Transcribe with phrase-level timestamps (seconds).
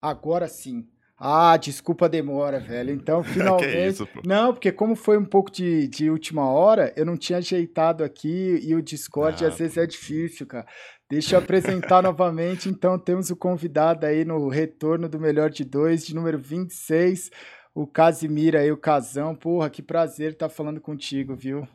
[0.00, 0.86] Agora sim.
[1.20, 2.92] Ah, desculpa a demora, velho.
[2.92, 3.88] Então, finalmente.
[3.88, 8.04] isso, não, porque como foi um pouco de, de última hora, eu não tinha ajeitado
[8.04, 10.66] aqui e o Discord ah, às vezes é difícil, cara.
[11.10, 12.68] Deixa eu apresentar novamente.
[12.68, 17.30] Então, temos o convidado aí no retorno do Melhor de Dois, de número 26,
[17.74, 19.34] o Casimiro aí, o Casão.
[19.34, 21.66] Porra, que prazer estar falando contigo, viu?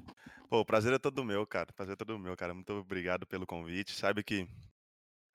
[0.49, 1.67] Pô, o prazer é todo meu, cara.
[1.69, 2.53] O prazer é todo meu, cara.
[2.53, 3.91] Muito obrigado pelo convite.
[3.91, 4.47] Sabe que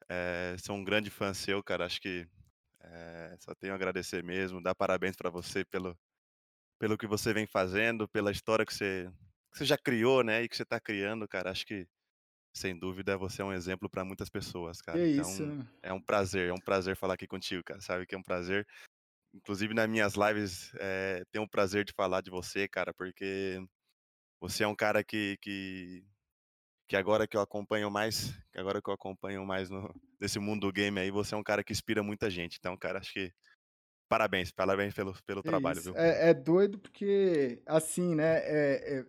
[0.08, 1.84] é, sou um grande fã seu, cara.
[1.84, 2.26] Acho que
[2.80, 5.98] é, só tenho a agradecer mesmo, dar parabéns para você pelo,
[6.78, 9.10] pelo que você vem fazendo, pela história que você,
[9.50, 10.42] que você já criou, né?
[10.42, 11.50] E que você está criando, cara.
[11.50, 11.86] Acho que,
[12.54, 14.98] sem dúvida, você é um exemplo para muitas pessoas, cara.
[14.98, 15.44] Que então, isso.
[15.82, 17.80] é um prazer, é um prazer falar aqui contigo, cara.
[17.80, 18.66] Sabe que é um prazer.
[19.34, 23.62] Inclusive, nas minhas lives, é, tenho o prazer de falar de você, cara, porque
[24.40, 26.04] você é um cara que, que
[26.88, 30.66] que agora que eu acompanho mais, que agora que eu acompanho mais no, nesse mundo
[30.66, 32.56] do game aí, você é um cara que inspira muita gente.
[32.58, 33.30] Então, cara, acho que
[34.08, 35.94] parabéns, parabéns pelo, pelo trabalho, viu?
[35.94, 39.04] É, é, doido porque, assim, né, é, é,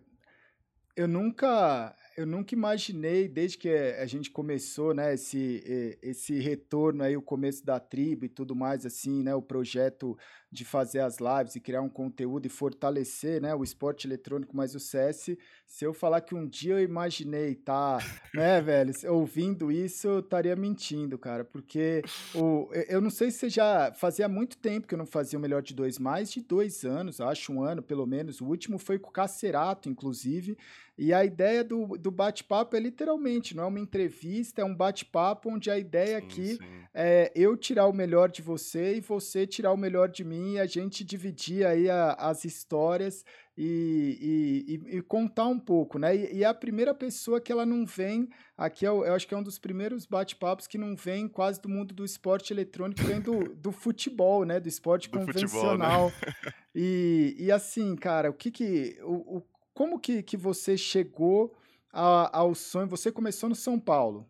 [0.94, 7.16] eu nunca eu nunca imaginei, desde que a gente começou, né, esse, esse retorno aí,
[7.16, 10.16] o começo da tribo e tudo mais, assim, né, o projeto
[10.52, 14.74] de fazer as lives e criar um conteúdo e fortalecer, né, o esporte eletrônico mais
[14.74, 17.98] o CS, se eu falar que um dia eu imaginei tá,
[18.34, 22.02] né, velho, ouvindo isso, eu estaria mentindo, cara, porque
[22.34, 25.42] o, eu não sei se você já fazia muito tempo que eu não fazia o
[25.42, 28.98] Melhor de Dois, mais de dois anos, acho um ano pelo menos, o último foi
[28.98, 30.58] com o Cacerato, inclusive,
[31.02, 35.48] e a ideia do, do bate-papo é literalmente, não é uma entrevista, é um bate-papo
[35.48, 36.58] onde a ideia sim, aqui sim.
[36.92, 40.60] é eu tirar o melhor de você e você tirar o melhor de mim e
[40.60, 43.24] a gente dividir aí a, as histórias
[43.56, 46.14] e, e, e, contar um pouco, né?
[46.14, 49.36] E, e, a primeira pessoa que ela não vem, aqui eu, eu acho que é
[49.36, 53.40] um dos primeiros bate-papos que não vem quase do mundo do esporte eletrônico, vem do,
[53.56, 54.60] do futebol, né?
[54.60, 56.10] Do esporte do convencional.
[56.10, 56.52] Futebol, né?
[56.74, 58.98] e, e assim, cara, o que que.
[59.02, 59.42] O, o
[59.74, 61.56] como que, que você chegou
[61.92, 62.88] a, ao sonho?
[62.88, 64.28] Você começou no São Paulo.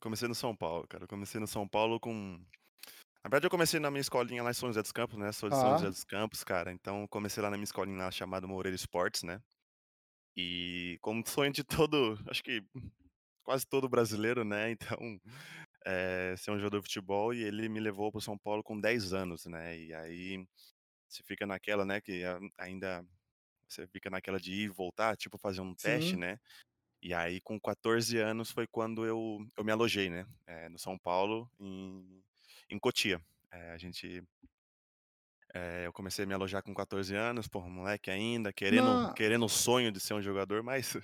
[0.00, 1.06] Comecei no São Paulo, cara.
[1.06, 2.40] comecei no São Paulo com.
[3.22, 5.30] Na verdade, eu comecei na minha escolinha lá em São José dos Campos, né?
[5.30, 6.72] Sou de São José dos Campos, cara.
[6.72, 9.42] Então, comecei lá na minha escolinha lá chamada Moreira Esportes, né?
[10.34, 12.64] E como sonho de todo, acho que
[13.44, 14.70] quase todo brasileiro, né?
[14.98, 15.20] Então,
[15.84, 19.12] é, ser um jogador de futebol e ele me levou para São Paulo com 10
[19.12, 19.78] anos, né?
[19.78, 20.46] E aí
[21.08, 22.00] você fica naquela, né?
[22.00, 22.22] Que
[22.56, 23.04] ainda
[23.74, 26.38] você fica naquela de ir e voltar, tipo fazer um teste, né?
[27.02, 30.26] E aí, com 14 anos, foi quando eu, eu me alojei, né?
[30.46, 32.22] É, no São Paulo, em,
[32.68, 33.20] em Cotia.
[33.50, 34.22] É, a gente.
[35.52, 39.48] É, eu comecei a me alojar com 14 anos, porra, moleque ainda, querendo, querendo o
[39.48, 40.96] sonho de ser um jogador, mas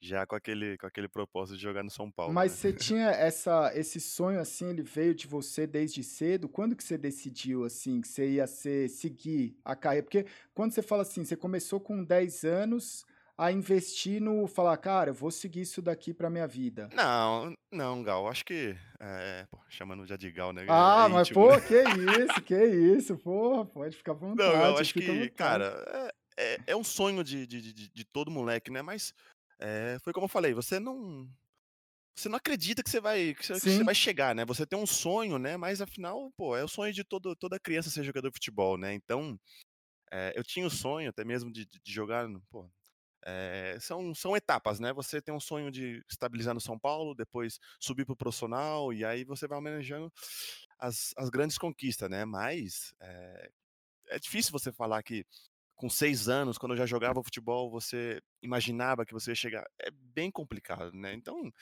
[0.00, 2.32] já com aquele, com aquele propósito de jogar no São Paulo.
[2.32, 2.58] Mas né?
[2.58, 6.48] você tinha essa, esse sonho assim, ele veio de você desde cedo?
[6.48, 10.04] Quando que você decidiu assim que você ia ser, seguir a carreira?
[10.04, 13.04] Porque quando você fala assim, você começou com 10 anos
[13.36, 16.88] a investir no falar, cara, eu vou seguir isso daqui para minha vida.
[16.92, 20.66] Não, não, Gal, acho que é, pô, chamando já de Gal, né?
[20.68, 21.60] Ah, é mas pô, né?
[21.60, 24.56] que isso, que isso, porra, pode ficar à vontade.
[24.56, 25.72] Não, eu acho que, cara,
[26.36, 28.82] é, é, é, um sonho de, de, de, de todo moleque, né?
[28.82, 29.14] Mas
[29.60, 31.28] é, foi como eu falei, você não.
[32.16, 34.44] Você não acredita que você vai que você, que você vai chegar, né?
[34.46, 35.56] Você tem um sonho, né?
[35.56, 38.94] Mas afinal, pô, é o sonho de todo, toda criança ser jogador de futebol, né?
[38.94, 39.38] Então,
[40.12, 42.70] é, eu tinha o sonho até mesmo de, de jogar, pô,
[43.24, 44.92] é, são, são etapas, né?
[44.94, 49.04] Você tem um sonho de estabilizar no São Paulo, depois subir para o profissional, e
[49.04, 50.12] aí você vai manejando
[50.78, 52.24] as, as grandes conquistas, né?
[52.24, 53.50] Mas é,
[54.08, 55.26] é difícil você falar que
[55.78, 59.64] com seis anos, quando eu já jogava futebol, você imaginava que você ia chegar.
[59.80, 61.14] É bem complicado, né?
[61.14, 61.52] Então,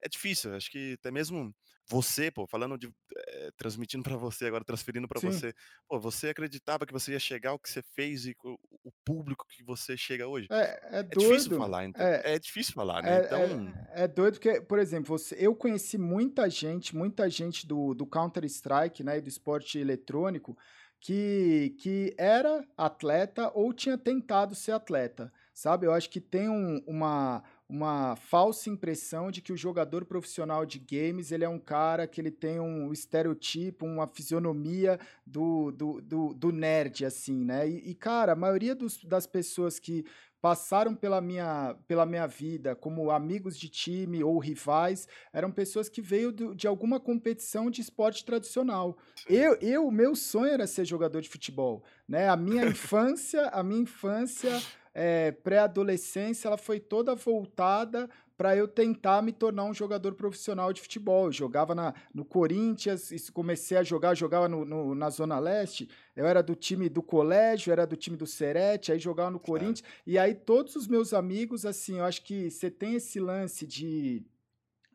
[0.00, 0.54] é difícil.
[0.54, 1.52] Acho que até mesmo
[1.90, 2.88] você, pô, falando de.
[3.16, 5.52] É, transmitindo para você, agora transferindo para você.
[5.88, 9.44] Pô, você acreditava que você ia chegar ao que você fez e o, o público
[9.48, 10.46] que você chega hoje?
[10.52, 11.30] É, é, é doido.
[11.30, 12.06] difícil falar, então.
[12.06, 13.18] É, é difícil falar, né?
[13.18, 13.74] É, então.
[13.88, 18.06] É, é, doido porque, por exemplo, você, eu conheci muita gente, muita gente do, do
[18.06, 20.56] Counter-Strike, né, e do esporte eletrônico
[21.00, 25.86] que, que era atleta ou tinha tentado ser atleta, sabe?
[25.86, 30.78] Eu acho que tem um, uma, uma falsa impressão de que o jogador profissional de
[30.78, 36.34] games ele é um cara que ele tem um estereotipo, uma fisionomia do, do, do,
[36.34, 37.68] do nerd, assim, né?
[37.68, 40.04] E, e cara, a maioria dos, das pessoas que
[40.40, 46.00] passaram pela minha, pela minha vida como amigos de time ou rivais, eram pessoas que
[46.00, 48.96] veio do, de alguma competição de esporte tradicional.
[49.28, 52.28] Eu, eu, o meu sonho era ser jogador de futebol, né?
[52.28, 54.62] A minha infância, a minha infância,
[54.94, 58.08] é, pré-adolescência, ela foi toda voltada
[58.38, 61.26] para eu tentar me tornar um jogador profissional de futebol.
[61.26, 65.90] Eu jogava na, no Corinthians, comecei a jogar, jogava no, no, na Zona Leste.
[66.14, 69.82] Eu era do time do colégio, era do time do Serete, aí jogava no Corinthians.
[70.06, 74.24] E aí todos os meus amigos, assim, eu acho que você tem esse lance de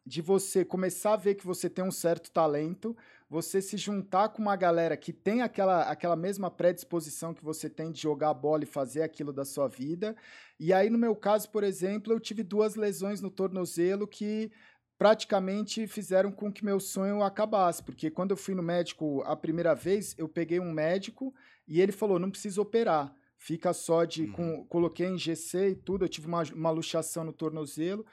[0.06, 2.94] de você começar a ver que você tem um certo talento,
[3.34, 7.92] você se juntar com uma galera que tem aquela, aquela mesma predisposição que você tem
[7.92, 10.16] de jogar bola e fazer aquilo da sua vida,
[10.60, 14.52] e aí, no meu caso, por exemplo, eu tive duas lesões no tornozelo que
[15.00, 19.74] praticamente fizeram com que meu sonho acabasse, porque quando eu fui no médico a primeira
[19.74, 21.34] vez, eu peguei um médico
[21.68, 24.26] e ele falou: não precisa operar, fica só de.
[24.26, 24.32] Uhum.
[24.32, 28.06] Com, coloquei em GC e tudo, eu tive uma, uma luxação no tornozelo.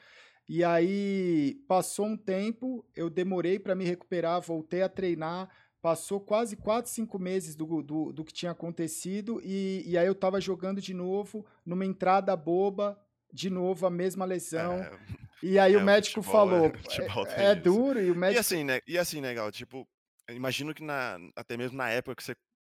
[0.53, 5.49] E aí passou um tempo, eu demorei para me recuperar, voltei a treinar,
[5.83, 10.15] Passou quase 4, 5 meses do, do, do que tinha acontecido e, e aí eu
[10.15, 13.01] tava jogando de novo, numa entrada boba,
[13.33, 14.75] de novo a mesma lesão.
[14.75, 14.99] É,
[15.43, 16.75] e aí é, o médico futebol,
[17.11, 18.37] falou, é, é, é duro e o médico...
[18.37, 19.89] E assim, né, e assim, legal, tipo,
[20.29, 22.35] imagino que na, até mesmo na época que você,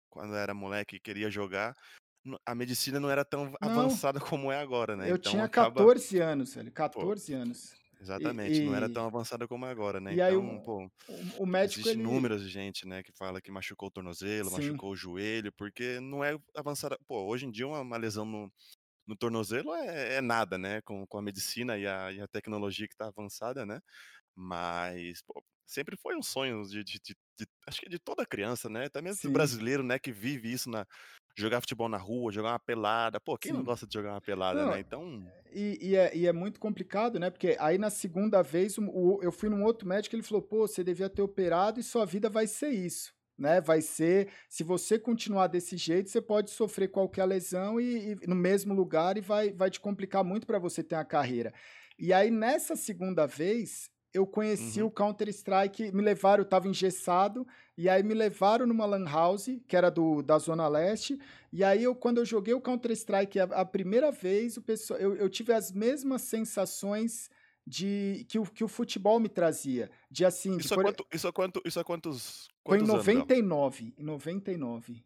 [0.10, 1.76] quando era moleque queria jogar,
[2.46, 5.10] a medicina não era tão não, avançada como é agora, né?
[5.10, 5.76] Eu então, tinha acaba...
[5.76, 7.76] 14 anos, velho, 14 Pô, anos.
[8.02, 10.12] Exatamente, e, não era tão avançada como é agora, né?
[10.12, 10.92] E então, aí o, pô,
[11.40, 11.80] o médico.
[11.80, 12.04] Existem ele...
[12.04, 14.56] números de gente, né, que fala que machucou o tornozelo, Sim.
[14.56, 17.00] machucou o joelho, porque não é avançada.
[17.08, 18.52] Pô, hoje em dia uma, uma lesão no,
[19.08, 20.82] no tornozelo é, é, nada, né?
[20.82, 23.80] Com, com a medicina e a, e a tecnologia que está avançada, né?
[24.36, 28.70] Mas, pô, sempre foi um sonho de, de, de, de, acho que de toda criança,
[28.70, 28.86] né?
[28.86, 30.86] Até mesmo brasileiro, né, que vive isso na,
[31.36, 33.20] jogar futebol na rua, jogar uma pelada.
[33.20, 33.58] Pô, quem Sim.
[33.58, 34.80] não gosta de jogar uma pelada, não, né?
[34.80, 35.26] Então.
[35.54, 37.30] E, e, é, e, é, muito complicado, né?
[37.30, 40.84] Porque aí na segunda vez o, eu fui num outro médico ele falou: pô, você
[40.84, 43.14] devia ter operado e sua vida vai ser isso.
[43.38, 48.28] Né, vai ser, se você continuar desse jeito, você pode sofrer qualquer lesão e, e
[48.28, 51.54] no mesmo lugar e vai, vai te complicar muito para você ter uma carreira.
[52.00, 54.88] E aí, nessa segunda vez, eu conheci uhum.
[54.88, 57.46] o Counter-Strike, me levaram, eu tava engessado,
[57.78, 61.20] e aí me levaram numa lan house, que era do, da Zona Leste,
[61.52, 65.16] e aí eu, quando eu joguei o Counter-Strike a, a, primeira vez, o pessoal, eu,
[65.16, 67.30] eu tive as mesmas sensações
[67.68, 69.90] de que o, que o futebol me trazia.
[70.10, 70.58] De assim.
[70.58, 72.50] Isso, de, é, quanto, isso, é, quanto, isso é quantos.
[72.66, 73.84] Foi em 99.
[73.84, 75.06] Anos, em 99.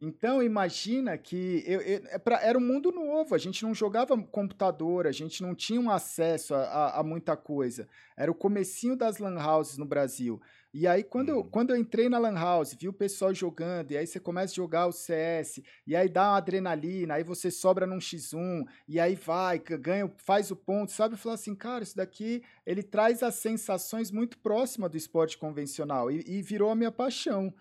[0.00, 5.08] Então, imagina que eu, eu, é era um mundo novo, a gente não jogava computador,
[5.08, 7.88] a gente não tinha um acesso a, a, a, muita coisa.
[8.16, 10.40] Era o comecinho das lan houses no Brasil.
[10.72, 11.48] E aí, quando, eu, uhum.
[11.48, 14.56] quando eu entrei na lan house, vi o pessoal jogando, e aí você começa a
[14.56, 19.14] jogar o CS, e aí dá uma adrenalina, aí você sobra num X1, e aí
[19.14, 21.14] vai, ganha, faz o ponto, sabe?
[21.14, 26.10] Eu falo assim, cara, isso daqui, ele traz as sensações muito próximas do esporte convencional,
[26.10, 27.52] e, e virou a minha paixão.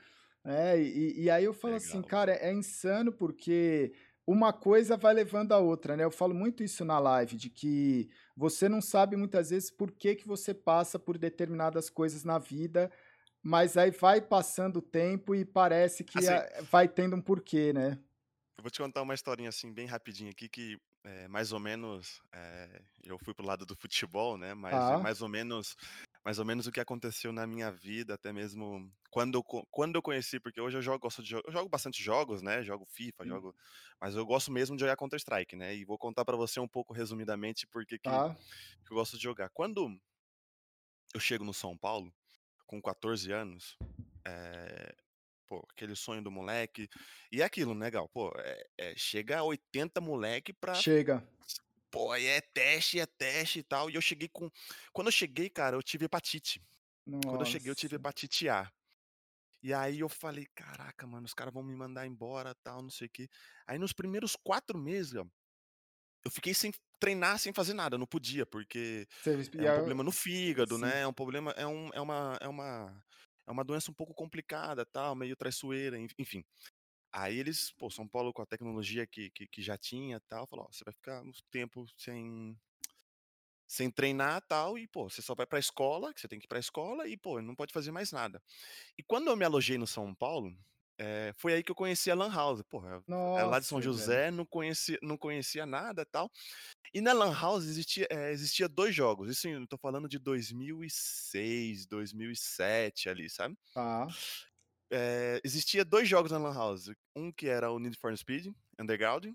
[0.44, 2.00] É, e, e aí eu falo assim, Legal.
[2.00, 3.94] assim, cara, é insano porque
[4.26, 6.04] uma coisa vai levando a outra, né?
[6.04, 10.16] Eu falo muito isso na live, de que você não sabe muitas vezes por que,
[10.16, 12.92] que você passa por determinadas coisas na vida,
[13.42, 17.74] mas aí vai passando o tempo e parece que assim, a, vai tendo um porquê,
[17.74, 17.98] né?
[18.56, 22.22] Eu vou te contar uma historinha assim, bem rapidinho aqui, que é, mais ou menos
[22.32, 24.54] é, eu fui pro lado do futebol, né?
[24.54, 25.00] Mas ah.
[25.00, 25.76] mais ou menos
[26.24, 30.02] mais ou menos o que aconteceu na minha vida, até mesmo quando eu, quando eu
[30.02, 32.64] conheci, porque hoje eu jogo, gosto de, eu jogo bastante jogos, né?
[32.64, 33.30] Jogo FIFA, Sim.
[33.30, 33.56] jogo,
[34.00, 35.76] mas eu gosto mesmo de jogar Counter Strike, né?
[35.76, 38.36] E vou contar para você um pouco resumidamente porque que, ah.
[38.86, 39.50] que eu gosto de jogar.
[39.50, 40.00] Quando
[41.14, 42.14] eu chego no São Paulo
[42.66, 43.78] com 14 anos,
[44.26, 44.96] é,
[45.48, 46.90] pô, aquele sonho do moleque.
[47.32, 48.10] E é aquilo, né, Gal?
[48.10, 50.74] Pô, é, é, chega a 80 moleque pra.
[50.74, 51.26] Chega
[51.92, 53.90] pô, é teste, é teste e tal.
[53.90, 54.50] E eu cheguei com.
[54.94, 56.62] Quando eu cheguei, cara, eu tive hepatite.
[57.06, 57.28] Nossa.
[57.28, 58.72] Quando eu cheguei, eu tive hepatite A.
[59.64, 63.08] E aí eu falei, caraca, mano, os caras vão me mandar embora, tal, não sei
[63.08, 63.28] o quê.
[63.66, 69.08] Aí nos primeiros quatro meses, eu fiquei sem treinar, sem fazer nada, não podia, porque
[69.58, 70.82] é um problema no fígado, Sim.
[70.82, 71.02] né?
[71.02, 73.04] É um problema, é, um, é, uma, é, uma,
[73.48, 76.44] é uma doença um pouco complicada, tal, meio traiçoeira, enfim.
[77.18, 80.66] Aí eles, pô, São Paulo com a tecnologia que, que, que já tinha tal, falou,
[80.66, 82.56] ó, você vai ficar um tempo sem
[83.68, 86.48] sem treinar tal, e pô, você só vai pra escola, que você tem que ir
[86.48, 88.42] pra escola, e pô, não pode fazer mais nada.
[88.96, 90.56] E quando eu me alojei no São Paulo,
[90.96, 92.62] é, foi aí que eu conheci a Lan House.
[92.70, 94.38] Porra, Nossa, lá de São José, velho.
[94.38, 96.32] não conhecia, não conhecia nada tal.
[96.94, 99.30] E na Lan House existia, é, existia dois jogos.
[99.30, 103.58] Isso eu tô falando de 2006, 2007 ali, sabe?
[103.74, 104.08] Tá
[104.92, 106.92] é, existia dois jogos na Lan House.
[107.16, 109.26] Um que era o Need for Speed Underground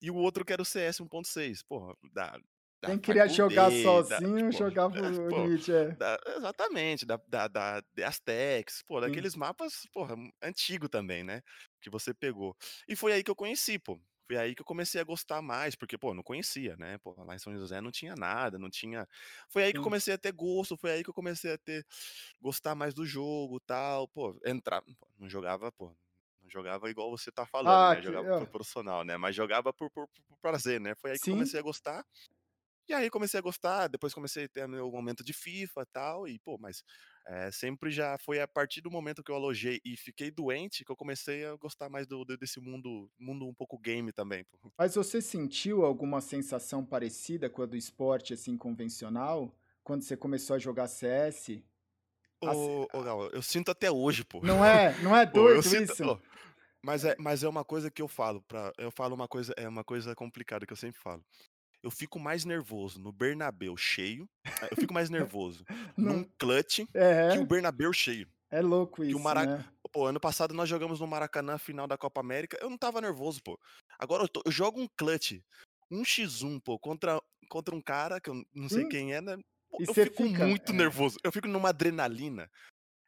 [0.00, 1.62] e o outro que era o CS 1.6.
[1.68, 2.38] Porra, da,
[2.82, 5.90] da Quem queria jogar sozinho, da, tipo, jogava o pô, Need, é.
[5.92, 9.38] Da, exatamente, da, da, da Aztecs, pô, daqueles Sim.
[9.38, 11.42] mapas, porra, antigo também, né?
[11.80, 12.56] Que você pegou.
[12.88, 14.00] E foi aí que eu conheci, pô.
[14.26, 16.98] Foi aí que eu comecei a gostar mais, porque, pô, não conhecia, né?
[16.98, 19.06] Pô, lá em São José não tinha nada, não tinha.
[19.50, 21.84] Foi aí que eu comecei a ter gosto, foi aí que eu comecei a ter
[22.40, 25.96] gostar mais do jogo, tal, pô, entrar, pô, não jogava, pô,
[26.42, 28.00] não jogava igual você tá falando, Ah, né?
[28.02, 29.16] que Jogava por ó, profissional, né?
[29.16, 30.94] Mas jogava por, por, por prazer, né?
[30.96, 31.30] Foi aí que eu sim.
[31.30, 32.04] comecei a gostar.
[32.88, 36.28] E aí comecei a gostar, depois comecei a ter meu momento de FIFA e tal,
[36.28, 36.84] e pô, mas
[37.26, 40.92] eh, sempre já foi a partir do momento que eu alojei e fiquei doente que
[40.92, 44.58] eu comecei a gostar mais do, desse mundo, mundo um pouco game também, pô.
[44.78, 49.54] Mas você sentiu alguma sensação parecida com a do esporte, assim, convencional?
[49.82, 51.62] Quando você começou a jogar CS?
[53.02, 54.40] Gal, eu sinto até hoje, pô.
[54.40, 56.22] não é não é Pô, doido sinto, isso?
[56.82, 59.68] mas é, mas é uma coisa que eu falo, pra, eu falo uma coisa, é
[59.68, 61.24] uma coisa complicada que eu sempre falo.
[61.82, 64.28] Eu fico mais nervoso no Bernabéu cheio,
[64.62, 65.64] eh, eu fico mais nervoso
[65.96, 66.80] num clutch
[67.28, 68.28] que o é, Bernabéu cheio.
[68.50, 69.64] é louco isso, Mara né.
[69.92, 73.42] pô, ano passado nós jogamos no Maracanã, final da Copa América, eu não estava nervoso,
[73.42, 73.58] pô.
[73.98, 75.40] Agora eu tô eu jogo um clutch,
[75.90, 79.20] um x 1 pô, contra contra um cara que eu não sei Sim, quem é,
[79.20, 79.36] né,
[79.70, 82.50] pô, eu fico fica muito nervoso, eu fico numa adrenalina,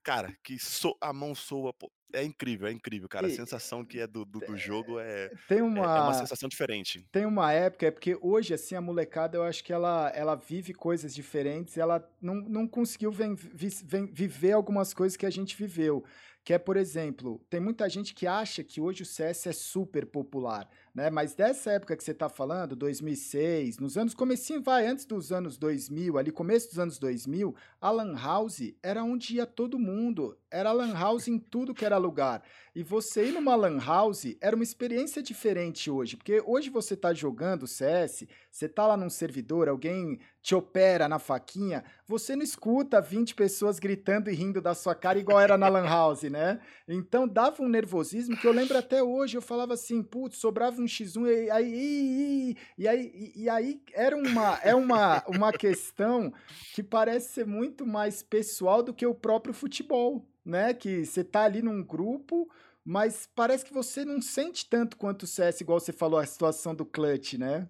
[0.08, 3.84] cara, que so a mão soa, pô, é incrível, é incrível, cara, a e sensação
[3.84, 7.06] que é do do do jogo é tem é é uma uma sensação diferente.
[7.10, 10.74] Tem uma época, é porque hoje, assim, a molecada eu acho que ela ela vive
[10.74, 16.04] coisas diferentes, ela não não conseguiu vis ven viver algumas coisas que a gente viveu,
[16.44, 20.06] que é, por exemplo, tem muita gente que acha que hoje o CS é super
[20.06, 25.04] popular, né, mas dessa época que você está falando, 2006, nos anos comecinho vai, antes
[25.04, 29.78] dos anos 2000, ali começo dos anos 2000, a lan house era onde ia todo
[29.78, 32.42] mundo, era lan house em tudo que era lugar.
[32.74, 37.14] E você ir numa lan house era uma experiência diferente hoje, porque hoje você tá
[37.14, 43.00] jogando CS, você tá lá num servidor, alguém te opera na faquinha, você não escuta
[43.00, 46.60] 20 pessoas gritando e rindo da sua cara igual era na lan house, né?
[46.88, 50.87] Então dava um nervosismo que eu lembro até hoje, eu falava assim, putz, sobrava um
[50.88, 56.32] X1 e aí e, e aí e, e aí era uma é uma uma questão
[56.74, 60.74] que parece ser muito mais pessoal do que o próprio futebol, né?
[60.74, 62.50] Que você tá ali num grupo
[62.84, 66.74] mas parece que você não sente tanto quanto o CS, igual você falou, a situação
[66.74, 67.68] do clutch, né?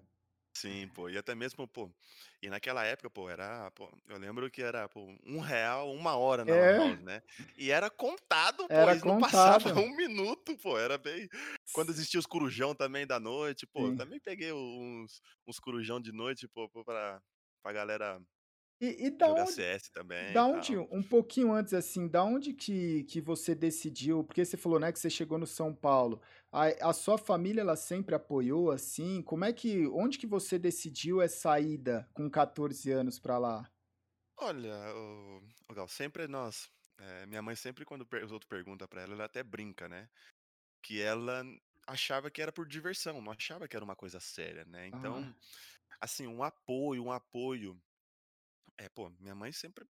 [0.61, 1.93] Sim, pô, e até mesmo, pô,
[2.41, 6.43] e naquela época, pô, era, pô, eu lembro que era, pô, um real uma hora
[6.43, 7.21] na É, house, né,
[7.55, 9.69] e era contado, pô, era e não passava contado.
[9.79, 11.29] um minuto, pô, era bem
[11.71, 13.93] quando existia os corujão também da noite, pô, Sim.
[13.93, 17.21] também peguei uns uns corujão de noite, pô, pô, pra
[17.61, 18.19] pra galera
[18.81, 20.77] E e da jogar onde CS também da onde tal.
[20.77, 24.99] um pouquinho antes, assim, da onde que que você decidiu porque você falou, né, que
[24.99, 26.21] você chegou no São Paulo.
[26.51, 29.21] A a sua família, ela sempre apoiou, assim?
[29.23, 33.71] Como é que onde que você decidiu essa ida com 14 anos pra lá?
[34.37, 36.69] Olha, ô ô Gal, sempre nós
[36.99, 40.09] eh, minha mãe sempre quando per os outros pergunta pra ela, ela até brinca, né,
[40.83, 41.43] que ela
[41.87, 45.31] achava que era por diversão, não achava que era uma coisa séria, né, Ah, então
[46.01, 47.81] Assim, um apoio um apoio
[48.79, 49.85] é, pô, minha mãe sempre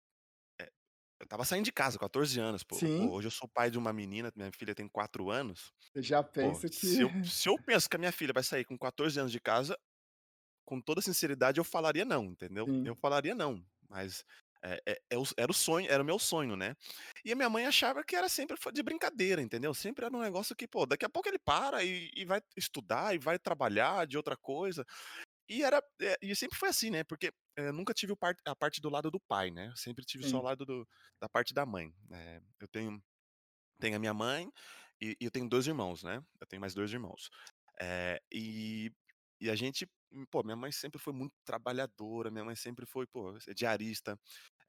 [0.61, 0.71] eh,
[1.21, 2.85] eu estava saindo de casa, 14 anos, pô.
[2.97, 5.73] Pô, sim, hoje eu sou pai de uma menina, minha filha tem 4 anos.
[5.81, 8.43] você já Pô, pensa que se eu se eu penso que a minha filha vai
[8.45, 9.79] sair com 14 anos de casa,
[10.67, 12.73] com toda sinceridade eu falaria não, entendeu.
[12.85, 12.97] Eu sim.
[12.97, 14.25] falaria não, mas
[14.65, 16.75] é é é era o sonho era o meu sonho, né.
[17.25, 19.75] E a minha mãe achava que era sempre de brincadeira, entendeu.
[19.75, 23.15] Sempre era um negócio que, pô, daqui a pouco ele para e e vai estudar
[23.15, 24.85] e vai trabalhar de outra coisa.
[25.49, 28.15] E era eh, e sempre foi assim, né, porque, eh, nunca tive
[28.47, 30.45] a parte do lado do pai, né, sempre tive só o Sim.
[30.45, 30.87] lado do
[31.21, 31.93] da parte da mãe.
[32.13, 33.03] Eh, eu tenho
[33.81, 34.51] tenho a minha mãe
[35.01, 37.31] e e eu tenho 2 irmãos, né, eu tenho mais 2 irmãos.
[37.81, 38.93] Eh, e
[39.41, 43.07] e a gente hum, pô, minha mãe sempre foi muito trabalhadora, minha mãe sempre foi,
[43.07, 44.19] pô, diarista.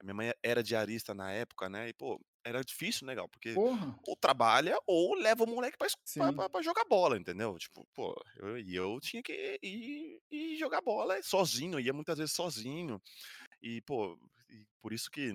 [0.04, 3.90] Minha mãe era diarista na época, né, e pô, era difícil, né, Gal, porque Porra,
[4.06, 5.88] ou trabalha ou leva o moleque pra
[6.34, 7.56] pra pra jogar bola, entendeu.
[7.58, 12.34] Tipo, pô, eu e eu tinha que ir ir jogar bola sozinho, ia muitas vezes
[12.34, 13.00] sozinho.
[13.62, 14.18] E, pô,
[14.50, 15.34] e por isso que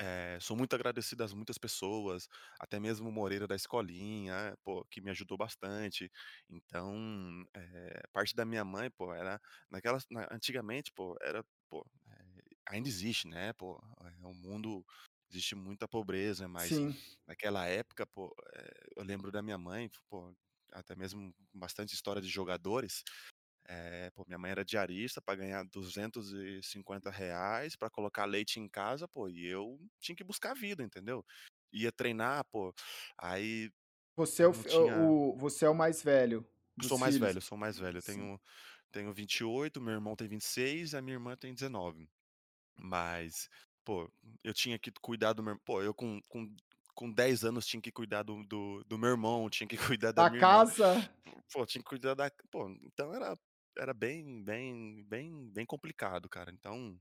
[0.00, 2.28] eh, sou muito agradecido às muitas pessoas,
[2.60, 6.10] até mesmo o Moreira da escolinha, pô, que me ajudou bastante.
[6.48, 6.94] Então,
[7.54, 9.40] eh, parte da minha mãe, pô, era
[9.70, 14.84] naquelas na antigamente, pô, era, pô, eh, ainda existe, né, pô, eh, o mundo
[15.36, 16.94] existe muita pobreza, mas Sim.
[17.26, 20.34] naquela época, pô, eh, eu lembro da minha mãe, pô,
[20.72, 23.02] até mesmo bastante história de jogadores,
[23.68, 29.28] eh, pô, minha mãe era diarista para ganhar R$250 para colocar leite em casa, pô,
[29.28, 31.24] e eu tinha que buscar a vida, entendeu.
[31.72, 32.72] Ia treinar, pô,
[33.18, 33.70] aí
[34.16, 36.46] Você é o tinha o você é o mais velho
[36.82, 37.18] sou mais filhos?
[37.18, 38.02] velho, sou mais velho, eu Sim.
[38.02, 38.40] tenho
[38.92, 42.08] tenho 28, meu irmão tem 26, a minha irmã tem 19.
[42.78, 43.48] Mas,
[43.84, 44.10] pô,
[44.42, 46.54] eu tinha que cuidar do meu pô, eu com com
[46.94, 50.24] com 10 anos tinha que cuidar do do do meu irmão, tinha que cuidar da
[50.24, 50.64] Da minha irmã.
[50.64, 50.90] casa.
[51.52, 53.36] Pô, tinha que cuidar da pô, então era
[53.78, 56.50] era bem bem bem bem complicado, cara.
[56.52, 56.98] Então,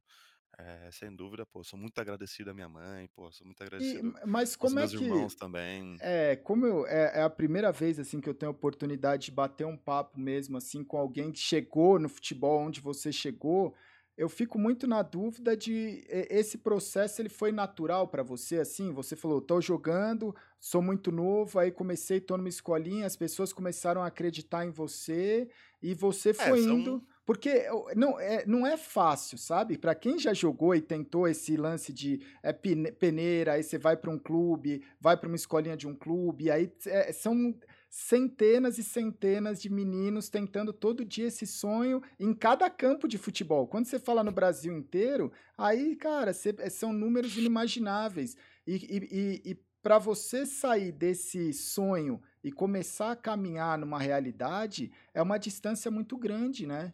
[0.59, 4.13] eh, sem dúvida, pô, sou muito agradecido à minha mãe, pô, sou muito E agradecido
[4.25, 6.01] mas aos como é meus que irmãos também.
[6.01, 9.31] É, como eu é é a primeira vez, assim, que eu tenho a oportunidade de
[9.31, 13.75] bater um papo mesmo, assim, com alguém que chegou no futebol onde você chegou,
[14.17, 18.91] eu fico muito na dúvida de esse processo ele foi natural para você, assim?
[18.93, 24.01] Você falou: "Tô jogando, sou muito novo, aí comecei, tô numa escolinha, as pessoas começaram
[24.03, 25.49] a acreditar em você,
[25.81, 27.65] e você É, foi são indo" porque
[27.95, 29.77] não é não é fácil, sabe?
[29.77, 32.19] Para quem já jogou e tentou esse lance de,
[32.61, 36.51] pine peneira, aí você vai para um clube, vai para uma escolinha de um clube,
[36.51, 37.55] aí eh, são
[37.95, 43.67] centenas e centenas de meninos tentando todo dia esse sonho em cada campo de futebol.
[43.67, 48.35] Quando você fala no Brasil inteiro, aí, cara, você eh, são números inimagináveis.
[48.65, 54.91] E e e e pra você sair desse sonho e começar a caminhar numa realidade,
[55.13, 56.93] é uma distância muito grande, né?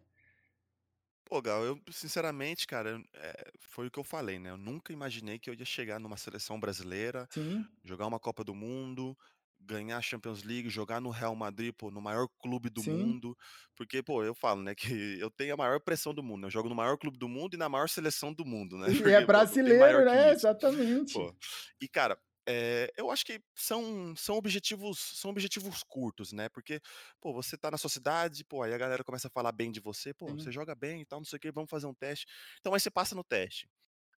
[1.25, 5.37] Pô, Gal, eu sinceramente, cara, eh, foi o que eu falei, né, eu nunca imaginei
[5.37, 9.17] que eu ia chegar numa seleção brasileira, Sim, jogar uma Copa do Mundo,
[9.59, 13.19] ganhar a Champions League, jogar no Real Madrid, pô, no maior clube do sim.
[13.23, 13.35] mundo,
[13.75, 14.73] porque, pô, eu falo, né,
[15.17, 17.27] que eu tenho a maior pressão do mundo, né, eu jogo no maior clube do
[17.29, 20.03] mundo e na maior seleção do mundo, né, E é porque, pô, não tem brasileiro,
[20.05, 20.31] que né?
[20.31, 21.13] Exatamente.
[21.13, 21.35] Pô,
[21.81, 26.79] e cara, eh, eu acho que são são objetivos são objetivos curtos, né, porque,
[27.21, 29.79] pô, você tá na sua cidade, pô, aí a galera começa a falar bem de
[29.79, 31.93] você, "Pô, você Sim, joga bem e tal, não sei o quê, vamos fazer um
[31.95, 32.27] teste".
[32.59, 33.67] Então aí você passa no teste.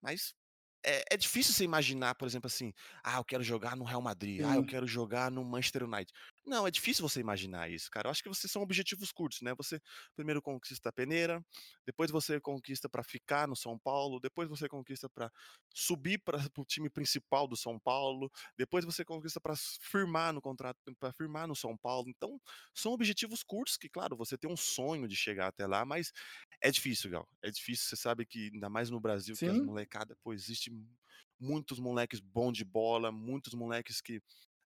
[0.02, 0.34] Mas
[0.84, 2.72] é é difícil você imaginar, por exemplo, assim:
[3.04, 4.42] "Ah, eu quero jogar no Real Madrid.
[4.44, 6.12] Ah, eu quero jogar no Manchester United".
[6.44, 8.08] Não, é difícil você imaginar isso, cara.
[8.08, 9.54] Eu acho que vocês são objetivos curtos, né.
[9.56, 9.80] Você
[10.16, 11.44] primeiro conquista a peneira,
[11.86, 15.30] depois você conquista para ficar no São Paulo, depois você conquista para
[15.74, 20.78] subir para o time principal do São Paulo, depois você conquista para firmar no contrato
[20.98, 22.08] para firmar no São Paulo.
[22.08, 22.40] Então,
[22.74, 26.10] são objetivos curtos que, claro, você tem um sonho de chegar até lá, mas
[26.62, 27.28] é difícil, Gal.
[27.42, 30.70] É difícil, você sabe que ainda mais no Brasil que as sim, molecada, pô, existe
[30.70, 30.88] mu-
[31.38, 34.20] muitos moleques bons de bola, muitos moleques que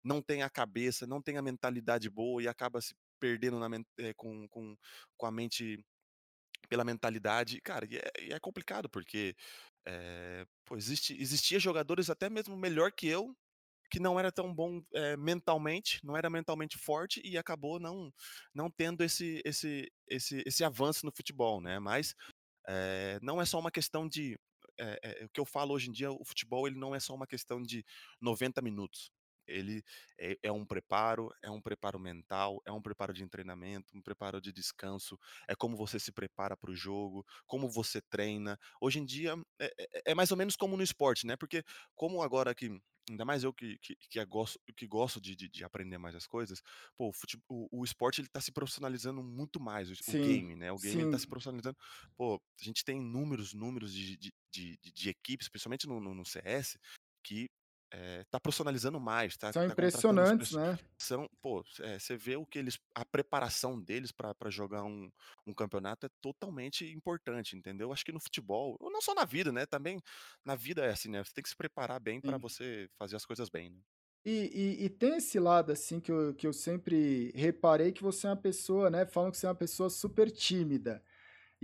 [0.04, 3.68] não têm a cabeça, não têm a mentalidade boa e acaba se perdendo na
[3.98, 4.76] eh, com com
[5.16, 5.84] com a mente
[6.68, 7.60] pela mentalidade.
[7.60, 9.36] Cara, e é e é complicado porque,
[9.86, 13.36] eh, pô, existe existia jogadores até mesmo melhor que eu,
[13.90, 18.12] que não era tão bom, eh, mentalmente, não era mentalmente forte e acabou não
[18.54, 22.14] não tendo esse esse esse esse avanço no futebol, né, mas
[22.68, 24.38] eh, não é só uma questão de
[25.24, 27.62] o que eu falo hoje em dia, o futebol ele não é só uma questão
[27.62, 27.84] de
[28.20, 29.10] 90 minutos.
[29.46, 29.82] Ele
[30.18, 34.40] é é um preparo, é um preparo mental, é um preparo de treinamento, um preparo
[34.40, 38.58] de descanso, é como você se prepara para o jogo, como você treina.
[38.80, 41.62] Hoje em dia é é é mais ou menos como no esporte, né, porque
[41.94, 45.48] como agora que ainda mais eu que que que a gosto que gosto de de
[45.48, 46.62] de aprender mais as coisas,
[46.96, 50.14] pô, o fute o o esporte ele tá se profissionalizando muito mais, o o sim,
[50.16, 51.76] game, né, o game ele tá se profissionalizando
[52.16, 56.14] Pô, a gente tem números, números de de de de de equipes, principalmente no no
[56.14, 56.78] no CS,
[57.22, 57.48] que,
[57.94, 60.78] eh, tá profissionalizando mais, tá São tá impressionantes, né?
[60.98, 65.10] são pô, eh, você vê o que eles a preparação deles pra jogar um
[65.46, 67.92] um campeonato é totalmente importante, entendeu.
[67.92, 70.00] Acho que no futebol, ou não só na vida, né, também
[70.44, 72.44] na vida é assim, né, você tem que se preparar bem Sim.
[72.44, 73.80] você fazer as coisas bem, né.
[74.26, 78.26] E e e tem esse lado, assim, que eu que eu sempre reparei que você
[78.26, 81.02] é uma pessoa, né, falam que você é uma pessoa super tímida.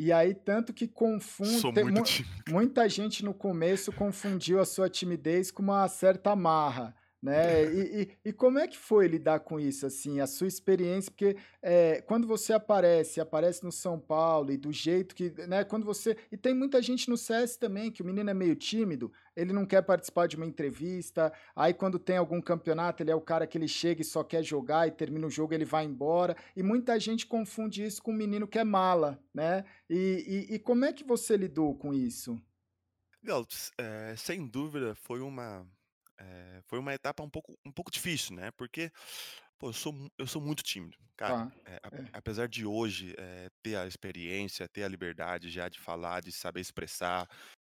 [0.03, 2.35] E aí tanto que confunde Sou muito mu tímido.
[2.49, 7.65] muita gente no começo confundiu a sua timidez com uma certa marra, né.
[7.65, 11.11] E e e como é que foi lidar com isso, assim, a sua experiência?
[11.11, 15.85] Porque, eh, quando você aparece, aparece no São Paulo e do jeito que, né, quando
[15.85, 19.53] você e tem muita gente no CS também que o menino é meio tímido, ele
[19.53, 23.47] não quer participar de uma entrevista, aí quando tem algum campeonato ele é o cara
[23.47, 26.63] que ele chega e só quer jogar e termina o jogo ele vai embora, e
[26.63, 29.65] muita gente confunde isso com um menino que é mala, né.
[29.89, 32.41] E e e como é que você lidou com isso?
[33.23, 35.67] S eh, sem dúvida foi uma,
[36.21, 38.91] eh, foi uma etapa um pouco um pouco difícil, né, porque,
[39.59, 40.99] pô, eu sou eu sou muito tímido.
[41.17, 41.53] Cara, Tá.
[41.67, 45.79] eh, a É, apesar de hoje, eh, ter a experiência, ter a liberdade já de
[45.81, 47.29] falar, de saber expressar,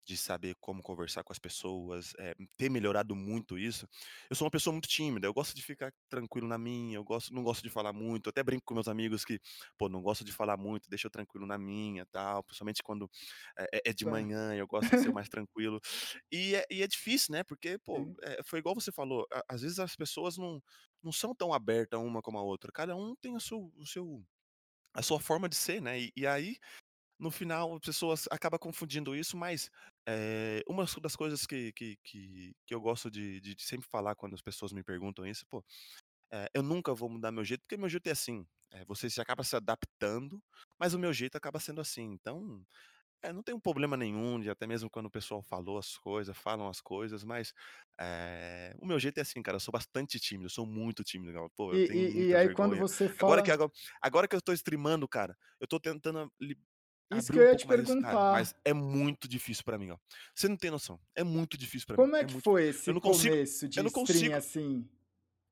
[0.05, 3.87] de saber como conversar com as pessoas, eh, ter melhorado muito isso,
[4.29, 7.33] eu sou uma pessoa muito tímida, eu gosto de ficar tranquilo na minha, eu gosto
[7.33, 9.39] não gosto de falar muito, eu até brinco com meus amigos que,
[9.77, 13.09] pô, não gosto de falar muito, deixa eu tranquilo na minha, tal, principalmente quando
[13.57, 15.79] é é é de manhã, eu gosto de ser mais tranquilo.
[16.31, 19.61] E é e é difícil, né, porque, pô, eh, foi igual você falou, a às
[19.61, 20.61] vezes as pessoas não
[21.03, 24.23] não são tão abertas uma como a outra, cada um tem o seu o seu
[24.93, 26.57] a sua forma de ser, né, e e aí
[27.19, 29.69] no final, as pessoas acaba confundindo isso, mas,
[30.07, 34.33] eh, uma das coisas que que que que eu gosto de de sempre falar quando
[34.35, 35.63] as pessoas me perguntam isso, pô,
[36.31, 39.21] eh, eu nunca vou mudar meu jeito, porque meu jeito é assim, eh, você se
[39.21, 40.41] acaba se adaptando,
[40.79, 42.03] mas o meu jeito acaba sendo assim.
[42.13, 42.65] Então,
[43.23, 46.37] eh, não tem um problema nenhum de até mesmo quando o pessoal falou as coisas,
[46.37, 47.53] falam as coisas, mas,
[47.99, 51.33] eh, o meu jeito é assim, cara, eu sou bastante tímido, eu sou muito tímido,
[51.55, 52.83] pô, E e e aí quando vergonha.
[52.83, 56.31] você Agora que fala ago agora que eu tô streamando, cara, eu tô tentando
[57.11, 58.65] Isso que eu um ia te mais isso, cara, mas perguntar.
[58.65, 59.97] é muito difícil pra mim, ó.
[60.35, 62.67] Você não tem noção, é muito difícil pra mim, Como é é que muito foi
[62.87, 64.87] eu esse não consigo começo eu de não stream, consigo assim?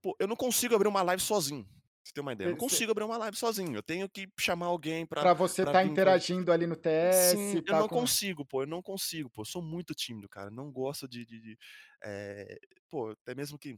[0.01, 2.57] pô, eu não consigo abrir uma live sozinho, pra você ter uma ideia, eu não
[2.57, 5.83] consigo abrir uma live sozinho, eu tenho que chamar alguém pra Pra você pra estar
[5.83, 9.29] fazer interagindo ali no TS, sim, eu estar não com consigo, pô, eu não consigo,
[9.29, 11.57] pô, eu sou muito tímido, cara, não gosto de de de,
[12.03, 12.57] eh,
[12.89, 13.77] pô, até mesmo que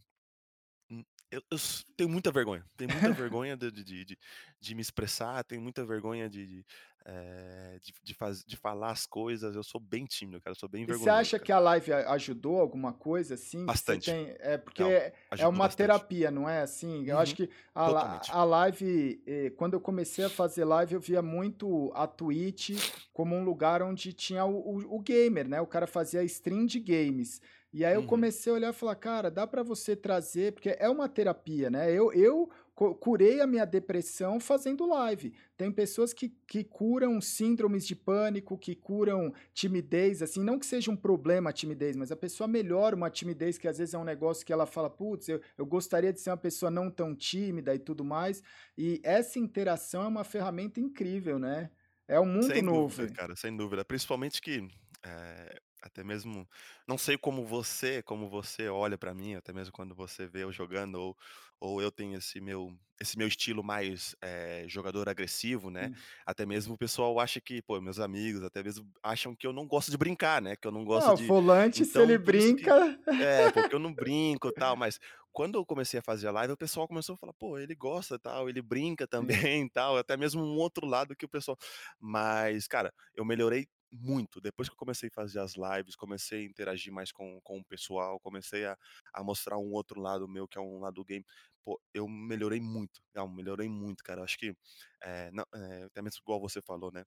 [0.92, 1.58] hum, eu eu
[1.98, 4.20] tenho muita vergonha, tenho muita vergonha de de de de
[4.62, 6.66] de me expressar, tenho muita vergonha de de,
[7.06, 10.70] eh, de de faz de falar as coisas, eu sou bem tímido, cara, eu sou
[10.70, 11.40] bem E você vergonhoso, acha cara.
[11.40, 14.04] que a live ajudou alguma coisa, assim, Bastante.
[14.04, 14.96] tem é porque Não,
[15.38, 16.06] é ajudou uma bastante.
[16.08, 17.06] terapia, não é, assim?
[17.08, 18.38] Eu acho Uhum, que a totalmente.
[18.42, 23.36] a live, eh, quando eu comecei a fazer live, eu via muito a Twitch como
[23.36, 27.42] um lugar onde tinha o o o gamer, né, o cara fazia stream de games.
[27.74, 28.04] E aí eu Uhum.
[28.04, 31.92] comecei a olhar e falar: "Cara, dá pra você trazer" porque é uma terapia, né,
[31.92, 35.34] eu eu curei a minha depressão fazendo live.
[35.58, 40.92] Tem pessoas que que curam síndromes de pânico, que curam timidez, assim, não que seja
[40.92, 44.04] um problema a timidez, mas a pessoa melhora uma timidez que às vezes é um
[44.04, 47.74] negócio que ela fala: "Putz, eu eu gostaria de ser uma pessoa não tão tímida
[47.74, 48.42] e tudo mais",
[48.78, 51.70] e essa interação é uma ferramenta incrível, né.
[52.08, 52.88] É um mundo Sem novo.
[52.88, 54.68] dúvida, cara, sem dúvida, principalmente que,
[55.04, 56.48] eh, até mesmo
[56.88, 60.52] não sei como você como você olha pra mim, até mesmo quando você vê eu
[60.52, 61.18] jogando ou
[61.60, 66.06] ou eu tenho esse meu esse meu estilo mais, eh, jogador agressivo, né, Sim.
[66.26, 69.68] até mesmo o pessoal acha que pô, meus amigos até mesmo acham que eu não
[69.68, 72.56] gosto de brincar, né, que eu não gosto o de volante se ele então isso
[72.56, 75.00] que brinca é, porque eu não brinco, tal, mas
[75.32, 78.20] quando eu comecei a fazer a live, o pessoal começou a falar: "Pô, ele gosta,
[78.20, 81.58] tal, ele brinca também, tal", até mesmo um outro lado que o pessoal
[82.00, 86.46] mas, cara, eu melhorei muito, depois que eu comecei a fazer as lives, comecei a
[86.50, 88.78] interagir mais com com o pessoal, comecei a
[89.14, 91.26] a mostrar um outro lado meu, que é um lado game,
[91.64, 94.56] pô, eu melhorei muito, não, melhorei muito, cara, acho que,
[95.04, 97.04] eh, não eh, até mesmo igual você falou, né,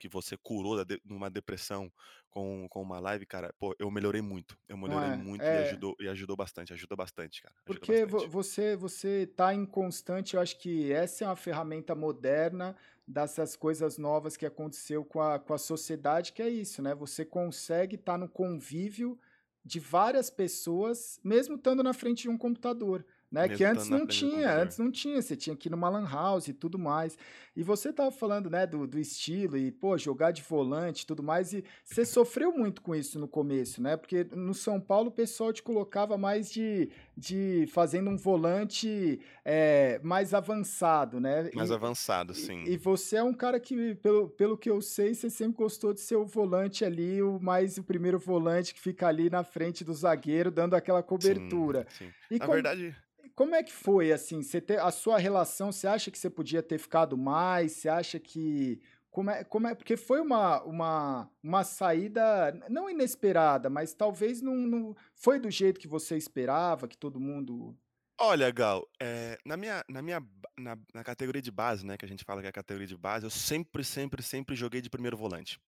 [0.00, 1.90] que você curou numa depressão
[2.30, 5.12] com com uma live, cara, pô, eu melhorei muito, eu melhorei é?
[5.12, 5.58] muito e É.
[5.58, 8.28] ajudou e ajudou bastante, ajuda bastante, cara, ajuda Porque bastante.
[8.28, 13.98] você você tá em constante eu acho que essa é uma ferramenta moderna dessas coisas
[13.98, 18.18] novas que aconteceu com a com a sociedade, que é isso, né, você consegue estar
[18.18, 19.18] no convívio
[19.64, 23.04] de várias pessoas, mesmo estando na frente de um computador,
[23.36, 25.70] né, que Mesmo antes estando na não tinha, antes não tinha, você tinha que ir
[25.70, 27.18] numa lan house e tudo mais.
[27.54, 31.22] E você estava falando, né, do do estilo e, pô, jogar de volante e tudo
[31.22, 35.12] mais, e você sofreu muito com isso no começo, né, porque no São Paulo o
[35.12, 41.72] pessoal te colocava mais de de fazendo um volante, eh, mais avançado, né, Mais e
[41.72, 42.64] avançado, e sim.
[42.64, 46.00] e você é um cara que pelo pelo que eu sei, você sempre gostou de
[46.00, 49.92] ser o volante ali, o mais o primeiro volante que fica ali na frente do
[49.94, 51.86] zagueiro dando aquela Sim, cobertura.
[51.88, 52.14] sim.
[52.30, 52.96] E Na como verdade
[53.36, 56.78] como é que foi, assim, você a sua relação, você acha que você podia ter
[56.78, 62.52] ficado mais, você acha que como é como é porque foi uma uma uma saída
[62.70, 67.76] não inesperada, mas talvez não não foi do jeito que você esperava, que todo mundo
[68.18, 70.20] Olha, Gal, eh, na minha na minha
[70.58, 72.96] na na categoria de base, né, que a gente fala que é a categoria de
[72.96, 75.60] base, eu sempre, sempre, sempre joguei de primeiro volante.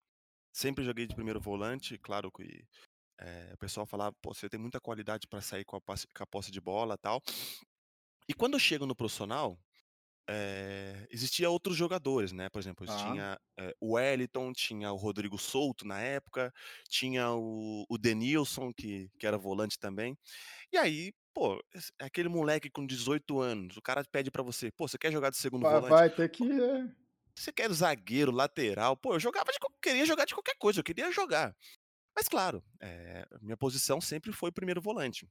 [0.53, 2.65] Sempre joguei de primeiro volante, claro que,
[3.21, 6.27] eh, o pessoal falava: "Pô, você tem muita qualidade pra sair com a com a
[6.27, 7.23] posse de bola, tal".
[8.29, 9.59] E quando eu chego no profissional,
[10.31, 12.89] eh, existia outros jogadores, né, por exemplo, Tá.
[12.89, 16.53] tinha, eh, o Wellington, tinha o Rodrigo Souto na época,
[16.89, 20.17] tinha o o Denilson que que era volante também.
[20.73, 21.61] E aí, pô,
[22.01, 25.39] aquele moleque com 18 anos, o cara pede pra você: "Pô, você quer jogar de
[25.39, 26.89] segundo Va volante?" vai ter que é.
[27.37, 31.13] Você quer zagueiro, lateral, pô, eu jogava de queria jogar de qualquer coisa, eu queria
[31.13, 31.55] jogar.
[32.19, 35.29] Mas claro, eh, minha posição sempre foi primeiro volante.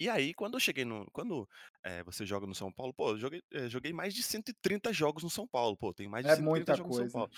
[0.00, 1.48] E aí quando eu cheguei no quando,
[1.84, 5.22] eh, você joga no São Paulo, pô, eu joguei eh, joguei mais de 130 jogos
[5.24, 7.28] no São Paulo, pô, tenho mais de É 130 muita jogos no São coisa.
[7.28, 7.30] Paulo.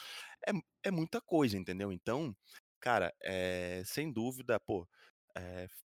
[0.48, 0.52] É
[0.84, 1.92] é muita coisa, entendeu?
[1.92, 2.36] Então,
[2.80, 4.88] cara, eh, sem dúvida, pô,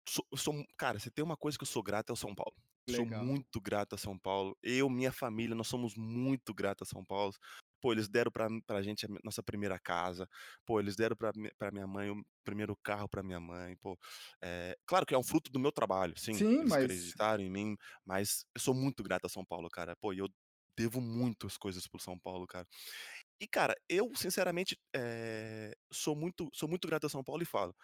[0.07, 2.33] sou eu sou cara, se tem uma coisa que eu sou grato é o São
[2.35, 2.53] Paulo.
[2.89, 3.05] Sou Legal.
[3.05, 4.57] muito grato a São Paulo.
[4.63, 7.33] Eu, minha família, nós somos muito grato a São Paulo.
[7.81, 10.27] Pô, eles deram pra pra gente a nossa primeira casa,
[10.65, 13.97] pô, eles deram pra pra minha mãe o primeiro carro pra minha mãe, pô,
[14.43, 17.49] eh, claro que é um fruto do meu trabalho, sim, Sim, eles mas acreditaram em
[17.49, 19.95] mim, mas eu sou muito grato a São Paulo, cara.
[20.01, 20.27] Pô, e eu
[20.77, 22.67] devo muitas coisas para o São Paulo, cara.
[23.39, 27.75] E cara, eu sinceramente, eh, sou muito sou muito grato ao São Paulo e falo,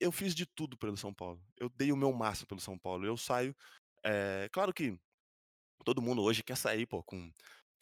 [0.00, 3.06] eu fiz de tudo pelo São Paulo, eu dei o meu máximo pelo São Paulo,
[3.06, 3.54] eu saio,
[4.06, 4.98] eh, claro que
[5.84, 7.30] todo mundo hoje quer sair, pô, com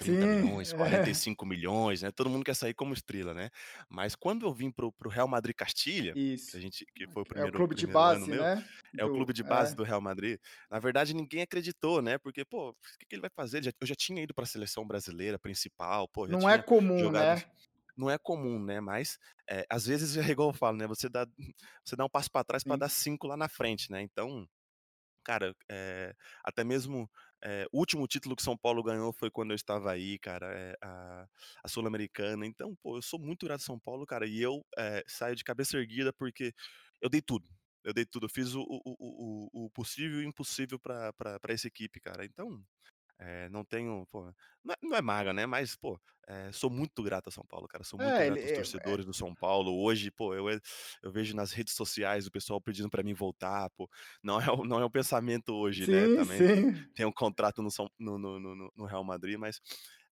[0.01, 1.17] trinta Sim, milhões, quarenta e é.
[1.17, 3.51] cinco milhões, né, todo mundo quer sair como estrela, né.
[3.89, 7.07] Mas quando eu vim para o para o Real Madrid Castilha, que a gente que
[7.09, 9.33] foi o É o primeiro clube de primeiro base, meu, né, é o do clube
[9.35, 9.77] de base é.
[9.77, 10.39] do Real Madrid,
[10.71, 13.63] na verdade ninguém acreditou, né, porque, pô, que que ele vai fazer?
[13.81, 17.45] Eu já tinha ido para a seleção brasileira principal, pô, Não é comum, jogado né.
[17.97, 19.19] não é comum, né, mas,
[19.51, 21.27] eh, às vezes é igual eu falo, né, você dá
[21.85, 22.89] você dá um passo para trás para dar.
[22.91, 24.47] 5 lá na frente, né, então,
[25.25, 27.11] cara, eh, até mesmo,
[27.45, 30.77] eh, o último título que São Paulo ganhou foi quando eu estava aí, cara, eh,
[30.83, 31.29] a
[31.65, 35.03] a Sul-Americana, então, pô, eu sou muito grato a São Paulo, cara, e eu, eh,
[35.07, 36.53] saio de cabeça erguida, porque
[37.01, 37.49] eu dei tudo,
[37.85, 41.13] eu dei tudo, eu fiz o o o o possível e o impossível pra
[41.49, 42.63] essa equipe, cara, então,
[43.21, 44.25] eh, não tenho, pô,
[44.65, 47.69] não é não é mágoa, né, mas, pô, eh, sou muito grato a São Paulo,
[47.69, 48.65] cara, sou muito É, ele grato aos é é.
[48.65, 50.61] torcedores do São Paulo, hoje, pô, eu e
[51.03, 53.89] eu vejo nas redes sociais o pessoal pedindo pra mim voltar, pô,
[54.23, 56.91] não é o não é o pensamento hoje, né, Sim, também sim.
[56.95, 59.61] tenho um contrato no São no no no no Real Madrid, mas,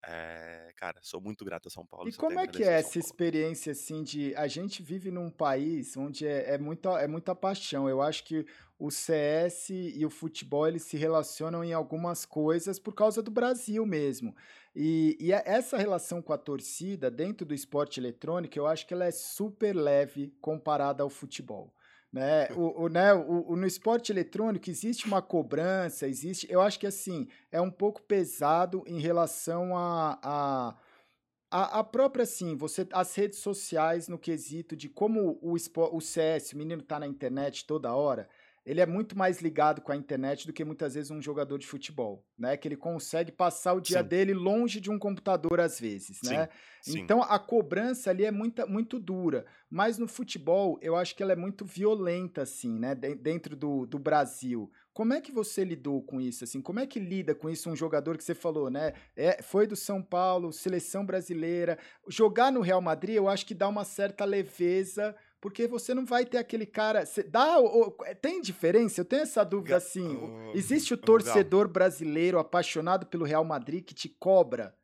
[0.07, 3.73] eh, cara, sou muito grato a São Paulo, E como é que é essa experiência,
[3.73, 8.01] assim, de a gente vive num país onde é é muita é muita paixão, eu
[8.01, 8.47] acho que
[8.79, 13.85] o CS e o futebol eles se relacionam em algumas coisas por causa do Brasil
[13.87, 14.35] mesmo.
[14.75, 18.95] E e e essa relação com a torcida dentro do esporte eletrônico, eu acho que
[18.95, 21.75] ela é super leve comparada ao futebol,
[22.12, 26.79] né, o o né, o o no esporte eletrônico existe uma cobrança, existe eu acho
[26.81, 30.77] que, assim, é um pouco pesado em relação a a
[31.51, 36.53] a a própria, assim, você as redes sociais no quesito de como o o CS,
[36.55, 38.29] o menino tá na internet toda hora,
[38.68, 41.66] ele é muito mais ligado com a internet do que muitas vezes um jogador de
[41.66, 44.09] futebol, né, que ele consegue passar o dia Sim.
[44.09, 46.50] dele longe de um computador às vezes, né.
[46.83, 47.00] Sim.
[47.00, 51.33] Então a cobrança ali é muita muito dura, mas no futebol eu acho que ela
[51.33, 54.70] é muito violenta, assim, né, den dentro do do Brasil.
[54.92, 57.76] Como é que você lidou com isso, assim, como é que lida com isso um
[57.76, 62.83] jogador que você falou, né, eh, foi do São Paulo, seleção brasileira, jogar no Real
[62.83, 67.05] Madrid eu acho que dá uma certa leveza, porque você não vai ter aquele cara
[67.29, 69.01] dá o o tem diferença?
[69.01, 73.44] Eu tenho essa dúvida, assim, o ô existe o Gal torcedor brasileiro apaixonado pelo Real
[73.44, 74.74] Madrid que te cobra?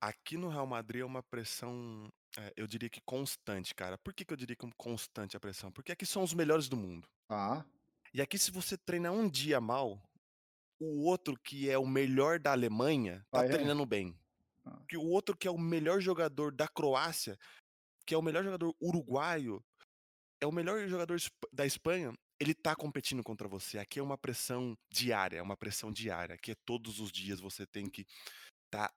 [0.00, 3.96] Aqui no Real Madrid é uma pressão, eh, eu diria que constante, cara.
[3.98, 5.72] Por que que eu diria que constante a pressão?
[5.72, 7.08] Porque aqui são os melhores do mundo.
[7.30, 7.64] Ah.
[8.12, 10.00] E aqui se você treina um dia mal,
[10.80, 13.48] o outro que é o melhor da Alemanha, tá Ah, é?
[13.48, 14.14] treinando bem.
[14.66, 14.78] Ah.
[14.88, 17.36] Que o outro que é o melhor jogador da Croácia,
[18.06, 19.62] que é o melhor jogador uruguaio,
[20.40, 21.18] é o melhor jogador
[21.52, 23.78] da Espanha, ele tá competindo contra você.
[23.78, 27.66] Aqui é uma pressão diária, é uma pressão diária, aqui é todos os dias você
[27.66, 28.06] tem que
[28.70, 28.92] tá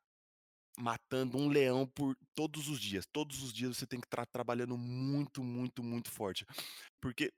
[0.77, 4.77] matando um leão por todos os dias, todos os dias você tem que estar trabalhando
[4.77, 6.45] muito, muito, muito forte.
[7.01, 7.31] Porque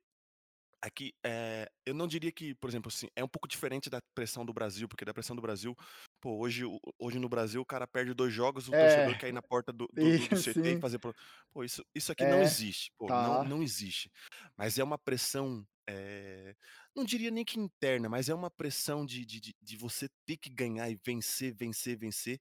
[0.82, 4.44] aqui, eh, eu não diria que, por exemplo, assim, é um pouco diferente da pressão
[4.44, 5.74] do Brasil, porque da pressão do Brasil,
[6.20, 6.64] pô, hoje
[6.98, 9.72] hoje no Brasil o cara perde 2 jogos, o torcedor É, quer ir na porta
[9.72, 11.14] do do do do CT e fazer pro
[11.52, 13.44] pô, isso isso aqui não É, existe, pô, não tá.
[13.44, 14.10] não existe.
[14.56, 16.54] Mas é uma pressão, eh,
[16.96, 20.36] não diria nem que interna, mas é uma pressão de de de de você ter
[20.36, 22.38] que ganhar e vencer, vencer, vencer,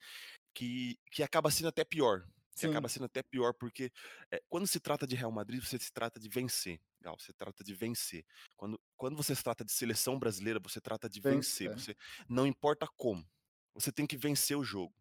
[0.54, 2.25] que que acaba sendo até pior,
[2.60, 3.92] que acaba sendo até pior, porque,
[4.32, 7.64] eh, quando se trata de Real Madrid, você se trata de vencer, Gal, você trata
[7.64, 8.26] de vencer.
[8.58, 11.76] Quando quando você se trata de seleção brasileira, você trata de vencer, Vencer.
[11.76, 11.96] você
[12.30, 13.26] não importa como,
[13.74, 14.94] você tem que vencer o jogo.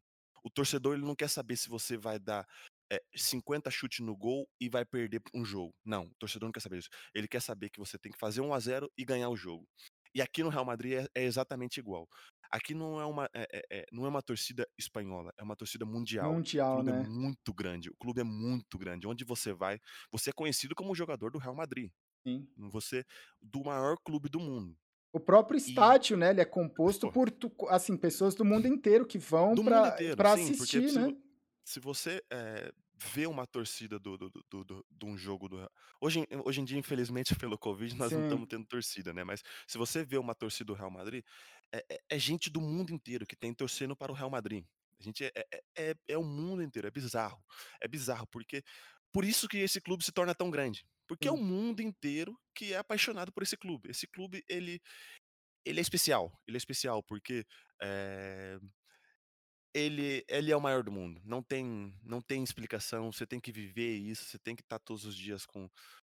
[0.45, 2.47] O torcedor ele não quer saber se você vai dar,
[2.91, 5.75] eh, 50 chute no gol e vai perder um jogo.
[5.85, 6.89] Não, o torcedor não quer saber isso.
[7.15, 9.69] Ele quer saber que você tem que fazer 1 a 0 e ganhar o jogo.
[10.14, 12.09] E aqui no Real Madrid é é exatamente igual.
[12.51, 15.85] Aqui não é uma eh eh eh, não é uma torcida espanhola, é uma torcida
[15.87, 16.42] mundial.
[16.64, 17.03] O Mundial, clube é né.
[17.09, 19.07] muito grande, o clube é muito grande.
[19.07, 19.79] Onde você vai,
[20.12, 21.90] você é conhecido como jogador do Real Madrid.
[22.27, 22.51] Sim.
[22.57, 23.05] Você
[23.42, 24.77] do maior clube do mundo.
[25.12, 27.33] O próprio E estádio, né, ele é composto por
[27.68, 29.94] assim, pessoas do mundo inteiro que vão porque
[30.33, 31.03] assistir, se né.
[31.03, 31.16] vo
[31.64, 35.71] se você, eh, vê uma torcida do do do do de um jogo do Real
[36.01, 38.49] hoje em hoje em dia, infelizmente, pelo covid, nós não estamos Sim.
[38.49, 41.25] tendo torcida, né, mas se você vê uma torcida do Real Madrid,
[41.73, 44.65] é é é gente do mundo inteiro que tem torcendo para o Real Madrid.
[45.01, 47.43] A gente é é é é o mundo inteiro, é bizarro,
[47.83, 48.63] é bizarro, porque
[49.13, 51.39] por isso que esse clube se torna tão grande, porque é o Sim.
[51.39, 53.91] mundo inteiro que é apaixonado por esse clube.
[53.91, 54.81] Esse clube ele
[55.65, 57.45] ele é especial, ele é especial porque,
[57.83, 58.59] eh
[59.75, 63.53] ele ele é o maior do mundo, não tem não tem explicação, você tem que
[63.53, 65.69] viver isso, você tem que estar todos os dias com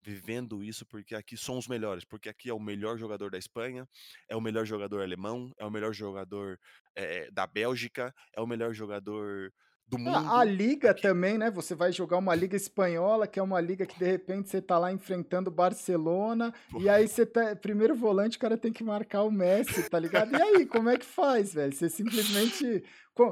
[0.02, 3.88] vivendo isso, porque aqui são os melhores, porque aqui é o melhor jogador da Espanha,
[4.28, 6.60] é o melhor jogador alemão, é o melhor jogador,
[6.94, 9.50] eh, da Bélgica, é o melhor jogador
[9.88, 13.38] do A a mundo liga aqui também, né, você vai jogar uma liga espanhola, que
[13.38, 17.06] é uma liga que de repente você tá lá enfrentando o Barcelona, pô, e aí
[17.06, 20.32] você tá primeiro volante, o cara tem que marcar o Messi, tá ligado?
[20.32, 21.72] E aí, como é que faz, velho?
[21.72, 22.82] Você simplesmente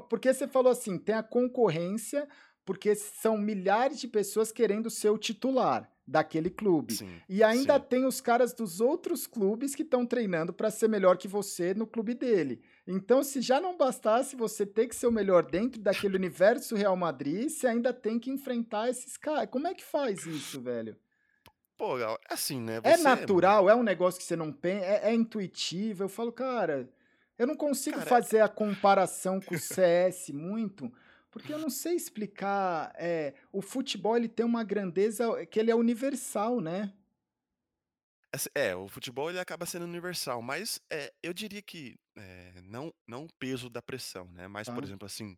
[0.09, 2.29] porque você falou assim, tem a concorrência,
[2.65, 6.99] porque são milhares de pessoas querendo ser o titular daquele clube.
[6.99, 7.87] sim, E ainda sim.
[7.89, 11.87] tem os caras dos outros clubes que estão treinando para ser melhor que você no
[11.87, 12.63] clube dele.
[12.87, 16.97] Então, se já não bastasse você ter que ser o melhor dentro daquele universo Real
[16.97, 19.49] Madrid, você ainda tem que enfrentar esses caras.
[19.51, 20.97] Como é que faz isso, velho?
[21.77, 23.71] Pô, Gal, é assim, né, É você natural?
[23.71, 24.85] É um negócio que você não pensa?
[24.85, 26.05] É, é intuitivo?
[26.05, 26.89] Eu falo, cara,
[27.39, 30.93] eu não consigo cara, fazer a comparação com o CS muito,
[31.31, 32.93] porque eu não sei explicar.
[32.97, 36.93] é, o futebol ele tem uma grandeza que ele é universal, né?
[38.55, 43.25] É, o futebol ele acaba sendo universal, mas, eh, eu diria que, eh, não não
[43.25, 44.85] o peso da pressão, né, mas, por Tá?
[44.85, 45.37] exemplo, assim,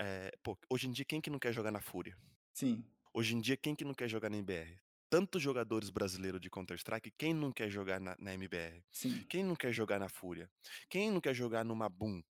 [0.00, 2.16] eh, pô, hoje em dia quem que não quer jogar na Fúria?
[2.52, 4.80] Sim, Hoje em dia quem que não quer jogar na MBR?
[5.10, 8.84] Tantos jogadores brasileiros de Counter Strike, quem não quer jogar na na MBR?
[8.90, 10.50] sim, Quem não quer jogar na Fúria?
[10.88, 12.22] Quem não quer jogar numa Boom?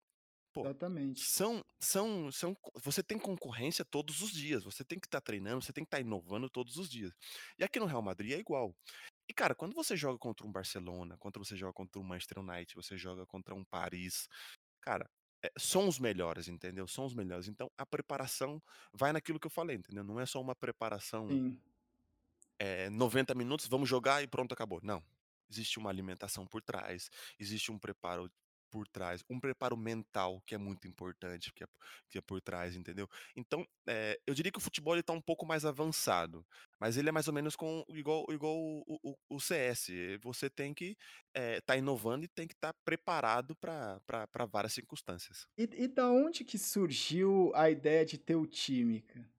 [0.53, 1.25] Pô, exatamente.
[1.25, 5.73] são são são você tem concorrência todos os dias, você tem que estar treinando, você
[5.73, 7.13] tem que estar inovando todos os dias.
[7.59, 8.75] E aqui no Real Madrid é igual.
[9.29, 12.73] E cara, quando você joga contra um Barcelona, quando você joga contra um Manchester United,
[12.75, 14.27] você joga contra um Paris,
[14.81, 15.09] cara,
[15.43, 16.87] eh, são os melhores, entendeu?
[16.87, 17.47] São os melhores.
[17.47, 18.61] Então a preparação
[18.93, 20.03] vai naquilo que eu falei, entendeu?
[20.03, 21.61] Não é só uma preparação Sim.
[22.59, 24.79] eh, 90 minutos, vamos jogar e pronto, acabou.
[24.83, 25.03] Não.
[25.49, 28.29] Existe uma alimentação por trás, existe um preparo
[28.69, 31.67] por trás, um preparo mental que é muito importante, que é,
[32.09, 33.07] que é por trás, entendeu?
[33.35, 36.45] Então, eh, eu diria que o futebol ele tá um pouco mais avançado,
[36.79, 39.91] mas ele é mais ou menos com, igual, igual o, o, o- CS.
[40.15, 40.95] eh, Você tem que
[41.35, 43.99] estar inovando e tem que estar preparado para
[44.51, 45.47] várias circunstâncias.
[45.57, 49.29] E, e da onde que surgiu a ideia de ter o time, cara?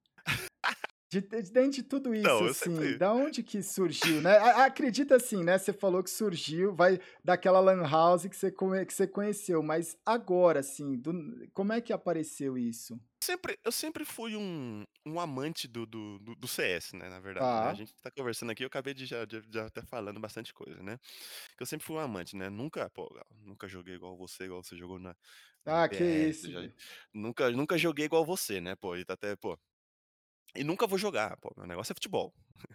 [1.10, 2.96] De, de, dentro de tudo isso, eu assim, sempre.
[2.96, 4.36] da onde que surgiu, né?
[4.38, 5.58] Acredita assim, né?
[5.58, 10.60] Você falou que surgiu, vai daquela lan house que você, que você conheceu, mas agora,
[10.60, 13.00] assim, do- como é que apareceu isso?
[13.22, 17.08] Sempre, eu sempre fui um, um amante do, do, do, do CS, né?
[17.10, 17.68] Na verdade, né?
[17.68, 20.54] A Tá, gente tá conversando aqui, eu acabei de já, de, já até falando bastante
[20.54, 20.98] coisa, né?
[21.60, 22.48] Eu sempre fui um amante, né?
[22.50, 23.08] Nunca, pô,
[23.42, 25.14] nunca joguei igual você, igual você jogou na,
[25.66, 25.94] na ah, que
[26.28, 26.60] isso, já,
[27.14, 28.76] nunca, nunca joguei igual você, né?
[28.76, 29.58] Pô, e tá até, pô,
[30.54, 32.32] e nunca vou jogar, pô, meu negócio é futebol.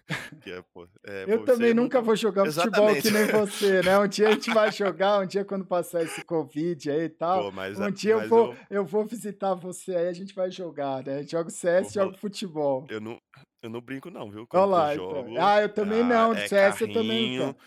[0.48, 3.12] É, pô, é, Eu também nunca vou jogar futebol que Exatamente.
[3.12, 3.98] nem você, né?
[3.98, 7.46] Um dia a gente vai jogar, um dia quando passar esse Covid aí e tal,
[7.46, 10.52] Pô, mas, um dia eu vou, eu, eu vou visitar você aí, a gente vai
[10.52, 11.18] jogar, né?
[11.18, 12.86] A gente joga o CS, vou joga futebol.
[12.90, 13.18] eu não,
[13.64, 14.48] eu não brinco não, viu?
[14.54, 15.10] Olha eu lá, então.
[15.10, 17.58] jogo, Ah, eu também ah, não, é CS eu também não carrinho.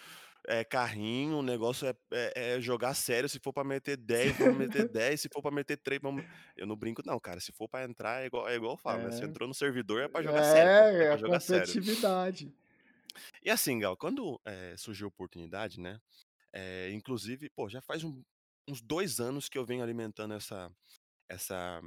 [0.48, 3.28] É carrinho, o negócio é, é- é jogar sério.
[3.28, 5.20] Se for pra meter 10, vamos meter 10.
[5.20, 6.24] Se for pra meter 3, vamos.
[6.56, 7.40] Eu não brinco, não, cara.
[7.40, 9.12] Se for pra entrar, é igual, é igual eu falo, né?
[9.12, 10.72] Se É, entrou no servidor é pra jogar sério.
[11.00, 11.76] É é, a jogar sério.
[11.76, 12.52] competitividade.
[13.42, 16.00] E assim, Gal, quando eh, surgiu a oportunidade, né?
[16.54, 18.22] eh, inclusive, pô, já faz um-
[18.68, 20.70] uns dois anos que eu venho alimentando essa,
[21.28, 21.80] essa,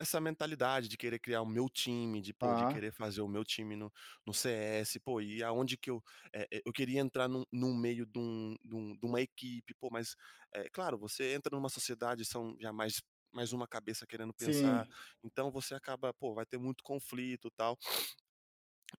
[0.00, 3.28] essa mentalidade de querer criar o meu time, de, pô, de Tá, querer fazer o
[3.28, 3.92] meu time no,
[4.26, 6.02] no CS, pô, e aonde que eu,
[6.34, 9.88] eh, eu queria entrar num, num meio de, um- de um- de uma equipe, pô,
[9.92, 10.16] mas,
[10.54, 14.96] é claro, você entra numa sociedade, são já mais, mais uma cabeça querendo pensar, sim,
[15.22, 17.78] então você acaba, pô, vai ter muito conflito e tal.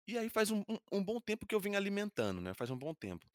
[0.08, 2.54] E aí faz um, um, um bom tempo que eu venho alimentando, né?
[2.54, 3.26] Faz um bom tempo.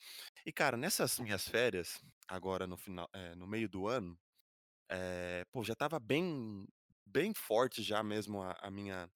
[0.45, 4.19] E, cara, nessas minhas férias, agora no final, eh, no meio do ano,
[4.91, 6.67] eh, pô, já estava bem
[7.17, 9.09] bem forte já mesmo a a minha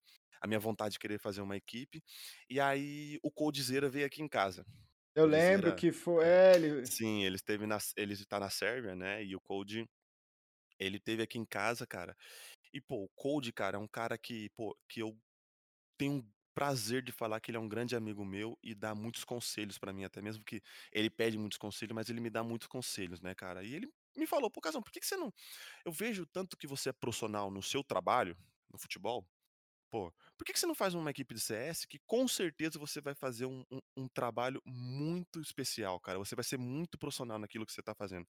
[0.43, 2.03] a minha vontade de querer fazer uma equipe,
[2.49, 4.65] e aí o Coldzera veio aqui em casa.
[5.15, 8.51] eu lembro Coldzera que foi, é, é, ele, sim, ele esteve na ele está na
[8.51, 9.87] Sérvia, né, e o Cold,
[10.79, 12.17] ele esteve aqui em casa, cara,
[12.75, 15.19] e pô, o Cold, cara, é um cara que, pô, que eu
[15.99, 19.25] tenho um prazer de falar que ele é um grande amigo meu e dá muitos
[19.25, 22.69] conselhos pra mim, até mesmo que ele pede muitos conselhos, mas ele me dá muitos
[22.69, 23.65] conselhos, né, cara.
[23.65, 25.33] E ele me falou: "Pô, Casão, por que que você não
[25.85, 28.37] eu vejo tanto que você é profissional no seu trabalho,
[28.73, 29.27] no futebol,
[29.91, 33.01] pô, por que que você não faz uma equipe de CS que com certeza você
[33.01, 37.67] vai fazer um um um trabalho muito especial, cara, você vai ser muito profissional naquilo
[37.67, 38.27] que você tá fazendo".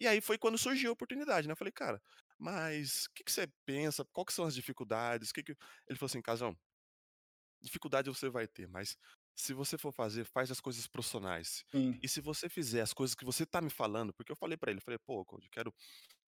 [0.00, 2.02] E aí foi quando surgiu a oportunidade, né, eu falei: "Cara,
[2.38, 4.04] mas o que que você pensa?
[4.12, 5.32] Qual que são as dificuldades?
[5.32, 5.52] Que que"
[5.88, 6.56] ele falou assim: "Casão,
[7.60, 8.96] Dificuldade você vai ter, mas
[9.34, 11.64] se você for fazer, faz as coisas profissionais.
[11.72, 14.56] sim, E se você fizer as coisas que você tá me falando, porque eu falei
[14.56, 15.74] pra ele, falei, pô, eu quero,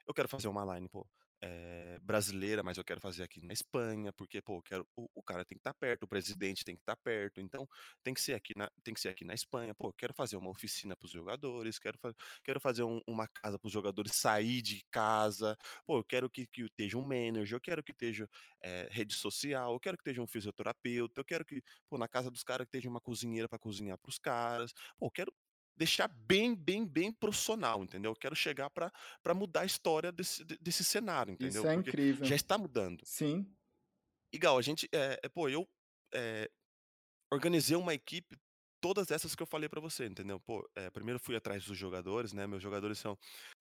[0.08, 1.06] eu quero fazer uma line, pô.
[1.44, 5.44] Eh, brasileira, mas eu quero fazer aqui na Espanha, porque, pô, quero o o cara
[5.44, 7.66] tem que estar perto, o presidente tem que estar perto, então
[8.02, 9.74] tem que ser aqui na tem que ser aqui na Espanha.
[9.74, 13.58] Pô, quero fazer uma oficina para os jogadores, quero fa quero fazer um uma casa
[13.58, 15.56] para os jogadores sair de casa.
[15.86, 18.28] Pô, eu quero que que esteja um manager, eu quero que esteja,
[18.62, 22.30] eh, rede social, eu quero que esteja um fisioterapeuta, eu quero que, pô, na casa
[22.30, 24.72] dos caras que esteja uma cozinheira para cozinhar para os caras.
[24.98, 25.32] Pô, eu quero
[25.76, 28.12] deixar bem, bem, bem profissional, entendeu?
[28.12, 28.92] Eu quero chegar para
[29.34, 31.68] mudar a história desse de desse cenário, Isso entendeu?
[31.68, 32.36] é Porque já incrível.
[32.36, 33.04] está mudando.
[33.04, 33.56] Sim.
[34.32, 35.68] Igual, a gente, eh, pô, eu,
[36.14, 36.50] eh,
[37.32, 38.36] organizei uma equipe,
[38.80, 40.40] todas essas que eu falei pra você, entendeu?
[40.40, 43.18] Pô, eh, primeiro fui atrás dos jogadores, né, meus jogadores são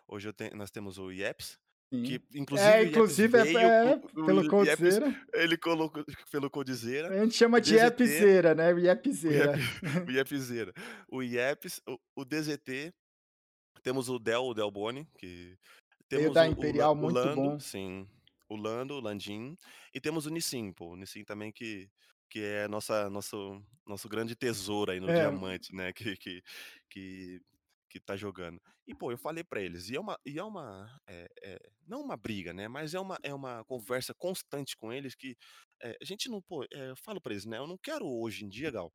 [0.08, 1.60] hoje eu tenho nós temos o Iepes,
[2.02, 2.20] que Sim.
[2.34, 5.28] inclusive É, inclusive é é, o pelo Coldzera.
[5.34, 9.54] ele colocou pelo Coldzera, A gente chama de Iepzera, né, Iepzera.
[10.08, 10.74] o Iepzera,
[11.10, 12.94] o Iepes, o o DZT,
[13.84, 15.58] temos o Del, o Delboni, que
[16.12, 17.60] Veio temos da o Lan Imperial, o muito Lando, bom.
[17.60, 18.08] sim,
[18.50, 19.58] o Lando, o Landim,
[19.94, 21.90] e temos o Nissim, pô, o Nissim também que
[22.30, 25.14] que é nossa nosso nosso grande tesouro aí no É.
[25.16, 26.42] diamante, né, que que
[26.90, 27.42] que
[27.90, 28.60] que tá jogando.
[28.88, 32.02] E, pô, eu falei pra eles, e é uma e é uma, eh eh, não
[32.02, 35.38] uma briga, né, mas é uma é uma conversa constante com eles que,
[35.82, 38.50] eh, a gente não pô, eu falo pra eles, né, eu não quero hoje em
[38.50, 38.94] dia, Gal,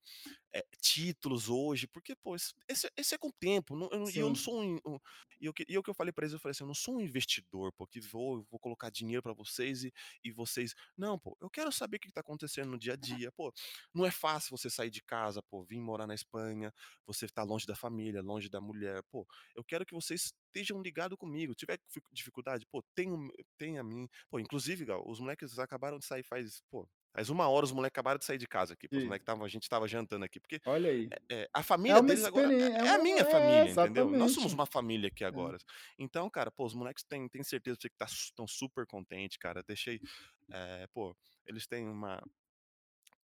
[0.81, 2.53] títulos hoje, porque, pô, esse
[2.97, 4.99] esse é com o tempo, não eu e eu não sou um um
[5.41, 6.75] e o que e o que eu falei pra eles, eu falei assim: "Eu não
[6.75, 9.93] sou um investidor, pô, que vou vou colocar dinheiro pra vocês e
[10.25, 13.31] e vocês não, pô, eu quero saber o que tá acontecendo no dia a dia.
[13.33, 13.53] Pô,
[13.95, 16.73] não é fácil você sair de casa, pô, vim morar na Espanha,
[17.07, 19.03] você tá longe da família, longe da mulher.
[19.11, 23.09] Pô, eu quero que vocês estejam ligado comigo, tiver difi dificuldade, pô, tem
[23.59, 24.09] tem a mim".
[24.31, 27.93] Pô, inclusive, Gal, os moleques acabaram de sair faz, pô, faz 1 hora os moleque
[27.95, 30.61] acabaram de sair de casa aqui, os moleque estavam a gente estava jantando aqui, porque,
[30.65, 31.13] Olha aí.
[31.13, 33.25] eh eh, a É família uma deles agora é é é a uma minha é,
[33.25, 34.13] família, entendeu?
[34.13, 35.53] Nós somos uma família aqui É.
[35.53, 35.59] agora.
[35.99, 40.01] Então, cara, pô, os moleques têm têm certeza que tá estão super contente, cara, deixei,
[40.53, 41.17] eh, pô,
[41.47, 42.21] eles têm uma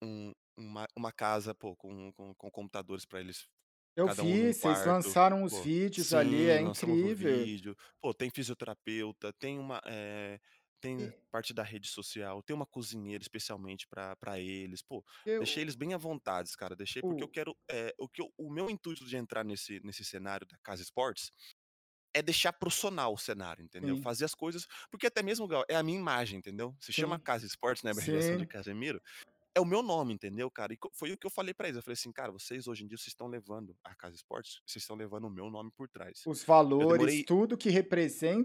[0.01, 3.47] um uma uma casa, pô, com com com computadores pra eles,
[3.95, 4.85] Eu cada um vi, vocês quarto.
[4.85, 7.09] lançaram os Pô vídeos ali, sim, é lançamos o incrível.
[7.09, 7.75] vídeo.
[8.01, 10.39] Pô, tem fisioterapeuta, tem uma, eh,
[10.79, 14.81] tem E parte da rede social, tem uma cozinheira especialmente pra pra eles.
[14.81, 15.03] Pô,
[15.37, 18.21] deixei Eu eles bem à vontades, cara, deixei porque eu O quero, eh, o que
[18.21, 21.31] eu o meu intuito de entrar nesse nesse cenário da Casa Esportes,
[22.13, 23.95] é deixar profissional o cenário, entendeu?
[23.95, 24.03] Sim.
[24.03, 26.75] Fazer as coisas porque até mesmo, Gal, é a minha imagem, entendeu?
[26.79, 27.23] Se chama Sim.
[27.23, 28.47] Casa Esportes, né, abreviação de Sim.
[28.47, 29.01] Casemiro,
[29.55, 30.73] é o meu nome, entendeu, cara?
[30.73, 32.87] E foi o que eu falei pra eles, eu falei assim: "Cara, vocês hoje em
[32.87, 36.25] dia vocês estão levando a Casa Esportes, vocês estão levando o meu nome por trás".
[36.25, 36.43] Os
[36.79, 37.69] Eu valores, demorei tudo que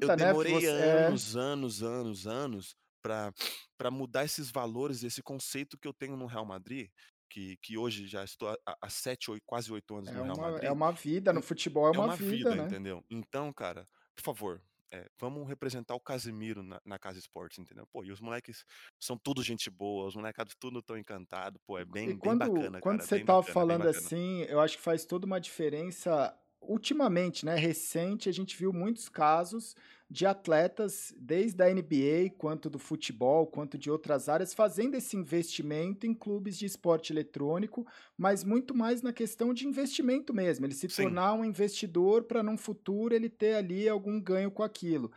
[0.00, 1.12] eu representa, né, demorei você é.
[1.12, 3.32] anos, anos, anos, anos pra
[3.76, 6.90] pra mudar esses valores, esse conceito que eu tenho no Real Madrid,
[7.30, 10.38] que que hoje já estou há há 7, oi quase 8 anos É no Real
[10.38, 12.74] uma é Madrid, uma vida, no futebol é é uma uma vida, vida, né.
[12.74, 13.04] entendeu?
[13.10, 14.62] Então, cara, por favor,
[14.94, 17.86] eh, vamos representar o Casemiro na na Casa Esportes, entendeu?
[17.92, 18.64] Pô, e os moleques
[19.00, 22.80] são tudo gente boa, os molecados tudo tão encantado, pô, é bem bem quando bacana,
[22.80, 25.40] quando cara, você bem estava bacana, bem falando assim, eu acho que faz toda uma
[25.40, 29.74] diferença ultimamente, né, recente, a gente viu muitos casos
[30.14, 36.06] de atletas, desde a NBA, quanto do futebol, quanto de outras áreas, fazendo esse investimento
[36.06, 37.84] em clubes de esporte eletrônico,
[38.16, 41.14] mas muito mais na questão de investimento mesmo, ele se Sim.
[41.14, 45.10] tornar um investidor pra num futuro ele ter ali algum ganho com aquilo.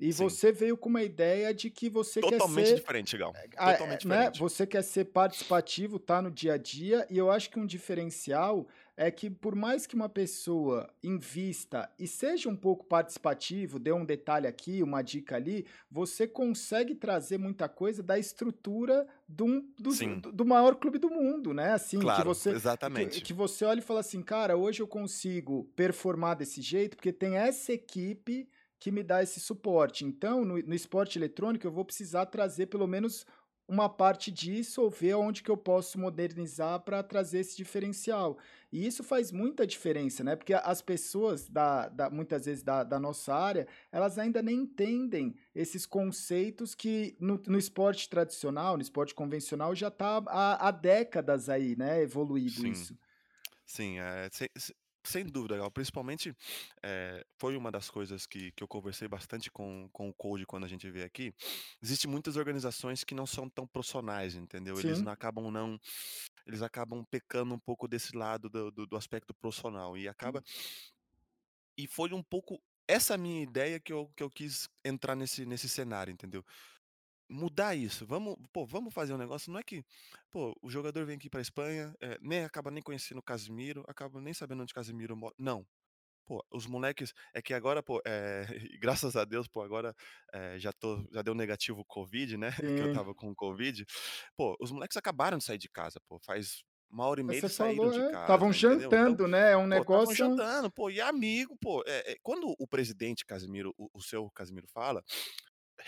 [0.00, 0.14] E Sim.
[0.14, 3.74] você veio com uma ideia de que você quer Totalmente ser, diferente, Gal, eh, ah,
[3.74, 4.44] totalmente né, diferente.
[4.44, 8.68] você quer ser participativo, tá no dia a dia, e eu acho que um diferencial
[9.00, 14.04] é que por mais que uma pessoa invista e seja um pouco participativo, dê um
[14.04, 20.18] detalhe aqui, uma dica ali, você consegue trazer muita coisa da estrutura de um Sim.
[20.20, 23.20] do do maior clube do mundo, né, assim, que Claro, você que exatamente.
[23.22, 27.36] que você olha e fala assim: "Cara, hoje eu consigo performar desse jeito, porque tem
[27.36, 28.48] essa equipe
[28.80, 30.04] que me dá esse suporte.
[30.04, 33.24] Então, no no esporte eletrônico eu vou precisar trazer pelo menos
[33.68, 38.38] uma parte disso ou ver aonde que eu posso modernizar pra trazer esse diferencial".
[38.72, 42.98] E isso faz muita diferença, né, porque as pessoas da da muitas vezes da da
[43.00, 49.14] nossa área, elas ainda nem entendem esses conceitos que no no esporte tradicional, no esporte
[49.14, 52.66] convencional já tá há há décadas aí, né, evoluído Sim.
[52.66, 52.98] isso.
[53.66, 53.96] Sim,
[54.32, 54.74] se
[55.06, 56.34] sem dúvida, Gal, principalmente,
[56.82, 60.64] eh, foi uma das coisas que que eu conversei bastante com com o Cold quando
[60.64, 61.32] a gente veio aqui,
[61.82, 64.78] existe muitas organizações que não são tão profissionais, entendeu?
[64.80, 65.12] Eles não Sim.
[65.12, 65.78] acabam não
[66.46, 70.44] eles acabam pecando um pouco desse lado do do do aspecto profissional e acaba Hum.
[71.76, 75.68] E foi um pouco essa minha ideia que eu que eu quis entrar nesse nesse
[75.68, 76.42] cenário, entendeu?
[77.30, 79.84] Mudar isso, vamos pô, vamos fazer um negócio não é que,
[80.30, 84.18] pô, o jogador vem aqui pra Espanha, eh, nem acaba nem conhecendo o Casemiro, acaba
[84.18, 85.66] nem sabendo onde Casemiro mora não.
[86.26, 88.46] pô, os moleques é que agora, pô, eh,
[88.80, 89.94] graças a Deus, pô, agora,
[90.34, 92.88] eh, já tô já deu negativo o Covid, né, que eu Sim.
[92.88, 93.86] estava com Covid.
[94.36, 97.48] Pô, os moleques acabaram de sair de casa, pô, faz 1 hora e meia Você
[97.48, 98.94] saíram falou, de é, estavam casa, entendeu.
[98.94, 102.18] Então, jantando, né, é um pô, estavam negócio jantando, pô, e amigo, pô, eh eh,
[102.22, 105.02] quando o presidente Casimiro, o o seu Casimiro fala,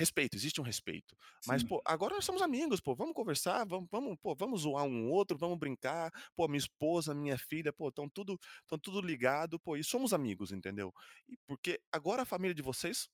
[0.01, 1.17] respeito, existe um respeito.
[1.45, 1.69] Mas, Sim.
[1.69, 5.37] pô, agora nós somos amigos, pô, vamos conversar, vamos vamos, pô, vamos zoar um outro,
[5.39, 6.11] vamos brincar.
[6.35, 10.53] Pô, minha esposa, minha filha, pô, estão tudo estão tudo ligado, pô, e somos amigos,
[10.53, 10.93] entendeu.
[11.29, 13.09] E porque agora a família de vocês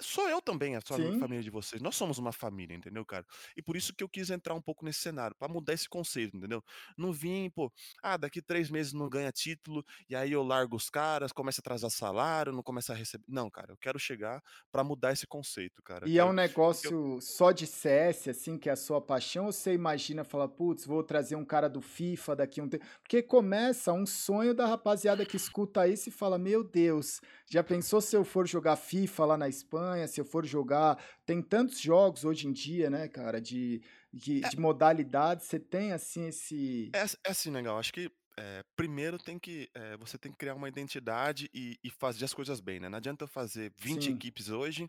[0.00, 1.10] sou eu também a sua Sim.
[1.12, 3.24] família de vocês, nós somos uma família, entendeu, cara.
[3.56, 6.36] E por isso que eu quis entrar um pouco nesse cenário, pra mudar esse conceito,
[6.36, 6.62] entendeu.
[6.96, 7.72] Não vim, pô,
[8.02, 11.62] ah, daqui 3 meses não ganha título, e aí eu largo os caras, começa a
[11.62, 14.42] atrasar salário, não começa a receber não, cara, eu quero chegar
[14.72, 16.32] pra mudar esse conceito, cara, E é um
[16.68, 20.24] porque eu negócio só de CS, assim, que é a sua paixão, ou você imagina
[20.24, 24.54] falar: "Putz, vou trazer um cara do FIFA daqui um tempo", porque começa um sonho
[24.54, 28.76] da rapaziada que escuta isso e fala: "Meu Deus, já pensou se eu for jogar
[28.76, 33.08] FIFA lá na Espanha, se eu for jogar" tem tantos jogos hoje em dia, né,
[33.08, 33.82] cara, de
[34.12, 38.62] de É de modalidades, você tem, assim, esse É é assim, legal, acho que, eh,
[38.76, 42.60] primeiro tem que, eh, você tem que criar uma identidade e e fazer as coisas
[42.60, 42.88] bem, né.
[42.88, 44.10] Não adianta eu fazer 20 Sim.
[44.10, 44.88] equipes hoje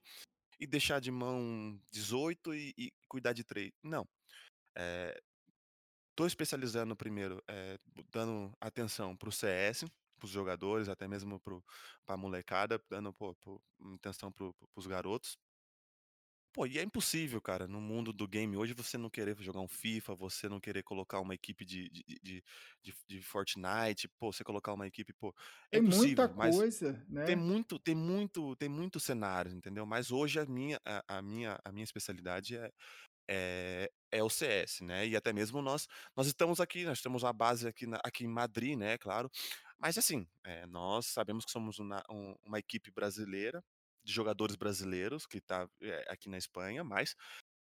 [0.60, 3.72] e deixar de mão 18 e e cuidar de 3.
[3.84, 4.08] Não.
[4.78, 5.20] Eh,
[6.16, 7.78] tô especializando primeiro, eh,
[8.12, 9.86] dando atenção para o CS,
[10.22, 11.60] para os jogadores, até mesmo para
[12.06, 13.62] pra molecada, dando, pô, pô,
[13.96, 15.38] atenção para os garotos.
[16.54, 19.70] Pô, e é impossível, cara, no mundo do game hoje você não querer jogar um
[19.70, 22.44] FIFA, você não querer colocar uma equipe de de de
[22.84, 25.34] de de Fortnite, pô, você colocar uma equipe, pô,
[25.72, 27.36] é Tem muita coisa, tem né.
[27.36, 29.86] muito tem muito tem muito cenário, entendeu.
[29.86, 32.72] Mas hoje a minha a a minha a minha especialidade é
[33.32, 37.34] é é o CS, né, e até mesmo nós nós estamos aqui, nós temos a
[37.34, 39.30] base aqui na aqui em Madrid, né, claro.
[39.80, 43.64] Mas assim, eh, nós sabemos que somos uma um uma equipe brasileira,
[44.04, 47.16] de jogadores brasileiros que tá, eh, aqui na Espanha, mas,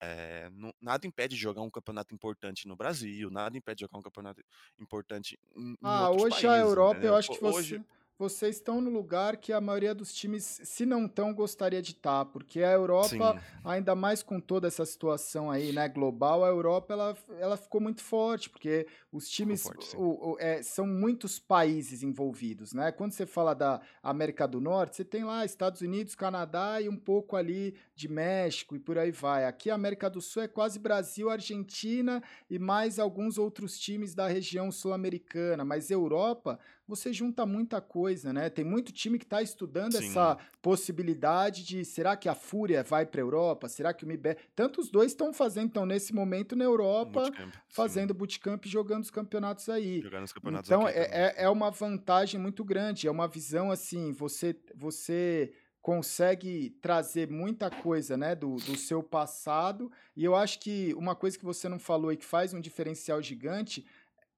[0.02, 3.98] eh, não nada impede de jogar um campeonato importante no Brasil, nada impede de jogar
[3.98, 4.42] um campeonato
[4.80, 7.16] importante em em Ah, hoje a Europa, eu entendeu.
[7.16, 7.80] acho que hoje você
[8.18, 12.24] vocês estão no lugar que a maioria dos times, se não estão, gostaria de estar,
[12.26, 13.58] porque a Europa, Sim.
[13.64, 18.02] ainda mais com toda essa situação aí, né, global, a Europa ela ela ficou muito
[18.02, 22.92] forte, porque os times forte, o o eh, são muitos países envolvidos, né.
[22.92, 26.96] Quando você fala da América do Norte, você tem lá Estados Unidos, Canadá e um
[26.96, 29.44] pouco ali de México e por aí vai.
[29.46, 34.26] Aqui a América do Sul é quase Brasil, Argentina e mais alguns outros times da
[34.28, 36.58] região sul-americana, mas Europa,
[36.94, 38.50] você junta muita coisa, né.
[38.50, 40.46] Tem muito time que tá estudando essa Sim.
[40.60, 43.68] possibilidade de: "Será que a Fúria vai pra Europa?
[43.68, 47.54] Será que o MIB" tanto os 2 estão fazendo estão nesse momento na Europa, bootcamp,
[47.54, 47.60] sim.
[47.68, 50.00] fazendo bootcamp e jogando os campeonatos aí.
[50.00, 51.42] Jogar nos campeonatos Então é é sim.
[51.44, 58.16] é uma vantagem muito grande, é uma visão, assim, você você consegue trazer muita coisa,
[58.16, 62.12] né, do do seu passado, e eu acho que uma coisa que você não falou
[62.12, 63.84] e que faz um diferencial gigante,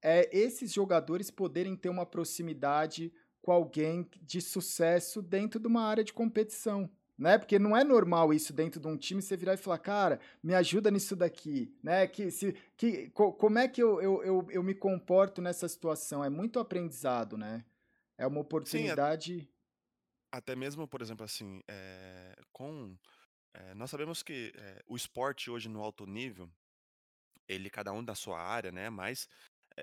[0.05, 6.03] é esses jogadores poderem ter uma proximidade com alguém de sucesso dentro de uma área
[6.03, 7.37] de competição, né.
[7.37, 10.53] Porque não é normal isso dentro de um time, você virar e falar: "Cara, me
[10.55, 14.63] ajuda nisso daqui", né, que se que co como é que eu eu eu eu
[14.63, 17.65] me comporto nessa situação, é muito aprendizado, né.
[18.17, 19.49] É uma Sim, a oportunidade
[20.31, 22.97] Até mesmo, por exemplo, assim, eh, com
[23.55, 26.51] eh, nós sabemos que, eh, o esporte hoje no alto nível,
[27.47, 29.27] ele cada um da sua área, né, mas,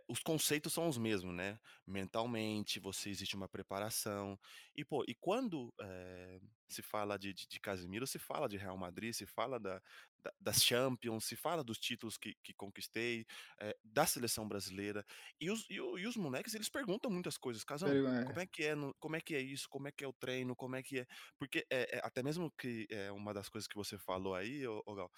[0.08, 1.58] os conceitos são os mesmos, né.
[1.86, 4.38] Mentalmente, você existe uma preparação.
[4.74, 8.76] E, pô, e quando, eh, se fala de de de Casemiro, se fala de Real
[8.78, 9.82] Madrid, se fala da
[10.22, 13.26] da das Champions, se fala dos títulos que que conquistei,
[13.60, 15.04] eh, da seleção brasileira.
[15.40, 18.74] E os e e os moleques, eles perguntam muitas coisas: "Casão, como é que é
[18.74, 19.68] no como é que é isso?
[19.68, 20.54] Como é que é o treino?
[20.56, 21.06] Como é que é"
[21.38, 24.82] porque, eh eh, até mesmo que, eh, uma das coisas que você falou aí, ô
[24.86, 25.10] ô Gal,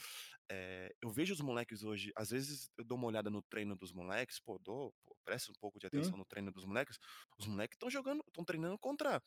[1.02, 4.40] eu vejo os moleques hoje às vezes eu dou uma olhada no treino dos moleques,
[4.40, 6.14] pô, dou pô, presto um pouco de Sim.
[6.14, 6.98] atenção no treino dos moleques,
[7.38, 9.22] os moleque estão jogando estão treinando contra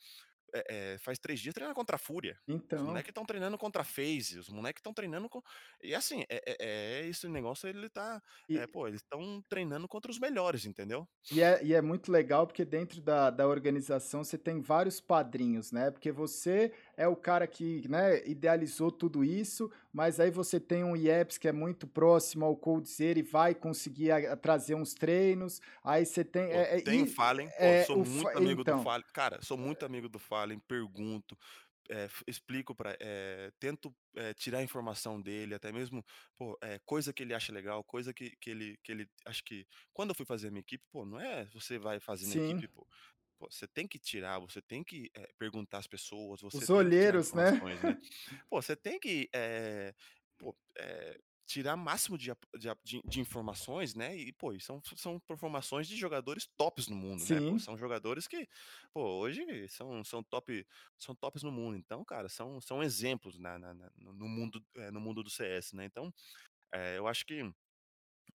[0.53, 0.63] eh
[0.95, 2.39] eh, faz 3 dias treinando contra a Fúria.
[2.73, 2.83] Os Então.
[2.83, 5.41] moleque estão treinando contra a FaZe, os moleque estão treinando com
[5.81, 8.21] e assim, é é é esse negócio ele tá
[8.53, 11.07] eh, E pô, eles estão treinando contra os melhores, entendeu?
[11.29, 15.71] E é e é muito legal, porque dentro da da organização você tem vários padrinhos,
[15.73, 20.83] né, porque você é o cara que, né, idealizou tudo isso, mas aí você tem
[20.83, 25.61] um Yeps que é muito próximo ao Coldzera e vai conseguir a trazer uns treinos,
[25.83, 28.63] aí você tem é é tem o e Fallen, é sou o Fa muito amigo
[28.63, 31.37] do então Fallen cara, sou muito amigo do Fallen, pergunto,
[31.89, 36.05] f explico pra eh, tento, eh, tirar a informação dele, até mesmo,
[36.37, 39.67] pô, eh, coisa que ele acha legal, coisa que que ele que ele acho que
[39.93, 42.37] quando eu fui fazer a minha equipe, pô, não é você vai fazendo a Sim.
[42.37, 42.87] equipe, pô.
[43.37, 46.75] Pô, você tem que tirar, você tem que é, perguntar às pessoas, você Os tem
[46.75, 47.51] olheiros, né?
[47.51, 47.99] né?
[48.49, 49.93] Pô, você tem que é,
[50.37, 52.31] pô, é, tirar máximo de,
[52.83, 54.15] de, de, informações, né?
[54.15, 57.35] E, pô, são, são informações de jogadores tops no mundo, Sim.
[57.35, 57.51] né?
[57.51, 58.47] Pô, são jogadores que,
[58.93, 60.67] pô, hoje são, são, top,
[60.99, 61.77] são tops no mundo.
[61.77, 65.73] Então, cara, são, são exemplos na, na, na no, mundo, é, no mundo do CS,
[65.73, 65.85] né?
[65.85, 66.13] Então,
[66.73, 67.49] é, eu acho que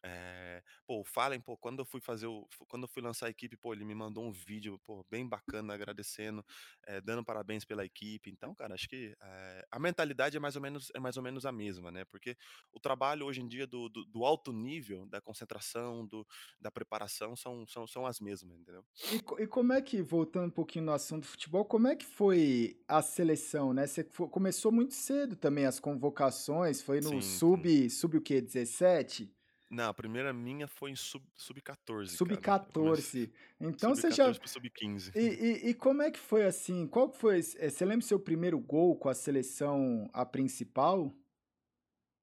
[0.02, 2.46] é, pô, o Fallen, pô, quando eu fui fazer o.
[2.68, 5.74] Quando eu fui lançar a equipe, pô, ele me mandou um vídeo, pô, bem bacana,
[5.74, 6.44] agradecendo,
[6.86, 8.30] é, dando parabéns pela equipe.
[8.30, 11.46] Então, cara, acho que é, a mentalidade é mais ou menos é mais ou menos
[11.46, 12.04] a mesma, né?
[12.04, 12.36] Porque
[12.72, 16.26] o trabalho hoje em dia do, do, do alto nível, da concentração, do,
[16.60, 18.84] da preparação, são, são, são as mesmas, entendeu?
[19.12, 22.06] E, e como é que, voltando um pouquinho no assunto do futebol, como é que
[22.06, 23.86] foi a seleção, né?
[23.86, 27.88] Você começou muito cedo também as convocações, foi no sim, sub, sim.
[27.88, 28.40] sub o quê?
[28.40, 29.32] 17?
[29.72, 32.08] Não, a primeira minha foi em sub-14.
[32.08, 33.32] Sub Sub-14.
[33.58, 34.30] Então você já.
[34.34, 35.16] Sub-15.
[35.16, 36.86] E, e, e, como é que foi assim?
[36.86, 37.38] Qual foi.
[37.38, 41.10] Eh, você lembra seu primeiro gol com a seleção, a principal?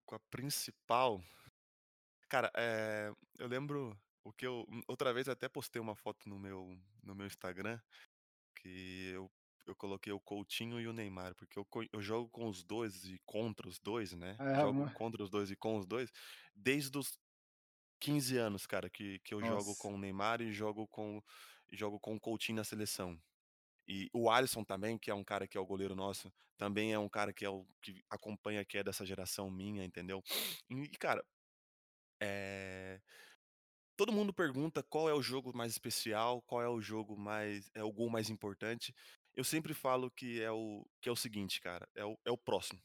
[0.05, 1.23] Com a principal?
[2.29, 4.67] Cara, é, eu lembro o que eu.
[4.87, 7.79] Outra vez até postei uma foto no meu, no meu Instagram
[8.61, 9.31] que eu,
[9.65, 13.19] eu coloquei o Coutinho e o Neymar, porque eu, eu jogo com os dois e
[13.25, 14.35] contra os dois, né?
[14.39, 14.93] É, jogo mano.
[14.93, 16.11] contra os dois e com os dois,
[16.53, 17.17] desde os
[17.99, 19.53] 15 anos, cara, que, que eu Nossa.
[19.53, 21.21] jogo com o Neymar e jogo com,
[21.71, 23.19] jogo com o Coutinho na seleção.
[23.87, 26.99] E o Alisson também, que é um cara que é o goleiro nosso, também é
[26.99, 30.21] um cara que é o que acompanha que é dessa geração minha, entendeu?
[30.69, 31.25] E, cara,
[32.21, 33.01] é...
[33.97, 37.83] todo mundo pergunta qual é o jogo mais especial, qual é o jogo mais é
[37.83, 38.93] o gol mais importante.
[39.33, 42.37] Eu sempre falo que é o que é o seguinte, cara, é o, é o
[42.37, 42.81] próximo.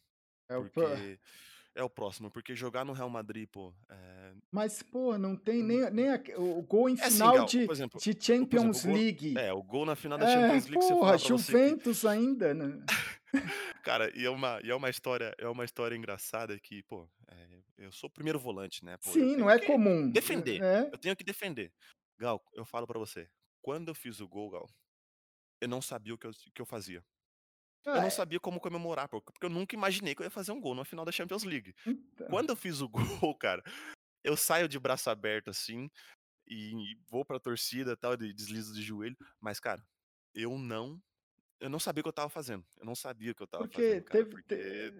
[0.49, 0.81] É porque o
[1.75, 3.73] é o próximo, porque jogar no Real Madrid, pô.
[3.89, 4.33] É...
[4.51, 7.73] Mas, pô, não tem nem, nem a, o gol em é assim, final assim, de,
[7.73, 9.35] exemplo, de Champions exemplo, League.
[9.35, 10.89] Gol, é, o gol na final da é, Champions League.
[10.89, 12.07] Porra, Juventus que...
[12.07, 12.85] ainda, né?
[13.83, 17.59] Cara, e é uma, e é uma história, é uma história engraçada que, pô, é,
[17.79, 18.97] eu sou o primeiro volante, né?
[18.99, 20.09] Pô, Sim, não é comum.
[20.11, 20.63] Defender.
[20.63, 20.89] É.
[20.93, 21.73] Eu tenho que defender.
[22.19, 23.29] Gal, eu falo para você,
[23.61, 24.69] quando eu fiz o gol, Gal,
[25.61, 27.05] eu não sabia o que eu, que eu fazia.
[27.85, 28.11] Eu não é.
[28.11, 31.05] sabia como comemorar, porque eu nunca imaginei que eu ia fazer um gol na final
[31.05, 31.75] da Champions League.
[31.87, 32.27] Então.
[32.29, 32.89] Quando eu fiz o
[33.29, 33.63] gol, cara,
[34.23, 35.91] eu saio de braço aberto assim
[36.47, 39.85] e vou pra torcida tal, de deslizo de joelho, mas cara,
[40.35, 41.01] eu não
[41.61, 42.65] eu não sabia o que eu tava fazendo.
[42.77, 44.93] Eu não sabia o que eu tava porque fazendo, cara, teve, porque...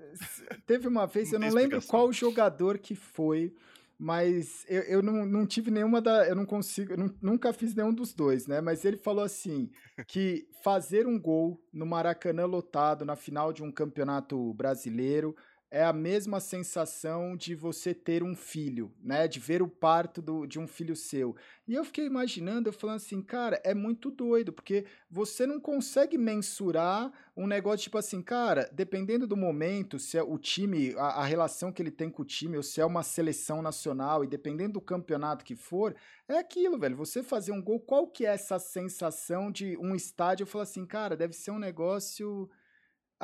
[0.65, 3.55] teve uma vez, eu não lembro qual jogador que foi,
[3.99, 6.27] mas eu, eu não, não tive nenhuma da.
[6.29, 6.93] Eu não consigo.
[6.93, 8.61] Eu nunca fiz nenhum dos dois, né?
[8.61, 9.71] Mas ele falou assim:
[10.07, 15.35] que fazer um gol no Maracanã lotado na final de um campeonato brasileiro
[15.75, 19.27] é a mesma sensação de você ter um filho, né?
[19.27, 21.35] De ver o parto do, de um filho seu.
[21.67, 26.17] E eu fiquei imaginando, eu falando assim, cara, é muito doido, porque você não consegue
[26.17, 31.25] mensurar um negócio tipo assim, cara, dependendo do momento, se é o time, a, a
[31.25, 34.75] relação que ele tem com o time, ou se é uma seleção nacional, e dependendo
[34.75, 35.97] do campeonato que for,
[36.29, 36.95] é aquilo, velho.
[36.97, 40.45] Você fazer um gol, qual que é essa sensação de um estádio?
[40.45, 42.49] Eu falo assim, cara, deve ser um negócio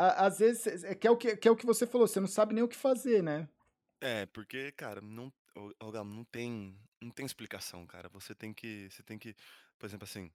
[0.00, 2.26] às vezes, é, que é, o que, que é o que você falou, você não
[2.26, 3.48] sabe nem o que fazer, né?
[4.00, 5.32] É, porque, cara, não,
[6.04, 8.08] não tem, não tem explicação, cara.
[8.08, 9.36] Você tem que, você tem que,
[9.78, 10.30] por exemplo, assim,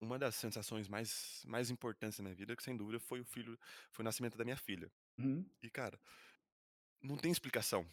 [0.00, 3.58] uma das sensações mais, mais importantes da minha vida, que sem dúvida foi o filho,
[3.92, 4.90] foi o nascimento da minha filha.
[5.18, 5.48] Uhum.
[5.62, 5.98] E, cara,
[7.00, 7.86] não tem explicação.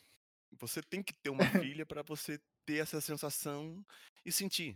[0.59, 1.43] Você tem que ter uma
[1.75, 3.85] filha para você ter essa sensação
[4.25, 4.75] e sentir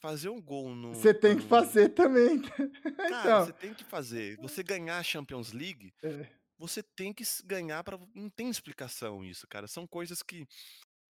[0.00, 0.94] fazer um gol no.
[0.94, 2.40] Você tem que fazer também.
[2.96, 3.46] Cara, então...
[3.46, 4.36] você tem que fazer.
[4.38, 6.28] Você ganhar a Champions League, é.
[6.58, 7.98] você tem que ganhar para.
[8.14, 9.66] Não tem explicação isso, cara.
[9.66, 10.46] São coisas que.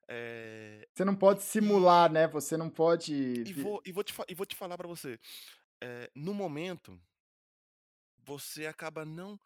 [0.09, 0.87] É...
[0.95, 2.14] Você não pode simular, e...
[2.14, 2.28] né?
[2.28, 3.12] Você não pode.
[3.14, 5.18] E vou, e vou, te, e vou te falar para você.
[5.82, 6.99] É, no momento,
[8.24, 9.39] você acaba não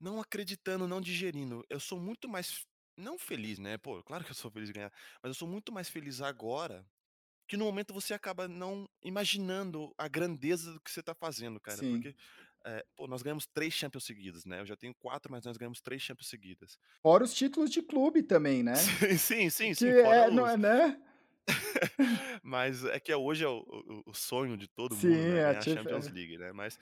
[0.00, 1.64] não acreditando, não digerindo.
[1.68, 2.66] Eu sou muito mais.
[2.96, 3.76] Não feliz, né?
[3.76, 4.92] Pô, claro que eu sou feliz de ganhar.
[5.22, 6.86] Mas eu sou muito mais feliz agora
[7.46, 11.78] que no momento você acaba não imaginando a grandeza do que você está fazendo, cara.
[11.78, 11.92] Sim.
[11.92, 12.16] Porque
[12.64, 14.60] é, pô, nós ganhamos três Champions seguidas, né?
[14.60, 16.76] Eu já tenho quatro, mas nós ganhamos três Champions seguidas.
[17.00, 18.74] Fora os títulos de clube também, né?
[19.18, 19.74] sim, sim, sim.
[19.74, 21.00] sim é, não é, né?
[22.42, 25.38] mas é que hoje é o, o, o sonho de todo sim, mundo, né?
[25.38, 26.50] É a Champions League, né?
[26.52, 26.76] Mas,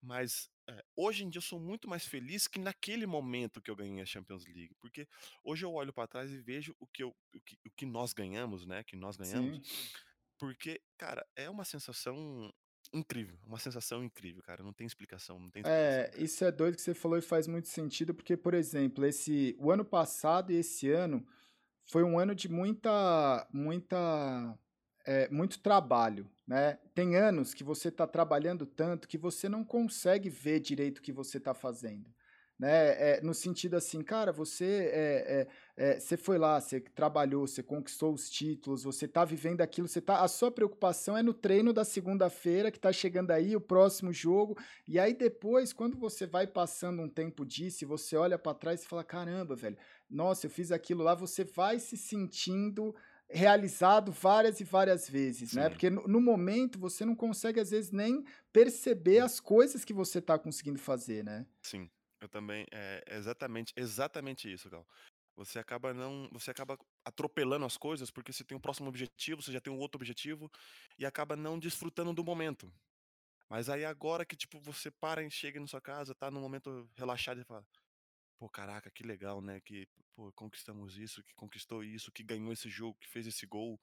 [0.00, 3.76] mas é, hoje em dia eu sou muito mais feliz que naquele momento que eu
[3.76, 5.08] ganhei a Champions League, porque
[5.42, 8.12] hoje eu olho para trás e vejo o que, eu, o que, o que nós
[8.12, 8.84] ganhamos, né?
[8.84, 9.90] Que nós ganhamos, Sim.
[10.38, 12.52] porque cara é uma sensação
[12.92, 14.62] incrível, uma sensação incrível, cara.
[14.62, 17.46] Não tem explicação, não tem explicação, É, isso é doido que você falou e faz
[17.46, 21.26] muito sentido, porque por exemplo, esse o ano passado e esse ano
[21.86, 24.58] foi um ano de muita muita
[25.08, 26.78] é muito trabalho, né.
[26.94, 31.12] Tem anos que você está trabalhando tanto que você não consegue ver direito o que
[31.12, 32.12] você está fazendo,
[32.58, 33.16] né.
[33.18, 35.46] Eh, no sentido assim, cara, você, eh
[35.76, 39.88] eh eh, você foi lá, você trabalhou, você conquistou os títulos, você está vivendo aquilo,
[39.88, 43.60] você está a sua preocupação é no treino da segunda-feira que está chegando aí, o
[43.60, 44.56] próximo jogo,
[44.88, 48.88] e aí depois, quando você vai passando um tempo disso você olha para trás e
[48.88, 49.78] fala: "Caramba, velho,
[50.10, 52.94] nossa, eu fiz aquilo lá", você vai se sentindo
[53.30, 55.70] realizado várias e várias vezes, né, Sim.
[55.70, 60.18] porque no no momento você não consegue, às vezes, nem perceber as coisas que você
[60.20, 61.46] está conseguindo fazer, né.
[61.64, 64.86] Sim, eu também é exatamente exatamente isso, Gal.
[65.36, 69.52] Você acaba não você acaba atropelando as coisas, porque você tem um próximo objetivo, você
[69.52, 70.50] já tem um outro objetivo,
[70.98, 72.72] e acaba não desfrutando do momento.
[73.50, 76.90] Mas aí agora que, tipo, você para e chega na sua casa, tá num momento
[76.96, 77.66] relaxado e fala:
[78.38, 82.68] "Pô, caraca, que legal, né, que, pô, conquistamos isso, que conquistou isso, que ganhou esse
[82.70, 83.80] jogo, que fez esse gol".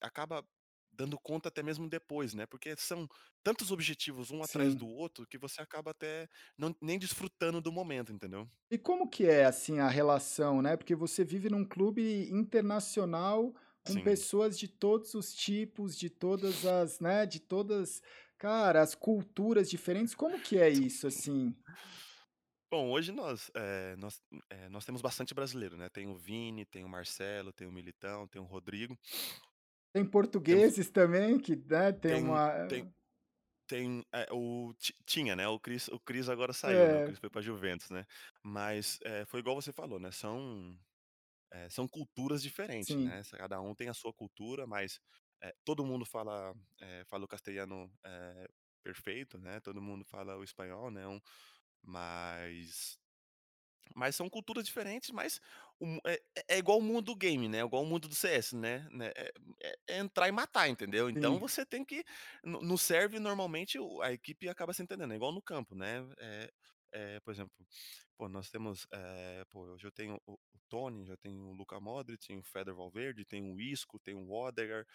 [0.00, 0.46] Acaba
[0.92, 3.08] dando conta até mesmo depois, né, porque são
[3.44, 4.76] tantos objetivos um atrás Sim.
[4.76, 6.28] do outro, que você acaba até
[6.58, 8.50] não nem desfrutando do momento, entendeu?
[8.70, 13.98] E como que é, assim, a relação, né, porque você vive num clube internacional, com
[13.98, 14.00] Sim.
[14.00, 18.00] pessoas de todos os tipos, de todas as né, de todas,
[18.38, 21.54] cara, as culturas diferentes, como que é isso, assim?
[22.72, 26.82] Bom, hoje nós, eh, nós, eh, nós temos bastante brasileiro, né, tem o Vini, tem
[26.84, 28.98] o Marcelo, tem o Militão, tem o Rodrigo.
[29.94, 30.04] Tem
[30.48, 32.24] Temos portugueses também que, né, tem tem
[32.68, 32.92] tem uma
[33.68, 37.04] tem, eh, o ti tinha, né, o Cris o Cris agora saiu, né, o É.
[37.04, 38.06] Cris foi pra Juventus, né.
[38.44, 40.78] Mas, eh, foi igual você falou, né, são,
[41.52, 43.14] eh, são culturas diferentes, Sim.
[43.14, 45.00] né, cada um tem a sua cultura, mas,
[45.42, 48.48] eh, todo mundo fala, eh, fala o castelhano, eh,
[48.84, 51.20] perfeito, né, todo mundo fala o espanhol, né, um
[51.82, 52.98] mas
[53.96, 55.40] mas são culturas diferentes, mas
[55.80, 58.88] o é é igual o mundo do game, né, igual o mundo do CS, né
[58.92, 59.32] né, é
[59.88, 61.10] é entrar e matar, entendeu.
[61.10, 61.40] Então Sim.
[61.40, 62.04] você tem que
[62.44, 66.50] no serve normalmente a equipe acaba se entendendo, é igual no campo, né, eh
[66.94, 67.54] eh, por exemplo,
[68.22, 71.78] pô, nós temos, eh, pô, hoje eu tenho o o Tony, já tenho o Luka
[71.80, 74.86] Modric, tenho o Feder Valverde, tenho o Isco, tenho o Odegaard,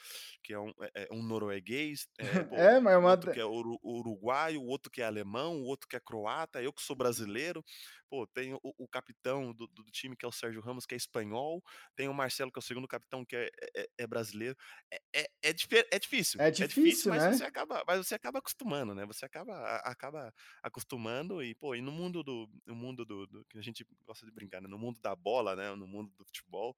[0.43, 3.39] que é um é é um norueguês, eh, pô, É, mas é uma outro que
[3.39, 6.81] é uru uruguaio, o outro que é alemão, o outro que é croata, eu que
[6.81, 7.63] sou brasileiro,
[8.09, 10.97] pô, tenho o o capitão do do time que é o Sérgio Ramos, que é
[10.97, 11.61] espanhol,
[11.95, 14.55] tem o Marcelo que é o 2º capitão que é é é brasileiro.
[14.91, 15.53] É é é
[15.91, 17.45] é difícil, É é difícil, difícil, mas você né.
[17.45, 22.23] acaba mas você acaba acostumando, né, você acaba acaba acostumando e, pô, e no mundo
[22.23, 25.15] do no mundo do do que a gente gosta de brincar, né, no mundo da
[25.15, 26.75] bola, né, no mundo do futebol,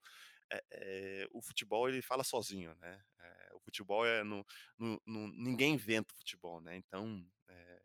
[0.52, 4.46] eh eh, o futebol ele fala sozinho, né, eh, o futebol é no
[4.80, 7.82] no no ninguém inventa o futebol, né, então, eh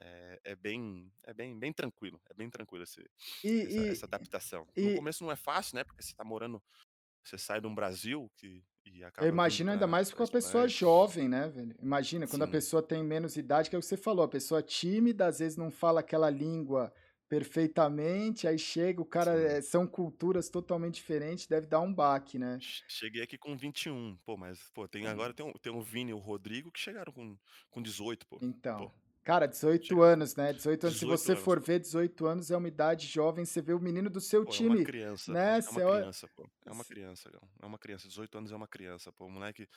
[0.00, 3.02] eh, é bem é bem bem tranquilo, é bem tranquilo esse
[3.64, 4.66] essa E essa adaptação.
[4.76, 6.62] e No e começo não é fácil, né, porque você tá morando
[7.24, 10.68] você sai de um Brasil que e imagino ainda mais com a pessoa Espanha.
[10.68, 11.74] jovem, né, velho.
[11.80, 12.48] Imagina, quando a Sim.
[12.48, 15.56] pessoa tem menos idade, que é o que você falou, a pessoa tímida, às vezes
[15.56, 16.92] não fala aquela língua
[17.32, 22.58] perfeitamente, aí chega, o cara eh, são culturas totalmente diferentes, deve dar um baque, né.
[22.60, 26.10] Che cheguei aqui com 21, pô, mas, pô, tem agora tem o tem o Vini
[26.10, 27.38] e o Rodrigo que chegaram com
[27.70, 28.38] com 18, pô.
[28.42, 28.92] Então, Pô,
[29.24, 32.26] cara, 18 chegaram com anos, né, 18 anos, se 18 você anos, for ver, 18
[32.26, 34.82] anos é uma idade jovem, você vê o menino do seu Pô, é uma time,
[34.82, 37.30] criança, né, é uma criança, pô, é uma criança,
[37.60, 39.68] é uma criança, 18 anos é uma criança, pô, o moleque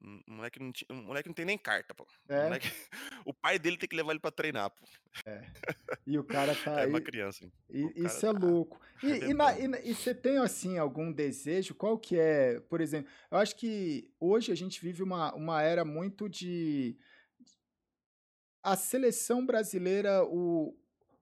[0.00, 2.06] o moleque não ti o moleque não tem nem carta, pô.
[2.28, 2.44] É.
[2.44, 2.68] moleque
[3.24, 4.86] o pai dele tem que levar ele pra treinar, pô.
[5.26, 5.44] É.
[6.06, 8.80] E o cara tá É uma criança, cara isso é tá louco.
[9.02, 13.10] E e na e e você tem, assim, algum desejo, qual que é, por exemplo,
[13.30, 16.96] eu acho que hoje a gente vive uma uma era muito de
[18.62, 20.74] A seleção brasileira, o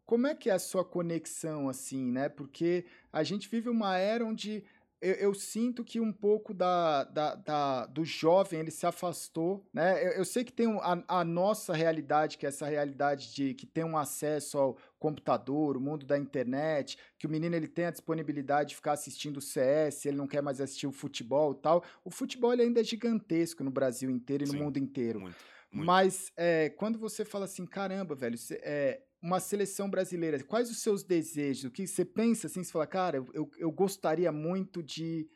[0.07, 4.25] como é que é a sua conexão, assim, né, porque a gente vive uma era
[4.25, 4.65] onde
[5.03, 10.03] eu eu sinto que um pouco da da da do jovem, ele se afastou, né,
[10.07, 13.55] eu eu sei que tem um a a nossa realidade, que é essa realidade de
[13.55, 17.87] que tem um acesso ao computador, o mundo da internet, que o menino ele tem
[17.87, 21.85] a disponibilidade de ficar assistindo o CS, ele não quer mais assistir o futebol, tal.
[22.05, 25.23] O futebol ele ainda é gigantesco no Brasil inteiro e no Sim, mundo inteiro.
[25.23, 25.99] muito, muito.
[26.01, 30.83] Mas, eh, quando você fala assim: "Caramba, velho, você eh, uma seleção brasileira", quais os
[30.83, 31.65] seus desejos?
[31.67, 35.31] O que você pensa, assim, você fala: "Cara, eu eu gostaria muito de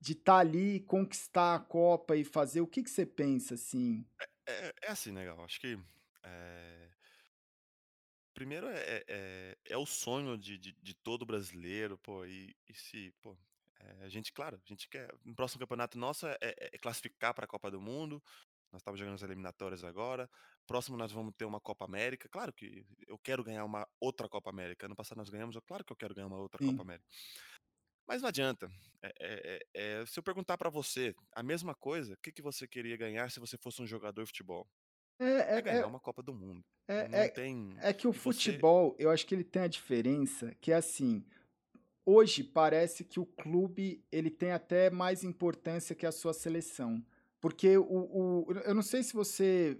[0.00, 4.06] de estar ali, conquistar a Copa e fazer", o que que você pensa, assim?
[4.46, 5.78] É é é assim, né, Gal, acho que,
[6.24, 6.90] eh
[8.34, 13.10] primeiro é é é o sonho de de de todo brasileiro, pô, e e se,
[13.22, 13.36] pô,
[13.80, 17.46] eh, a gente, claro, a gente quer no próximo campeonato nosso é é classificar pra
[17.46, 18.22] Copa do Mundo,
[18.76, 20.28] nós estamos jogando as eliminatórias agora,
[20.66, 24.50] próximo nós vamos ter uma Copa América, claro que eu quero ganhar uma outra Copa
[24.50, 26.82] América, ano passado nós ganhamos, é claro que eu quero ganhar uma outra Copa Sim.
[26.82, 27.06] América.
[28.06, 28.70] Mas não adianta,
[29.02, 32.66] É, é, é, se eu perguntar para você a mesma coisa, o que, que você
[32.66, 34.68] queria ganhar se você fosse um jogador de futebol?
[35.18, 36.64] É, É é, ganhar é, uma Copa do Mundo.
[37.02, 37.76] Não é, é, tem.
[37.80, 38.18] é que o você.
[38.34, 41.24] futebol, eu acho que ele tem a diferença que é assim,
[42.04, 47.04] hoje parece que o clube ele tem até mais importância que a sua seleção.
[47.46, 49.78] Porque o, o eu não sei se você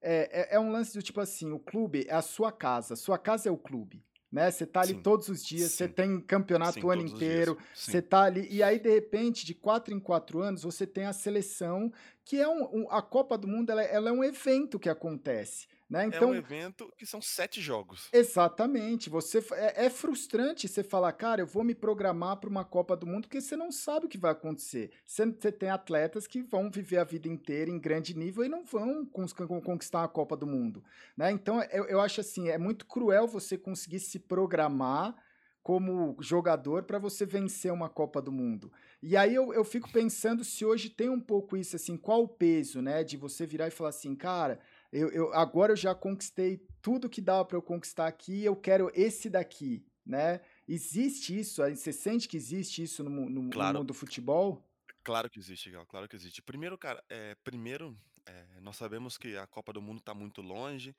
[0.00, 3.18] É, é, é um lance do tipo assim, o clube é a sua casa, sua
[3.18, 4.50] casa é o clube, né?
[4.50, 7.58] Você tá ali Sim, todos os dias, você sim, tem campeonato sim, o ano inteiro,
[7.80, 11.12] você tá ali, e aí de repente, de quatro em quatro anos, você tem a
[11.12, 11.90] seleção,
[12.24, 14.88] que é um, um- a Copa do Mundo, ela, é ela é um evento que
[14.90, 16.04] acontece, né?
[16.10, 18.12] É um Então, evento que são sete jogos.
[18.12, 19.10] Exatamente.
[19.10, 23.06] Você é, é frustrante você falar, cara, eu vou me programar para uma Copa do
[23.06, 24.92] Mundo, porque você não sabe o que vai acontecer.
[25.04, 28.64] Você, você tem atletas que vão viver a vida inteira em grande nível e não
[28.64, 30.82] vão cons- con- conquistar a Copa do Mundo,
[31.16, 31.30] né?
[31.32, 35.14] Então, eu, eu acho assim, é muito cruel você conseguir se programar
[35.62, 38.70] como jogador para você vencer uma Copa do Mundo.
[39.02, 42.28] E aí eu, eu fico pensando se hoje tem um pouco isso, assim, qual o
[42.28, 44.60] peso, né, de você virar e falar assim, cara,
[44.98, 48.90] eu, eu- agora eu já conquistei tudo que dava para eu conquistar aqui, eu quero
[48.94, 50.40] esse daqui, né?
[50.68, 51.62] Existe isso?
[51.62, 54.70] Você sente que existe isso no, no- no Claro, mundo do futebol?
[55.04, 56.42] claro que existe, Gal, claro que existe.
[56.42, 60.94] Primeiro, cara, é, primeiro, é, nós sabemos que a Copa do Mundo tá muito longe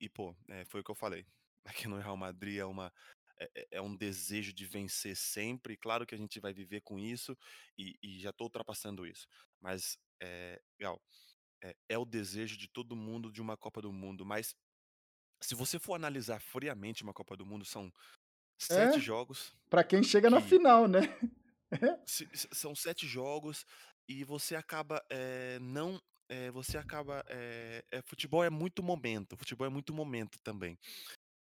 [0.00, 1.26] e, pô, é, foi o que eu falei.
[1.86, 2.92] Aqui no Real Madrid é uma
[3.40, 5.76] é, é- é um desejo de vencer sempre.
[5.76, 7.36] Claro que a gente vai viver com isso
[7.78, 9.26] e, e já tô ultrapassando isso.
[9.60, 11.00] Mas, é, Gal,
[11.62, 14.24] é, é o desejo de todo mundo de uma Copa do Mundo.
[14.26, 14.54] Mas
[15.42, 17.92] se você for analisar friamente uma Copa do Mundo, são
[18.60, 21.00] sete É, jogos para quem chega na que final, né?
[22.06, 23.64] se- são sete jogos
[24.08, 29.66] e você acaba eh, não eh, você acaba eh, é, futebol é muito momento futebol
[29.66, 30.76] é muito momento também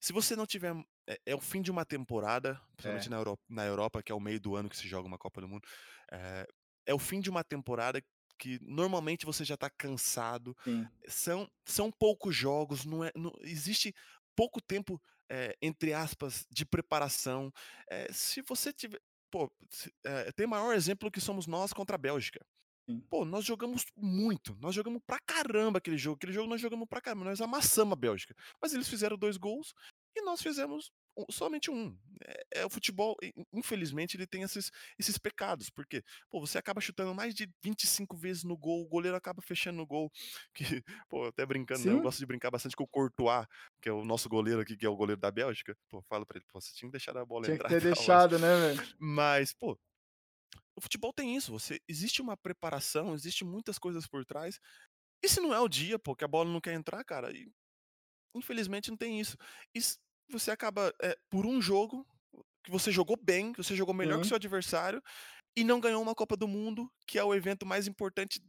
[0.02, 0.74] se você não tiver
[1.10, 4.16] é, é o fim de uma temporada principalmente É, na Europa, na Europa que é
[4.16, 5.68] o meio do ano que se joga uma Copa do Mundo
[6.12, 6.48] é,
[6.94, 8.02] o fim de uma temporada
[8.38, 13.94] que normalmente você já está cansado sim, são, são poucos jogos, não é, não- existe
[14.36, 17.52] pouco tempo, eh, entre aspas, de preparação.
[17.90, 19.00] Eh, se você tiver.
[19.32, 19.52] Pô,
[20.06, 22.46] eh, tem maior exemplo que somos nós contra a Bélgica.
[22.88, 26.18] sim, Pô, nós jogamos muito, nós jogamos pra caramba aquele jogo.
[26.18, 28.36] Aquele jogo nós jogamos pra caramba, nós amassamos a Bélgica.
[28.62, 29.74] Mas eles fizeram dois gols
[30.16, 30.92] e nós fizemos
[31.30, 31.98] somente um.
[32.54, 33.16] É, é o futebol,
[33.54, 38.44] infelizmente, ele tem esses, esses pecados, porque, pô, você acaba chutando mais de 25 vezes
[38.44, 40.12] no gol, o goleiro acaba fechando no gol.
[40.56, 41.92] Que, pô, até brincando, né?
[41.94, 43.46] Eu gosto de brincar bastante com o Courtois,
[43.82, 45.78] que é o nosso goleiro aqui, que é o goleiro da Bélgica.
[45.90, 47.80] Pô, falo pra ele, pô, você tinha que deixar a bola tinha que entrar ter
[47.80, 48.96] e tal, mas, deixado, né, velho?
[49.00, 49.78] mas, pô,
[50.76, 54.60] o futebol tem isso, você existe uma preparação, existe muitas coisas por trás.
[55.24, 57.52] E se não é o dia, pô, que a bola não quer entrar, cara, e,
[58.36, 59.38] infelizmente não tem isso.
[59.76, 59.98] S-
[60.32, 62.06] você acaba é, por um jogo
[62.64, 65.02] que você jogou bem, que você jogou melhor que o Sim, seu adversário
[65.58, 68.42] e não ganhou uma Copa do Mundo, que é o evento mais importante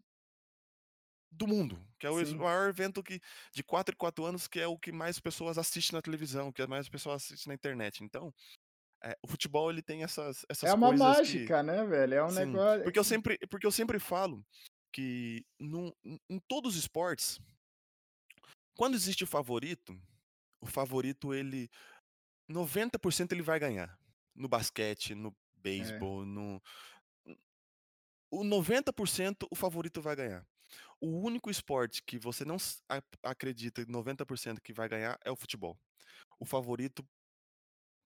[1.30, 2.38] do mundo, que é o sim.
[2.38, 3.20] maior evento que
[3.52, 6.66] de 4 em 4 anos, que é o que mais pessoas assistem na televisão, que
[6.66, 8.02] mais pessoas assistem na internet.
[8.04, 8.32] Então,
[9.04, 12.14] é, o futebol ele tem essas É essas uma coisas que mágica, né, velho?
[12.14, 12.84] É um Sim, negócio.
[12.84, 14.46] porque eu sempre, porque eu sempre falo
[14.92, 15.92] que num-
[16.30, 17.40] em todos os esportes,
[18.76, 19.98] quando existe o favorito,
[20.60, 21.68] o favorito ele
[22.48, 23.98] 90% ele vai ganhar.
[24.34, 26.60] No basquete, no É, beisebol, no
[28.30, 30.46] o 90% o favorito vai ganhar.
[31.00, 32.56] O único esporte que você não
[33.22, 35.78] acredita 90% que vai ganhar é o futebol.
[36.38, 37.04] O favorito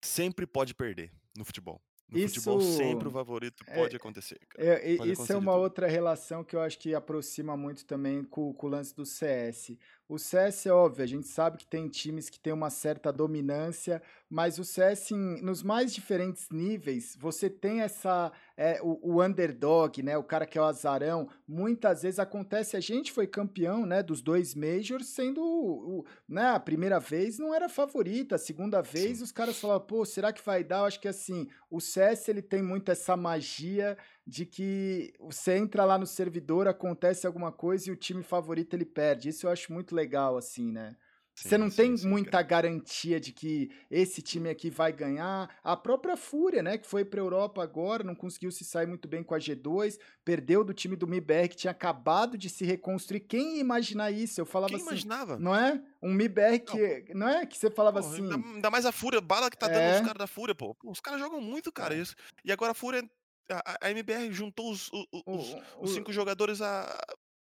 [0.04, 1.82] sempre pode perder no futebol.
[2.08, 3.12] No futebol sempre o isso.
[3.12, 4.66] favorito É, pode acontecer, cara.
[4.68, 7.56] É, e- Pode isso é acontecer de uma outra relação que eu acho que aproxima
[7.56, 9.78] muito também com, com o lance do CS.
[10.10, 14.02] O CS é óbvio, a gente sabe que tem times que têm uma certa dominância,
[14.28, 18.32] mas o CS, em- nos mais diferentes níveis, você tem essa.
[18.58, 20.18] é, o, o underdog, né?
[20.18, 21.30] O cara que é o azarão.
[21.48, 25.42] Muitas vezes acontece, a gente foi campeão né, dos dois Majors, sendo.
[25.42, 29.24] O, o- né, a primeira vez não era favorita, a segunda vez Sim.
[29.24, 30.80] os caras falavam, pô, será que vai dar?
[30.80, 33.96] Eu acho que assim, o CS ele tem muito essa magia
[34.30, 38.86] de que você entra lá no servidor, acontece alguma coisa e o time favorito ele
[38.86, 39.30] perde.
[39.30, 40.96] Isso eu acho muito legal, assim, né?
[41.34, 42.44] Você não Sim, tem sim, sim, muita cara.
[42.44, 45.50] garantia de que esse time aqui vai ganhar.
[45.64, 49.24] A própria Fúria, né, que foi para Europa agora, não conseguiu se sair muito bem
[49.24, 53.22] com a G2, perdeu do time do MIBR que tinha acabado de se reconstruir.
[53.22, 54.42] Quem ia imaginar isso?
[54.42, 55.40] Eu falava Quem assim, imaginava?
[55.40, 55.82] não é?
[56.04, 57.46] Um MIBR Não, que, não é?
[57.46, 60.02] Que você falava pô, assim, ainda mais a Fúria, bala que tá dando os é,
[60.02, 60.76] caras da Fúria, pô.
[60.76, 62.16] Pô, Os caras jogam muito, cara, é, isso.
[62.44, 63.02] E agora a Fúria,
[63.50, 66.86] a, a- a MBR juntou os, os, os o, cinco jogadores há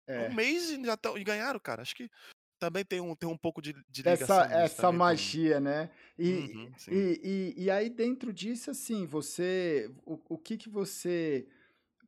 [0.07, 0.33] há um é.
[0.33, 1.81] mês e já tão, e ganharam, cara.
[1.81, 2.09] Acho que
[2.59, 5.61] também tem um, tem um pouco de, de essa, ligação essa magia, com...
[5.61, 5.89] né?
[6.17, 7.21] E, uhum, e,
[7.57, 9.89] e, e, aí, dentro disso, assim, você.
[10.05, 11.47] O, o que, que você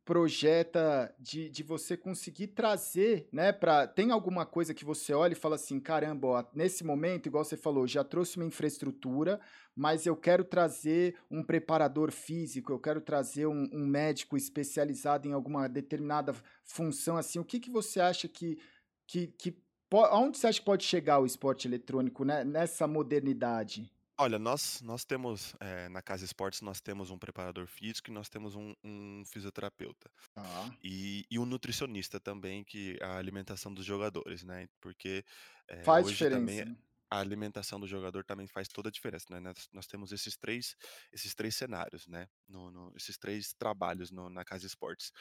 [0.04, 5.36] projeta de, de você conseguir trazer, né, para tem alguma coisa que você olha e
[5.36, 9.40] fala assim, caramba, ó, nesse momento, igual você falou, já trouxe uma infraestrutura,
[9.76, 15.34] mas eu quero trazer um preparador físico, eu quero trazer um, um médico especializado em
[15.34, 16.34] alguma determinada
[16.64, 18.58] função, assim, o que que você acha que,
[19.06, 19.56] que, que
[19.92, 23.92] aonde você acha que pode chegar o esporte eletrônico né, nessa modernidade?
[24.24, 28.30] Olha, nós, nós temos, eh, na Casa Esportes, nós temos um preparador físico e nós
[28.30, 30.12] temos um, um fisioterapeuta.
[30.36, 34.68] Ah, E, e um nutricionista também, que é a alimentação dos jogadores, né?
[34.82, 35.26] Porque
[35.70, 36.66] eh, faz hoje também diferença.
[36.66, 36.76] né?
[37.12, 39.40] a alimentação do jogador também faz toda a diferença, né?
[39.42, 40.76] Nós, nós temos esses três,
[41.14, 42.28] esses três cenários, né?
[42.48, 45.12] No, no- esses três trabalhos no- na Casa Esportes.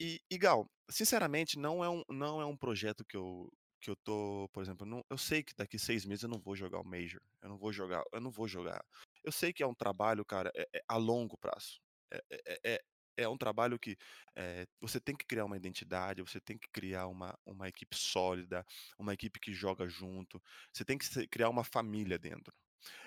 [0.00, 3.50] E, e Gal, sinceramente, não é um, não é um projeto que eu,
[3.80, 6.56] que eu tô, por exemplo, não, eu sei que daqui seis meses eu não vou
[6.56, 8.84] jogar o Major, eu não vou jogar, eu não vou jogar.
[9.24, 11.80] Eu sei que é um trabalho, cara, é- é a longo prazo.
[12.12, 12.80] É, é, é, é
[13.20, 13.96] é um trabalho que
[14.36, 18.64] eh, você tem que criar uma identidade, você tem que criar uma, uma equipe sólida,
[18.96, 20.40] uma equipe que joga junto,
[20.72, 22.54] você tem que criar uma família dentro.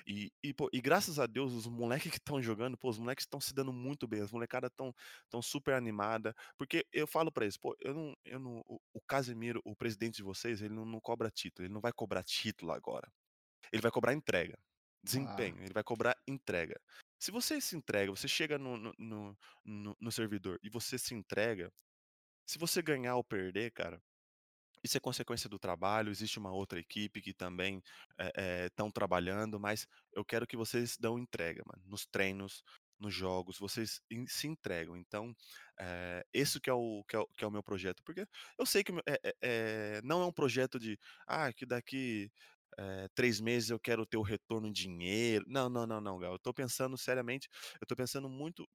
[0.06, 3.24] E, e, pô, e graças a Deus, os moleques que estão jogando, pô, os moleques
[3.24, 4.94] estão se dando muito bem, as molecadas estão
[5.30, 9.62] tão super animada, porque eu falo pra eles, pô, eu não, eu não, o, Casemiro,
[9.66, 13.12] o presidente de vocês, ele não, não cobra título, ele não vai cobrar título agora,
[13.72, 14.58] ele vai cobrar entrega,
[15.16, 16.80] Ah, desempenho, ele vai cobrar entrega.
[17.20, 21.14] Se você se entrega, você chega no, no, no, no no servidor e você se
[21.16, 21.72] entrega,
[22.46, 24.02] se você ganhar ou perder, cara,
[24.84, 27.82] isso é consequência do trabalho, existe uma outra equipe que também
[28.66, 32.64] estão trabalhando, mas eu quero que vocês dão entrega, mano, nos treinos,
[33.00, 34.96] nos jogos, vocês em- se entregam.
[34.96, 35.34] Então,
[35.80, 38.26] eh, esse que é, o, que, é o, que é o meu projeto, porque
[38.58, 42.32] eu sei que é, é- é- não é um projeto de, ah, que daqui
[42.78, 45.44] eh, três meses eu quero ter o retorno em dinheiro.
[45.48, 46.34] Não, não, não, não, Gal.
[46.34, 47.50] Eu tô pensando seriamente,
[47.82, 48.68] eu tô pensando muito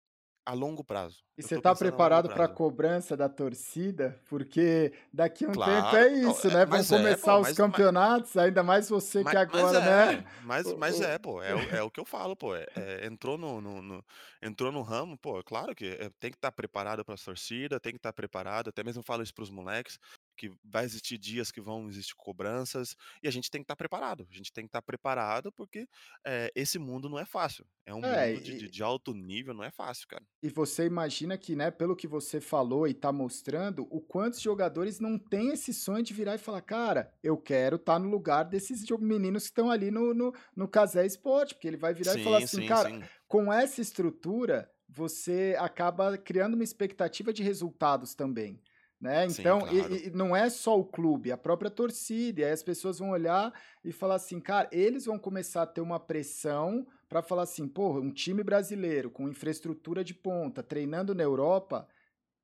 [0.46, 1.18] a longo prazo.
[1.36, 4.18] E Eu você está longo preparado para a cobrança da torcida?
[4.28, 6.64] Porque daqui a um tempo Claro, é não, isso, é- né?
[6.64, 9.72] Vão mas é, começar pô, os mas, mas, campeonatos, ainda mais você que Mas, mas
[9.72, 10.24] agora, é, né?
[10.44, 12.54] mas, mas é, pô, é, o- é o que eu falo, pô.
[12.54, 14.04] é- é, entrou no, no, no-
[14.42, 17.92] entrou no ramo, pô, claro que é, tem que estar preparado para a torcida, tem
[17.92, 19.98] que estar preparado, até mesmo falo isso para os moleques,
[20.36, 24.26] que vai existir dias que vão existir cobranças, e a gente tem que estar preparado.
[24.30, 25.88] A gente tem que estar preparado porque
[26.26, 27.66] é, esse mundo não é fácil.
[27.86, 30.24] É um É, mundo de, de, e, de alto nível, não é fácil, cara.
[30.42, 35.00] e você imagina que, né, pelo que você falou e está mostrando, o quantos jogadores
[35.00, 38.84] não têm esse sonho de virar e falar, cara, eu quero estar no lugar desses
[39.00, 42.38] meninos que estão ali no, no, no Casé Esporte, porque ele vai virar e falar
[42.38, 43.08] Sim, assim, sim, cara, sim.
[43.26, 48.60] com essa estrutura, você acaba criando uma expectativa de resultados também.
[49.00, 49.28] Né?
[49.28, 49.94] Sim, Então, e- claro.
[50.06, 52.40] e, não é só o clube, a própria torcida.
[52.40, 53.52] E aí as pessoas vão olhar
[53.84, 57.98] e falar assim, cara, eles vão começar a ter uma pressão para falar assim, pô,
[58.00, 61.86] um time brasileiro com infraestrutura de ponta, treinando na Europa,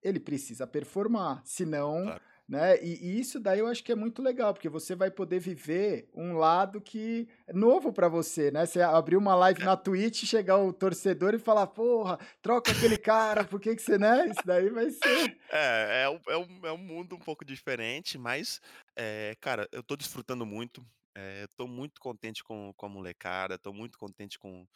[0.03, 2.23] ele precisa performar, senão, Claro.
[2.53, 2.77] Né?
[2.85, 6.07] E, e isso daí eu acho que é muito legal, porque você vai poder viver
[6.15, 8.67] um lado que é novo pra você, né?
[8.67, 13.43] Você abrir uma live na Twitch, chegar o torcedor e falar, porra, troca aquele cara,
[13.43, 14.27] por que que você, né?
[14.27, 15.39] Isso daí vai ser.
[15.51, 18.61] É, é, um, é, um, é um mundo um pouco diferente, mas,
[18.95, 20.85] é, cara, eu tô desfrutando muito.
[21.15, 24.67] É, tô muito contente com, com a molecada, tô muito contente com,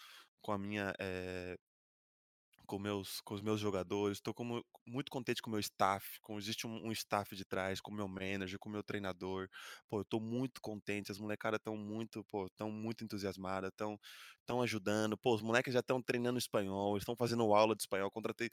[0.41, 1.59] com a minha, é,
[2.67, 4.35] com meus, com os meus jogadores, estou
[4.87, 7.95] muito contente com o meu staff, com existe um, um staff de trás, com o
[7.95, 9.49] meu manager, com o meu treinador.
[9.89, 13.99] Pô, eu tô muito contente, as molecadas estão muito, pô, estão muito entusiasmadas, estão
[14.41, 15.17] estão ajudando.
[15.19, 18.49] Pô, os moleques já estão treinando espanhol, estão fazendo aula de espanhol, contratei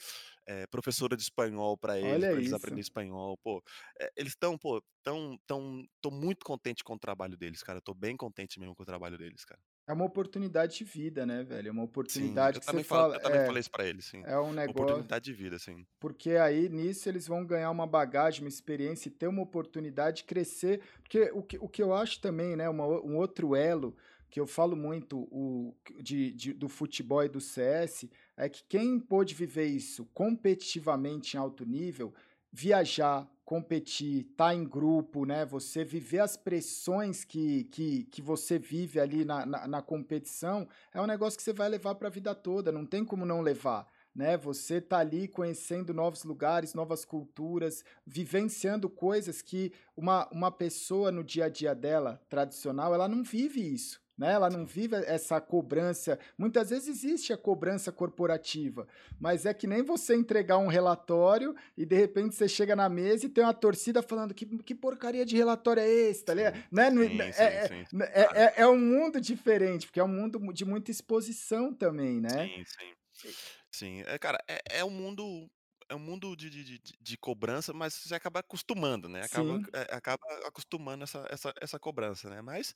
[0.47, 3.38] eh, professora de espanhol para eles, para eles aprenderem espanhol.
[3.43, 3.61] Pô,
[3.99, 7.78] eh, eles estão, pô, tão, tão, tô muito contente com o trabalho deles, cara.
[7.80, 9.73] Eu tô bem contente mesmo com o trabalho deles, cara.
[9.88, 11.70] É uma oportunidade de vida, né, velho?
[11.70, 14.06] É uma Sim, oportunidade eu que você fala, eu também é, falei isso pra eles,
[14.06, 14.26] sim.
[14.26, 15.06] é um negócio.
[15.06, 15.86] oportunidade de vida, sim.
[16.00, 20.24] Porque aí nisso eles vão ganhar uma bagagem, uma experiência e ter uma oportunidade de
[20.26, 20.82] crescer.
[21.02, 23.96] Porque o que, o que eu acho também, né, uma, um outro elo
[24.30, 29.00] que eu falo muito o, de, de- do futebol e do CS é que quem
[29.00, 32.14] pôde viver isso competitivamente em alto nível,
[32.52, 35.46] viajar, competir, estar em grupo, né?
[35.46, 41.02] Você viver as pressões que, que, que você vive ali na, na, na competição é
[41.02, 43.88] um negócio que você vai levar para a vida toda, não tem como não levar
[44.16, 44.38] né?
[44.38, 51.24] Você tá ali conhecendo novos lugares, novas culturas, vivenciando coisas que uma, uma pessoa no
[51.24, 54.03] dia a dia dela, tradicional, ela não vive isso.
[54.18, 54.34] Né?
[54.34, 56.20] Ela não vive essa cobrança.
[56.38, 58.88] Muitas vezes existe a cobrança corporativa,
[59.20, 63.26] mas é que nem você entregar um relatório e de repente você chega na mesa
[63.26, 66.61] e tem uma torcida falando que, que porcaria de relatório é esse, tá ligado?
[66.72, 66.91] Né?
[66.91, 67.86] Sim, é, sim, é, sim.
[68.01, 72.30] É, é, é, um mundo diferente, porque é um mundo de muita exposição também, né?
[72.30, 73.34] Sim, sim.
[73.72, 75.49] Sim, é, cara, é, é um mundo
[75.89, 79.22] é um mundo de, de, de, de cobrança, mas você acaba acostumando, né?
[79.24, 82.41] Acaba, é, acaba acostumando essa, essa, essa cobrança, né?
[82.41, 82.74] Mas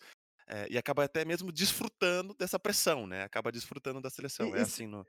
[0.48, 3.24] é, e acaba até mesmo desfrutando dessa pressão, né?
[3.24, 4.56] Acaba desfrutando da seleção.
[4.56, 5.06] É assim no,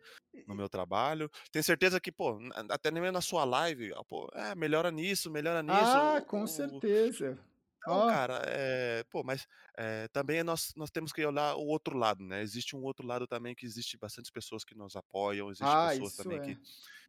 [0.47, 1.30] no meu trabalho.
[1.53, 5.78] Tenho certeza que, pô, até nem na sua live, pô, é, melhora nisso, melhora nisso.
[5.78, 7.39] Ah, com o, certeza.
[7.86, 8.09] Não, oh.
[8.09, 12.43] cara, é, pô, mas é, também nós, nós temos que olhar o outro lado, né?
[12.43, 16.14] Existe um outro lado também que existe bastante pessoas que nos apoiam, existe ah, pessoas
[16.16, 16.43] também é.
[16.43, 16.59] que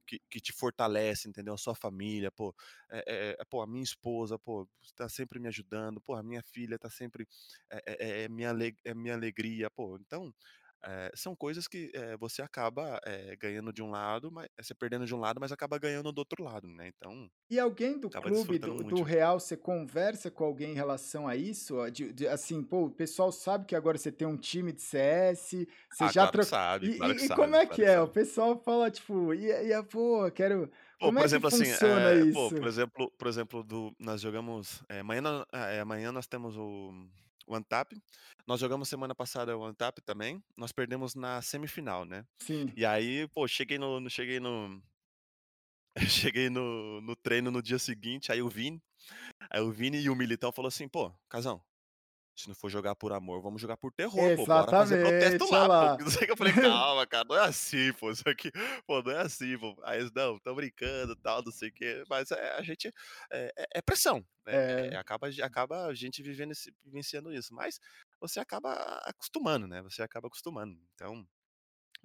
[0.10, 1.54] que, que te fortalece, entendeu?
[1.54, 2.54] A sua família, pô,
[2.90, 6.80] é, é, pô, a minha esposa, pô, tá sempre me ajudando, pô, a minha filha
[6.80, 7.28] tá sempre,
[7.72, 7.82] é,
[8.22, 8.52] é, é minha,
[8.86, 10.34] é minha alegria, pô, então,
[10.84, 15.06] é, são coisas que é, você acaba é, ganhando de um lado, mas você perdendo
[15.06, 16.88] de um lado, mas acaba ganhando do outro lado, né?
[16.88, 17.30] Então.
[17.50, 21.90] E alguém do clube do, do, Real, você conversa com alguém em relação a isso?
[21.92, 25.66] De, de, assim, pô, o pessoal sabe que agora você tem um time de CS,
[25.92, 28.02] você ah, já claro sabe, e, claro e, sabe, como é claro que é?
[28.02, 30.70] O pessoal fala tipo, e, e pô, quero
[31.00, 32.34] Pô, Como por é exemplo, que assim, funciona isso?
[32.34, 34.84] pô, por exemplo, por exemplo, do, nós jogamos.
[34.90, 35.46] Amanhã,
[35.82, 36.92] amanhã nós temos o,
[37.50, 37.92] o Antap.
[38.46, 40.42] Nós jogamos semana passada o Antap também.
[40.56, 42.26] Nós perdemos na semifinal, né?
[42.40, 42.72] Sim.
[42.76, 44.08] E aí, pô, cheguei no.
[44.10, 44.82] Cheguei no.
[46.08, 48.82] cheguei no, no treino no dia seguinte, aí o Vini.
[49.50, 51.62] Aí o Vini e o Militão falou assim, pô, Casão,
[52.40, 54.46] se não for jogar por amor, vamos jogar por terror, pô.
[54.46, 55.98] Bora fazer protesto lá, lá.
[55.98, 56.04] pô.
[56.04, 58.12] Não sei que eu falei, calma, cara, não é assim, pô.
[58.12, 58.52] Isso aqui,
[58.88, 59.76] pô, não é assim, pô.
[59.84, 62.04] Aí não, tão brincando tal, não sei o quê.
[62.10, 62.88] Mas é, a gente.
[63.32, 64.54] É, é, é pressão, né?
[64.54, 64.94] É.
[64.94, 64.98] é.
[64.98, 67.54] acaba, acaba a gente vivendo esse, vivenciando isso.
[67.54, 67.80] Mas
[68.20, 68.74] você acaba
[69.04, 69.82] acostumando, né?
[69.82, 70.78] Você acaba acostumando.
[70.96, 71.28] Então.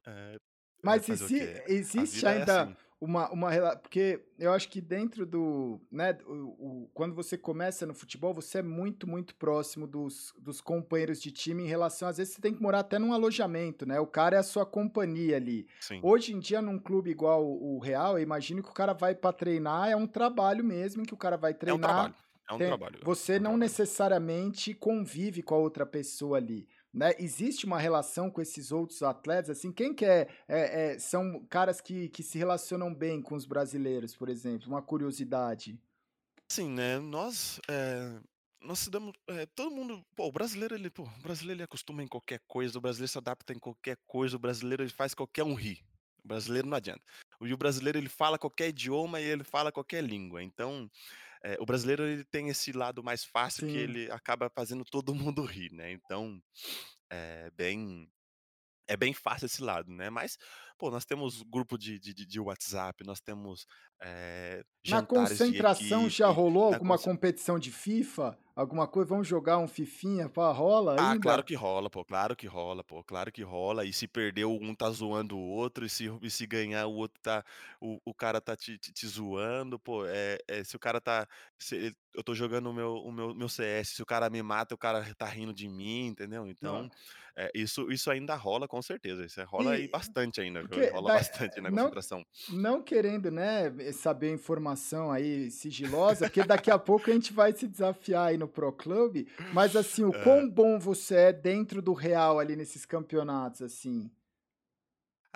[0.07, 0.37] É,
[0.82, 6.32] mas exi existe ainda assim uma, uma porque eu acho que dentro do, né, o,
[6.32, 11.30] o, quando você começa no futebol, você é muito, muito próximo dos, dos companheiros de
[11.30, 14.36] time em relação, às vezes você tem que morar até num alojamento, né, o cara
[14.36, 15.66] é a sua companhia ali.
[15.80, 16.00] Sim.
[16.02, 19.32] Hoje em dia, num clube igual o, Real, eu imagino que o cara vai para
[19.32, 21.74] treinar, é um trabalho mesmo, em que o cara vai treinar.
[21.74, 22.14] É um trabalho.
[22.48, 22.98] É um tem, trabalho.
[23.02, 23.61] Você é um não trabalho.
[23.61, 26.66] necessariamente convive com a outra pessoa ali.
[26.95, 27.12] Né?
[27.18, 29.59] Existe uma relação com esses outros atletas?
[29.59, 33.45] Assim, quem que é, é, é, são caras que, que se relacionam bem com os
[33.45, 34.68] brasileiros, por exemplo?
[34.68, 35.76] Uma curiosidade.
[36.49, 37.01] Sim, né?
[37.01, 38.16] Nós, é,
[38.61, 42.01] nós se damos, é, todo mundo, pô, o brasileiro ele, pô, o brasileiro ele acostuma
[42.01, 45.42] em qualquer coisa, o brasileiro se adapta em qualquer coisa, o brasileiro ele faz qualquer
[45.42, 45.84] um rir.
[46.24, 47.03] O brasileiro não adianta.
[47.40, 50.42] E o brasileiro ele fala qualquer idioma e ele fala qualquer língua.
[50.42, 50.88] Então,
[51.45, 53.72] é, o brasileiro ele tem esse lado mais fácil Sim.
[53.72, 55.92] que ele acaba fazendo todo mundo rir, né?
[55.92, 56.42] Então,
[57.11, 58.11] é bem
[58.86, 60.11] é bem fácil esse lado, né?
[60.11, 60.36] Mas,
[60.79, 63.66] pô, nós temos grupo de, de, de WhatsApp, nós temos
[64.01, 68.39] é, Na concentração equipe, já rolou alguma competição de FIFA?
[68.57, 69.09] Alguma coisa?
[69.09, 70.29] Vamos jogar um fifinha?
[70.29, 71.20] Pá, rola ah, ainda?
[71.20, 73.85] claro que rola, pô, claro que rola, pô, claro que rola.
[73.85, 77.20] E se perder, um tá zoando o outro, e se, e se ganhar, o outro
[77.20, 77.45] tá.
[77.81, 80.07] O, o cara tá te, te, te zoando, pô.
[80.07, 81.27] É, é, se o cara tá.
[81.59, 84.72] Se, eu tô jogando o meu, o meu, meu CS, se o cara me mata,
[84.72, 86.47] o cara tá rindo de mim, entendeu?
[86.47, 86.89] Então,
[87.37, 89.25] é, isso, isso ainda rola com certeza.
[89.25, 92.25] Isso rola e, aí bastante ainda, rola da, bastante na não, concentração.
[92.51, 97.66] Não querendo, né, saber informação aí sigilosa, porque daqui a pouco a gente vai se
[97.66, 100.22] desafiar aí no Pro Club, mas assim, o é.
[100.22, 104.11] quão bom você é dentro do real ali nesses campeonatos, assim?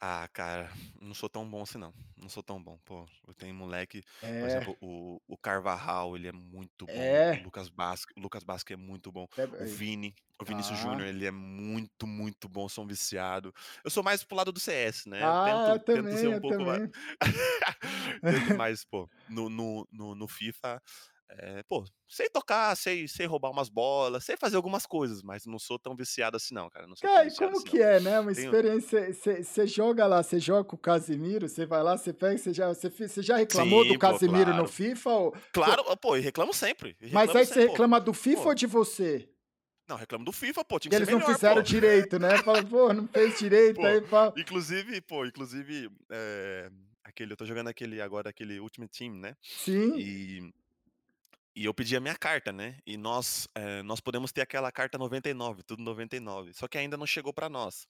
[0.00, 0.70] Ah, cara,
[1.00, 1.92] não sou tão bom assim não.
[2.16, 2.78] Não sou tão bom.
[2.84, 6.92] Pô, eu tenho moleque, por É, exemplo, o, o Carvajal, ele é muito bom.
[6.92, 7.32] O é.
[7.44, 9.26] Lucas Basque, o Lucas Basque é muito bom.
[9.36, 9.66] É, O.
[9.66, 12.68] Vini, o Vinícius Ah, Júnior, ele é muito, muito bom.
[12.68, 13.52] Sou um viciado.
[13.84, 15.20] Eu sou mais pro lado do CS, né?
[15.20, 16.90] Eu ah, eu tento, tento ser também, um eu pouco também.
[18.56, 20.80] Mais, pô, no, no, no, no FIFA.
[21.30, 25.58] É, pô, sei tocar, sei, sei roubar umas bolas, sei fazer algumas coisas, mas não
[25.58, 26.86] sou tão viciado assim não, cara.
[26.86, 27.86] Não Cara, e viciado como assim que não.
[27.86, 28.20] é, né?
[28.20, 28.44] Uma Tenho.
[28.46, 29.12] experiência.
[29.44, 32.72] Você joga lá, você joga com o Casimiro, você vai lá, você pega, você já,
[33.18, 34.68] já reclamou do Sim, pô, Casimiro no claro.
[34.68, 35.10] FIFA?
[35.10, 35.34] Ou...
[35.52, 36.96] Claro, pô, e reclamo sempre.
[37.00, 37.70] e Mas Reclamo aí você pô.
[37.72, 39.28] reclama do FIFA Pô, ou de você?
[39.88, 41.62] não, reclamo do FIFA, pô, tinha Que que ser eles não melhor, fizeram pô.
[41.62, 42.38] direito, né?
[42.42, 44.02] Fala, pô, não fez direito, aí
[44.36, 46.70] inclusive, pô, inclusive, é,
[47.02, 49.34] aquele, eu tô jogando aquele agora, aquele Ultimate Team, né?
[49.42, 49.96] Sim.
[49.98, 50.52] E,
[51.60, 52.76] e eu pedi a minha carta, né?
[52.86, 56.52] E nós, é, nós podemos ter aquela carta 99, tudo 99.
[56.54, 57.86] Só que ainda não chegou pra nós.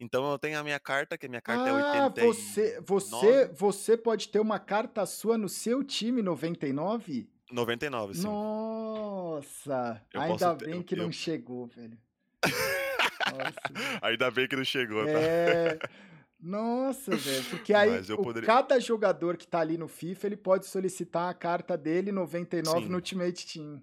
[0.00, 3.52] Então eu tenho a minha carta, que a minha carta é Ah, você, você, 89.
[3.54, 7.28] você pode ter uma carta sua no seu time 99?
[7.50, 8.22] 99, sim.
[8.26, 10.64] Nossa, Eu ainda ter.
[10.66, 11.98] bem Eu, que não eu- chegou, velho.
[13.32, 13.98] Nossa.
[14.02, 15.10] Ainda bem que não chegou, tá?
[15.12, 15.78] É.
[16.42, 17.44] Nossa, velho.
[17.44, 18.46] Porque aí, o, poderia.
[18.46, 22.86] cada jogador que tá ali no FIFA, ele pode solicitar a carta dele 99 no
[22.88, 23.80] Sim, Ultimate Team.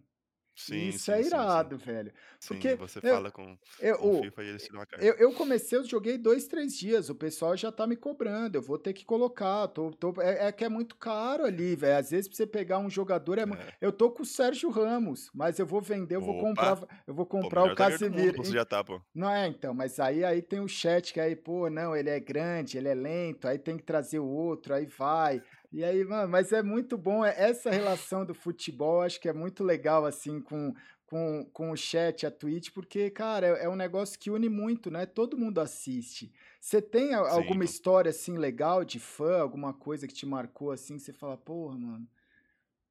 [0.60, 1.68] Sim, Isso sim, é sim, sim.
[1.68, 2.14] irado, velho.
[2.40, 4.82] Sim, Porque você eu, fala com, eu, com o o- FIFA e eles te dão
[4.82, 5.06] a carta.
[5.06, 7.10] eu, eu comecei, eu joguei dois, três dias.
[7.10, 8.58] O pessoal já tá me cobrando.
[8.58, 9.68] Eu vou ter que colocar.
[9.70, 11.98] Tô, tô- é, é que é muito caro ali, velho.
[11.98, 13.74] Às vezes, pra você pegar um jogador, é, É.
[13.82, 16.88] eu tô com o Sérgio Ramos, mas eu vou vender, eu vou comprar, Opa!
[17.08, 18.38] eu vou Pô, comprar o do mundo Casemiro.
[18.46, 19.02] Em- já tá, pô.
[19.14, 22.20] Não é, então, mas aí, aí tem o chat que aí, pô, não, ele é
[22.20, 25.42] grande, ele é lento, aí tem que trazer o outro, aí vai.
[25.72, 29.34] E aí, mano, mas é muito bom, é- essa relação do futebol, acho que é
[29.34, 30.74] muito legal, assim, com,
[31.06, 34.90] com, com o chat, a Twitch, porque, cara, é, é um negócio que une muito,
[34.90, 35.06] né?
[35.06, 36.34] Todo mundo assiste.
[36.60, 40.96] Você tem a- alguma história, assim, legal de fã, alguma coisa que te marcou, assim,
[40.98, 42.08] que você fala, porra, mano.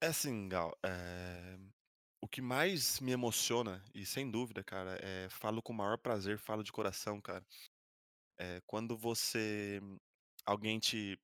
[0.00, 1.58] É assim, Gal, eh,
[2.22, 6.38] o que mais me emociona, e sem dúvida, cara, é falo com o maior prazer,
[6.38, 7.44] falo de coração, cara,
[8.38, 9.80] é quando você
[10.46, 11.18] alguém te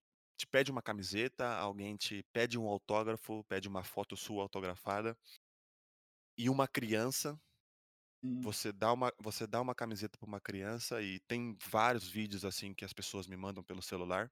[0.45, 5.17] te pede uma camiseta, alguém te pede um autógrafo, pede uma foto sua autografada,
[6.37, 7.39] e uma criança,
[8.23, 12.45] Sim, você dá uma você dá uma camiseta pra uma criança e tem vários vídeos,
[12.45, 14.31] assim, que as pessoas me mandam pelo celular.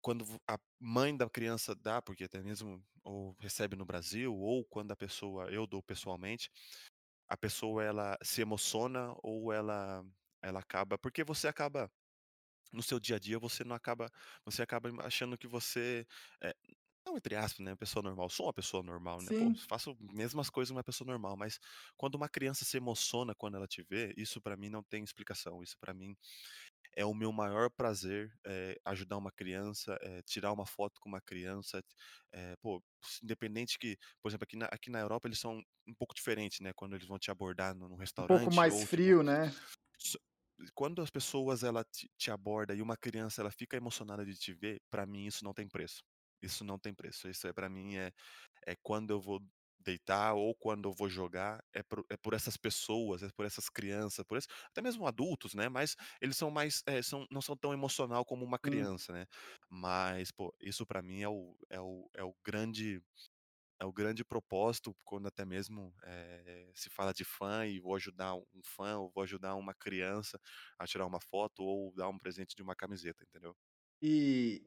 [0.00, 4.92] Quando a mãe da criança dá, porque até mesmo ou recebe no Brasil, ou quando
[4.92, 6.50] a pessoa eu dou pessoalmente,
[7.28, 10.04] a pessoa ela se emociona ou ela
[10.42, 11.90] ela acaba porque você acaba
[12.72, 14.10] no seu dia a dia você não acaba
[14.44, 16.06] você acaba achando que você,
[16.42, 16.54] eh,
[17.06, 20.70] não entre aspas, né, pessoa normal, sou uma pessoa normal, né, pô, faço mesmas coisas
[20.72, 21.58] uma pessoa normal, mas
[21.96, 25.62] quando uma criança se emociona quando ela te vê, isso pra mim não tem explicação,
[25.62, 26.14] isso pra mim
[26.96, 31.20] é o meu maior prazer, eh, ajudar uma criança, eh, tirar uma foto com uma
[31.20, 31.82] criança,
[32.32, 32.82] eh, pô,
[33.22, 36.72] independente que, por exemplo, aqui na aqui na Europa eles são um pouco diferentes, né,
[36.74, 39.50] quando eles vão te abordar no num Um pouco restaurante mais ou tipo, frio, né?
[40.74, 44.52] Quando as pessoas ela te te aborda e uma criança ela fica emocionada de te
[44.54, 46.02] ver, pra mim isso não tem preço.
[46.42, 48.12] Isso não tem preço, isso é pra mim é
[48.66, 49.40] é quando eu vou
[49.80, 53.68] deitar ou quando eu vou jogar, é por é por essas pessoas, é por essas
[53.70, 57.56] crianças, por esse até mesmo adultos, né, mas eles são mais, eh, são não são
[57.56, 58.88] tão emocional como uma Sim.
[58.88, 59.26] criança, né.
[59.70, 63.02] Mas, pô, isso pra mim é o é o é o grande
[63.80, 68.34] é o grande propósito quando até mesmo, eh, se fala de fã e vou ajudar
[68.36, 70.38] um fã ou vou ajudar uma criança
[70.78, 73.56] a tirar uma foto ou dar um presente de uma camiseta, entendeu.
[74.02, 74.66] E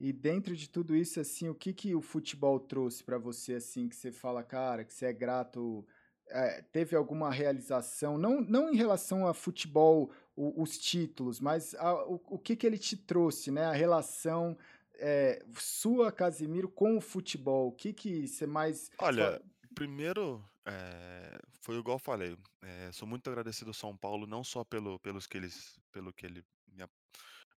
[0.00, 3.88] E dentro de tudo isso, assim, o que que o futebol trouxe pra você, assim,
[3.88, 5.86] que você fala, cara, que você é grato,
[6.28, 11.94] eh, teve alguma realização, não não em relação a futebol, o os títulos, mas a
[12.06, 14.58] o o que que ele te trouxe, né, a relação,
[15.00, 19.40] eh, sua, Casemiro, com o futebol, o que que você mais Olha,
[19.74, 24.64] primeiro, eh, foi igual eu falei, eh, sou muito agradecido ao São Paulo, não só
[24.64, 26.84] pelo pelos que eles pelo que ele me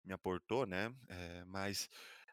[0.06, 1.90] me aportou, né, eh, mas,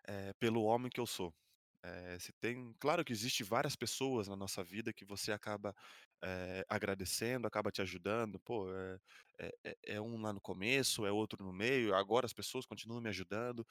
[0.09, 1.35] eh, pelo homem que eu sou.
[1.82, 5.74] Eh, se tem claro que existe várias pessoas na nossa vida que você acaba,
[6.23, 8.98] eh, agradecendo, acaba te ajudando, pô, eh
[9.39, 13.01] eh eh, é um lá no começo, é outro no meio, agora as pessoas continuam
[13.01, 13.66] me ajudando,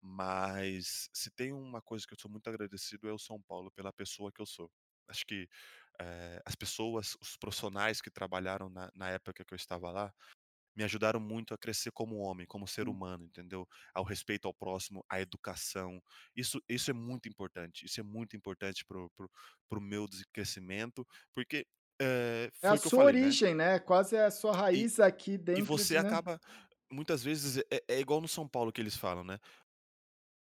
[0.00, 3.92] mas se tem uma coisa que eu sou muito agradecido é o São Paulo pela
[3.92, 4.70] pessoa que eu sou.
[5.08, 5.48] Acho que,
[6.00, 10.12] eh, as pessoas, os profissionais que trabalharam na na época que eu estava lá,
[10.76, 12.90] me ajudaram muito a crescer como homem, como ser Hum.
[12.90, 13.66] humano, entendeu?
[13.94, 16.00] Ao respeito ao próximo, à educação.
[16.36, 19.30] Isso isso é muito importante, isso é muito importante para o para o
[19.68, 21.66] para o meu crescimento, porque,
[22.00, 24.86] eh, É a que eu sua falei, né, origem, né, quase é a sua e
[24.92, 26.16] raiz aqui e dentro você de né.
[26.16, 26.40] acaba
[26.92, 29.38] muitas vezes é é igual no São Paulo que eles falam, né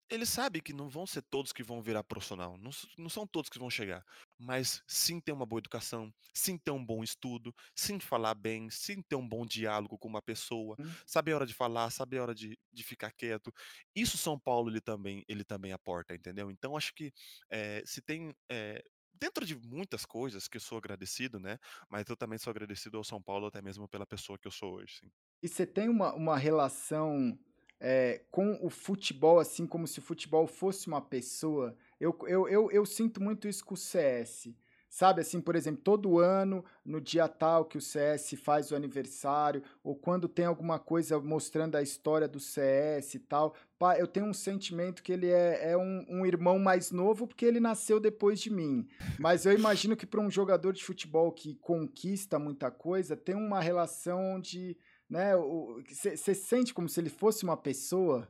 [0.10, 3.50] eles sabem que não vão ser todos que vão virar profissional, não não são todos
[3.50, 4.04] que vão chegar,
[4.38, 9.02] mas sim ter uma boa educação, sim ter um bom estudo, sim falar bem, sim
[9.02, 10.96] ter um bom diálogo com uma pessoa, Hum.
[11.06, 13.52] saber a hora de falar, saber a hora de de ficar quieto.
[13.96, 16.52] Isso São Paulo ele também ele também aporta, entendeu.
[16.52, 17.12] Então acho que,
[17.50, 18.84] eh, se tem, eh,
[19.14, 21.58] dentro de muitas coisas que eu sou agradecido, né,
[21.90, 24.76] mas eu também sou agradecido ao São Paulo até mesmo pela pessoa que eu sou
[24.76, 25.12] hoje, sim.
[25.42, 27.38] E você tem uma uma relação,
[27.80, 31.76] eh, com o futebol, assim, como se o futebol fosse uma pessoa?
[32.00, 34.54] Eu eu eu eu sinto muito isso com o CS,
[34.90, 39.62] sabe, assim, por exemplo, todo ano, no dia tal que o CS faz o aniversário,
[39.84, 44.26] ou quando tem alguma coisa mostrando a história do CS e tal, pá, eu tenho
[44.26, 48.40] um sentimento que ele é é um um irmão mais novo, porque ele nasceu depois
[48.40, 48.88] de mim.
[49.20, 53.60] Mas eu imagino que para um jogador de futebol que conquista muita coisa, tem uma
[53.60, 54.78] relação de
[55.10, 58.28] né, você sente como se ele fosse uma pessoa?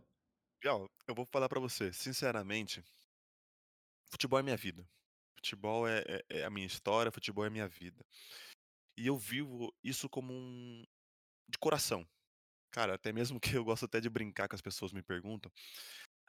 [0.62, 2.84] Gal, eu vou falar pra você, sinceramente
[4.12, 4.88] futebol é minha vida.
[5.38, 8.06] Futebol é é é a minha história, futebol é minha vida.
[8.98, 10.84] E eu vivo isso como um
[11.50, 12.08] de coração.
[12.72, 15.52] Cara, até mesmo que eu gosto até de brincar que as pessoas me perguntam.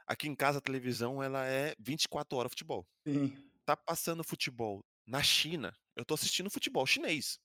[0.06, 2.86] Aqui em casa a televisão ela é 24 horas futebol.
[3.06, 3.51] Sim.
[3.66, 7.39] Tá passando futebol na China, eu tô assistindo futebol chinês.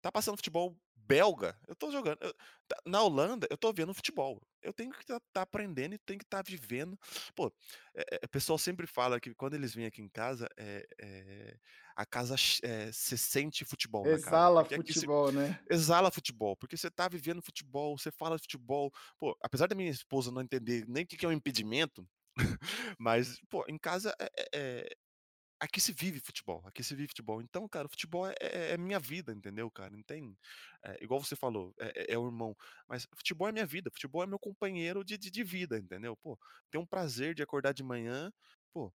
[0.00, 0.76] Tá passando futebol
[1.06, 2.18] belga, eu tô jogando.
[2.20, 2.34] Eu,
[2.66, 4.40] tá, na Holanda, eu tô vendo futebol.
[4.62, 6.98] Eu tenho que estar tá, tá aprendendo e tenho que estar tá vivendo.
[7.34, 7.52] Pô,
[7.94, 11.58] é, é, o pessoal sempre fala que quando eles vêm aqui em casa, é, é
[11.96, 15.60] a casa se sente futebol exala futebol, se, né?
[15.70, 18.92] Exala futebol, porque você tá vivendo futebol, você fala futebol.
[19.18, 22.04] Pô, apesar da minha esposa não entender nem o que é um impedimento,
[22.98, 24.12] mas, pô, em casa
[24.52, 24.96] é,
[25.64, 27.40] aqui se vive futebol, aqui se vive futebol.
[27.42, 29.90] Então, cara, futebol é, é, é minha vida, entendeu, cara?
[29.90, 30.36] Não tem.
[30.82, 32.56] É, igual você falou, é, é, é, o irmão.
[32.88, 36.16] Mas futebol é minha vida, futebol é meu companheiro de, de, de vida, entendeu?
[36.16, 36.38] Pô,
[36.70, 38.32] tem um prazer de acordar de manhã,
[38.72, 38.92] pô,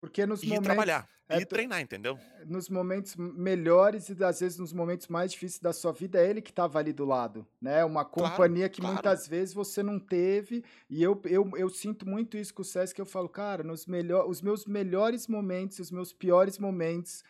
[0.00, 0.66] porque nos e momentos.
[0.66, 2.18] trabalhar, é, e treinar, entendeu?
[2.44, 6.40] Nos momentos melhores e às vezes nos momentos mais difíceis da sua vida, é ele
[6.40, 7.84] que estava ali do lado, né?
[7.84, 8.94] Uma companhia claro, que claro.
[8.94, 10.64] muitas vezes você não teve.
[10.88, 13.86] E eu, eu, eu sinto muito isso com o Sesc, que eu falo, cara, nos
[13.86, 17.24] melhor, os meus melhores momentos, os meus piores momentos,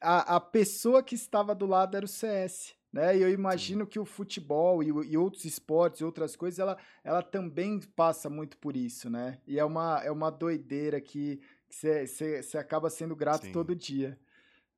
[0.00, 2.78] a, a pessoa que estava do lado era o CS.
[2.90, 3.18] Né?
[3.18, 3.90] E eu imagino Sim.
[3.90, 8.74] que o futebol e, e, outros esportes, outras coisas, ela, ela também passa muito por
[8.74, 9.38] isso, né?
[9.46, 11.38] E é uma, é uma doideira que
[11.68, 13.52] que você acaba sendo grato Sim.
[13.52, 14.18] todo dia.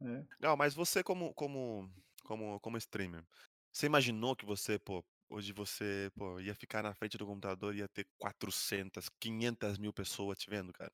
[0.01, 0.27] Né?
[0.41, 1.91] Não, mas você como, como,
[2.25, 3.25] como, como streamer,
[3.73, 7.79] você imaginou que você, pô, hoje você, pô, ia ficar na frente do computador e
[7.79, 10.93] ia ter 400, 500 mil pessoas te vendo, cara?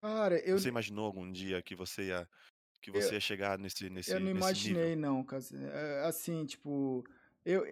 [0.00, 0.58] Cara, eu...
[0.58, 2.28] Você imaginou algum dia que você ia
[2.82, 5.24] que você eu, ia chegar nesse nesse Eu não imaginei nível?
[5.24, 5.26] não,
[5.72, 7.02] é, assim, tipo,
[7.42, 7.64] eu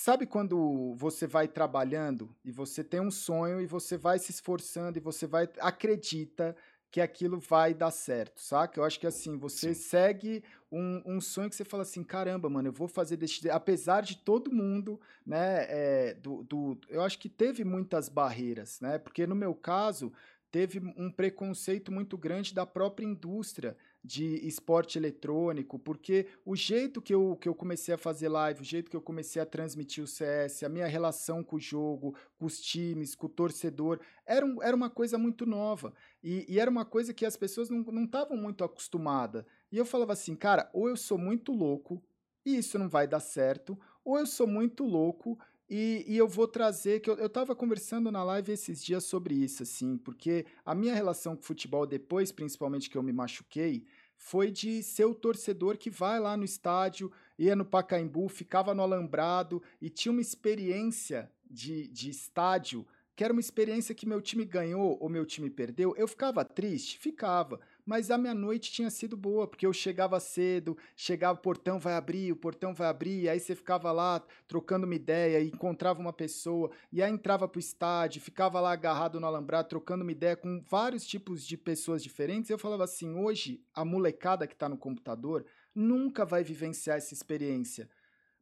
[0.00, 4.96] Sabe quando você vai trabalhando e você tem um sonho e você vai se esforçando
[4.96, 6.54] e você vai acredita
[6.88, 8.78] que aquilo vai dar certo, saca?
[8.78, 9.82] Eu acho que assim, você Sim.
[9.82, 13.50] segue um, um sonho que você fala assim, caramba, mano, eu vou fazer desse...
[13.50, 18.98] Apesar de todo mundo, né, é, do, do, eu acho que teve muitas barreiras, né?
[18.98, 20.12] Porque no meu caso,
[20.48, 23.76] teve um preconceito muito grande da própria indústria
[24.08, 28.64] de esporte eletrônico, porque o jeito que eu, que eu comecei a fazer live, o
[28.64, 32.46] jeito que eu comecei a transmitir o CS, a minha relação com o jogo, com
[32.46, 35.92] os times, com o torcedor, era, um, era uma coisa muito nova.
[36.22, 39.44] E, e era uma coisa que as pessoas não estavam muito acostumadas.
[39.70, 42.02] E eu falava assim, cara, ou eu sou muito louco
[42.46, 45.38] e isso não vai dar certo, ou eu sou muito louco
[45.70, 49.34] e, e, eu vou trazer, que eu, eu tava conversando na live esses dias sobre
[49.34, 53.84] isso, assim, porque a minha relação com o futebol depois, principalmente que eu me machuquei,
[54.18, 58.82] foi de ser o torcedor que vai lá no estádio, ia no Pacaembu, ficava no
[58.82, 62.84] alambrado e tinha uma experiência de, de estádio
[63.14, 65.92] que era uma experiência que meu time ganhou ou meu time perdeu.
[65.96, 66.96] Eu ficava triste?
[66.98, 67.58] Ficava
[67.88, 71.94] mas a minha noite tinha sido boa, porque eu chegava cedo, chegava, o portão vai
[71.94, 76.70] abrir, o portão vai abrir, aí você ficava lá trocando uma ideia, encontrava uma pessoa,
[76.92, 81.06] e aí entrava pro estádio, ficava lá agarrado no alambrado, trocando uma ideia com vários
[81.06, 82.50] tipos de pessoas diferentes.
[82.50, 87.88] Eu falava assim: hoje, a molecada que está no computador nunca vai vivenciar essa experiência.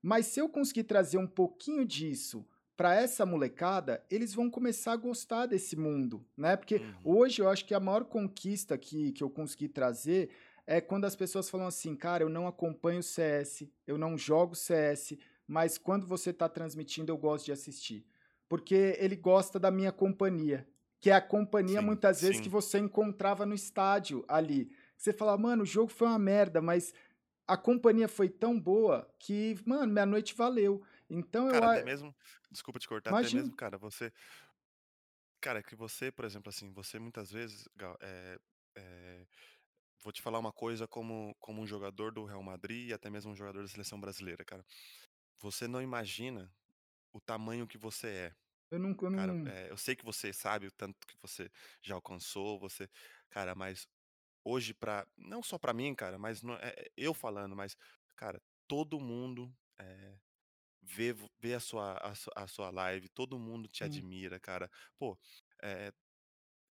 [0.02, 2.44] Mas se eu conseguir trazer um pouquinho disso
[2.76, 6.56] para essa molecada, eles vão começar a gostar desse mundo, né?
[6.56, 6.94] Porque uhum.
[7.18, 10.30] hoje eu acho que a maior conquista que, que eu consegui trazer
[10.66, 15.16] é quando as pessoas falam assim, cara, eu não acompanho CS, eu não jogo CS,
[15.46, 18.04] mas quando você está transmitindo eu gosto de assistir.
[18.48, 20.68] Porque ele gosta da minha companhia,
[21.00, 22.42] que é a companhia sim, muitas vezes sim.
[22.42, 24.70] que você encontrava no estádio ali.
[24.96, 26.92] Você fala, mano, o jogo foi uma merda, mas
[27.46, 30.82] a companhia foi tão boa que, mano, minha noite valeu.
[31.10, 32.14] Então cara, eu até mesmo,
[32.50, 33.12] desculpa te cortar, Imagina.
[33.12, 34.12] até mesmo, cara, você,
[35.40, 37.68] cara, que você, por exemplo, assim, você muitas vezes,
[38.00, 38.38] é,
[38.76, 39.26] é,
[40.02, 43.32] vou te falar uma coisa como, como um jogador do Real Madrid e até mesmo
[43.32, 44.64] um jogador da seleção brasileira, cara.
[45.40, 46.54] Você não imagina
[47.12, 48.36] o tamanho que você é.
[48.70, 49.44] Eu nunca, Cara, não.
[49.46, 51.50] é, eu sei que você sabe o tanto que você
[51.82, 52.88] já alcançou, você,
[53.30, 53.86] cara, mas
[54.44, 57.76] hoje pra, não só pra mim, cara, mas não, é, eu falando, mas,
[58.16, 60.18] cara, todo mundo é,
[60.86, 63.84] vê, vê a, sua, a, a sua live, todo mundo te Sim.
[63.84, 64.70] admira, cara.
[64.98, 65.18] Pô,
[65.62, 65.92] é,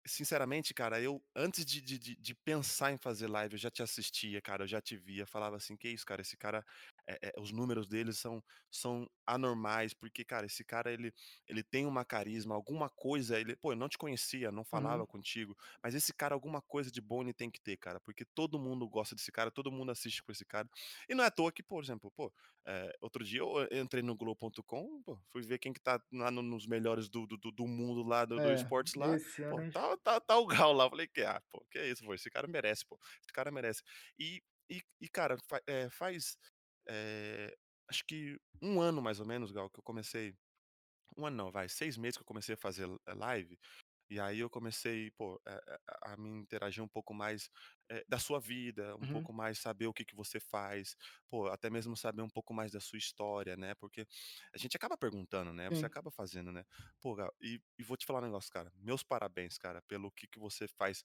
[0.05, 4.41] sinceramente, cara, eu antes de, de, de, pensar em fazer live, eu já te assistia,
[4.41, 6.65] cara, eu já te via, falava assim, que isso, cara, esse cara,
[7.07, 11.13] é, é, os números dele são, são anormais, porque, cara, esse cara, ele,
[11.47, 15.07] ele tem uma carisma, alguma coisa, ele, pô, eu não te conhecia, não falava Uhum.
[15.07, 18.59] contigo, mas esse cara, alguma coisa de bom ele tem que ter, cara, porque todo
[18.59, 20.67] mundo gosta desse cara, todo mundo assiste com esse cara,
[21.09, 22.33] e não é à toa que, por exemplo, pô,
[22.67, 27.09] é, outro dia eu entrei no Globo.com, fui ver quem que tá lá nos melhores
[27.09, 29.17] do, do, do mundo lá, do, do É, esportes lá,
[29.47, 30.85] pô, tá, tá, tá o Gal lá.
[30.85, 32.97] Eu falei que, ah, pô, que é isso, pô, esse cara merece, pô.
[33.21, 33.81] Esse cara merece.
[34.19, 36.37] E, e, e cara, fa, é, faz.
[36.87, 37.55] É,
[37.89, 40.35] acho que um ano mais ou menos, Gal, que eu comecei.
[41.17, 43.57] Um ano não, vai, seis meses que eu comecei a fazer live.
[44.09, 45.79] E aí eu comecei, pô, a,
[46.09, 47.49] a, a me interagir um pouco mais
[47.89, 49.09] é, da sua vida, um Uhum.
[49.09, 50.95] pouco mais saber o que, que você faz,
[51.29, 53.75] pô, até mesmo saber um pouco mais da sua história, né?
[53.75, 54.05] Porque
[54.53, 55.69] a gente acaba perguntando, né?
[55.71, 55.87] Você Sim.
[55.87, 56.63] acaba fazendo, né?
[57.01, 58.71] Pô, Gal, e, e vou te falar um negócio, cara.
[58.75, 61.03] Meus parabéns, cara, pelo que, que você faz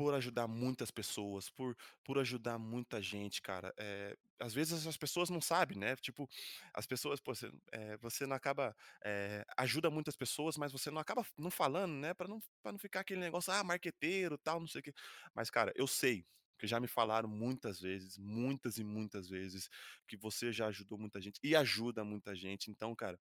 [0.00, 3.70] por ajudar muitas pessoas, por por ajudar muita gente, cara.
[3.78, 6.26] Eh, às vezes as pessoas não sabem, né, tipo,
[6.74, 8.74] as pessoas, pô, você, eh, você não acaba,
[9.04, 13.00] eh, ajuda muitas pessoas, mas você não acaba não falando, né, pra não não ficar
[13.00, 14.92] aquele negócio: "Ah, marqueteiro, tal, não sei o quê".
[15.34, 16.24] Mas, cara, eu sei,
[16.58, 19.68] que já me falaram muitas vezes, muitas e muitas vezes,
[20.08, 22.70] que você já ajudou muita gente e ajuda muita gente.
[22.70, 23.18] Então, cara,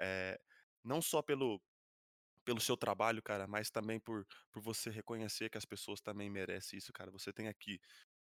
[0.00, 0.38] eh,
[0.84, 1.60] não só pelo
[2.44, 6.78] pelo seu trabalho, cara, mas também por por você reconhecer que as pessoas também merecem
[6.78, 7.10] isso, cara.
[7.10, 7.80] Você tem aqui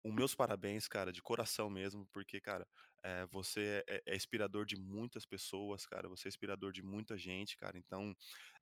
[0.05, 2.67] os meus parabéns, cara, de coração mesmo, porque, cara,
[3.05, 7.57] eh, você é é inspirador de muitas pessoas, cara, você é inspirador de muita gente,
[7.57, 7.79] cara.
[7.79, 8.15] Então,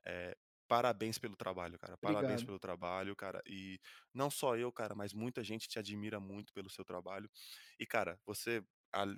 [0.06, 0.36] eh,
[0.68, 2.44] parabéns pelo trabalho, cara, parabéns Obrigado.
[2.44, 3.42] pelo trabalho, cara.
[3.46, 3.80] E
[4.14, 7.30] não só eu, cara, mas muita gente te admira muito pelo seu trabalho.
[7.78, 8.62] E, cara, você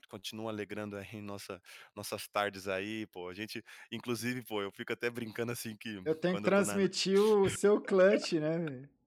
[0.09, 1.61] continua alegrando aí nossa
[1.95, 3.29] nossas tardes aí, pô.
[3.29, 6.81] A gente inclusive, pô, eu fico até brincando, assim, que Eu tenho que tô na
[6.83, 8.91] transmitir o seu clutch, né, velho?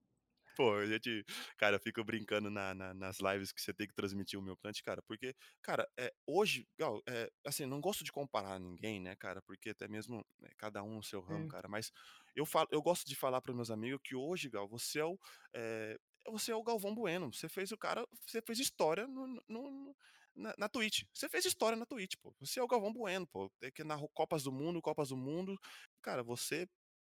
[0.56, 1.24] Pô, a gente
[1.56, 4.56] cara, eu fico brincando na na nas lives que você tem que transmitir o meu
[4.56, 9.16] plant, cara, porque, cara, é hoje, Gal, eh, assim, não gosto de comparar ninguém, né,
[9.16, 11.48] cara, porque até mesmo, eh, cada um no seu ramo, Sim.
[11.48, 11.90] cara, mas
[12.36, 15.18] eu falo eu gosto de falar para meus amigos que hoje, Gal, você é o,
[15.54, 19.42] eh, você é o Galvão Bueno, você fez o cara você fez história no no
[19.48, 19.96] no
[20.34, 23.50] na na Twitch, você fez história na Twitch, pô, você é o Galvão Bueno, pô,
[23.62, 25.58] é que narrou Copas do Mundo, Copas do Mundo,
[26.02, 26.68] cara, você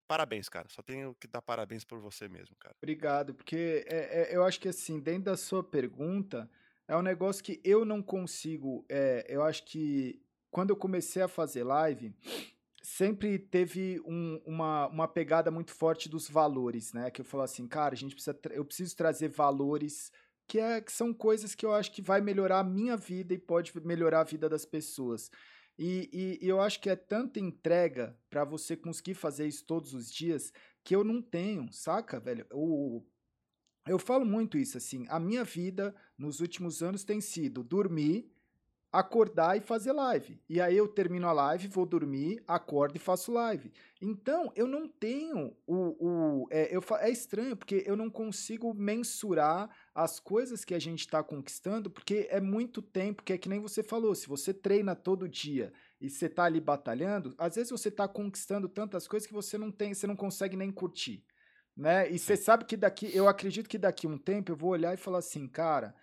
[0.08, 2.76] parabéns, cara, só tenho que dar parabéns por você mesmo, cara.
[2.82, 6.50] Obrigado, porque, eh eh, eu acho que, assim, dentro da sua pergunta,
[6.88, 10.22] é um negócio que eu não consigo, eh, eu acho que
[10.52, 12.16] quando eu comecei a fazer live,
[12.84, 17.68] sempre teve um uma uma pegada muito forte dos valores, né, que eu falo assim:
[17.68, 20.12] "Cara, a gente precisa eu preciso trazer valores
[20.50, 23.40] que é que são coisas que eu acho que vai melhorar a minha vida e
[23.40, 25.32] pode melhorar a vida das pessoas".
[25.78, 29.94] E e e eu acho que é tanta entrega pra você conseguir fazer isso todos
[29.94, 30.52] os dias,
[30.84, 32.46] que eu não tenho, saca, velho?
[32.54, 33.04] O
[33.88, 38.32] eu falo muito isso, assim, a minha vida nos últimos anos tem sido dormir,
[38.92, 40.42] acordar e fazer live.
[40.50, 43.72] E aí eu termino a live, vou dormir, acordo e faço live.
[44.02, 49.70] Então, eu não tenho o o eh, eu é estranho, porque eu não consigo mensurar
[49.94, 53.60] as coisas que a gente tá conquistando, porque é muito tempo, que é que nem
[53.60, 55.72] você falou, se você treina todo dia
[56.02, 59.72] e você tá ali batalhando, às vezes você tá conquistando tantas coisas que você não
[59.72, 61.26] tem você não consegue nem curtir,
[61.78, 62.10] né.
[62.12, 62.44] E você Sim.
[62.44, 65.48] sabe que daqui eu acredito que daqui um tempo eu vou olhar e falar assim:
[65.48, 65.96] "Cara"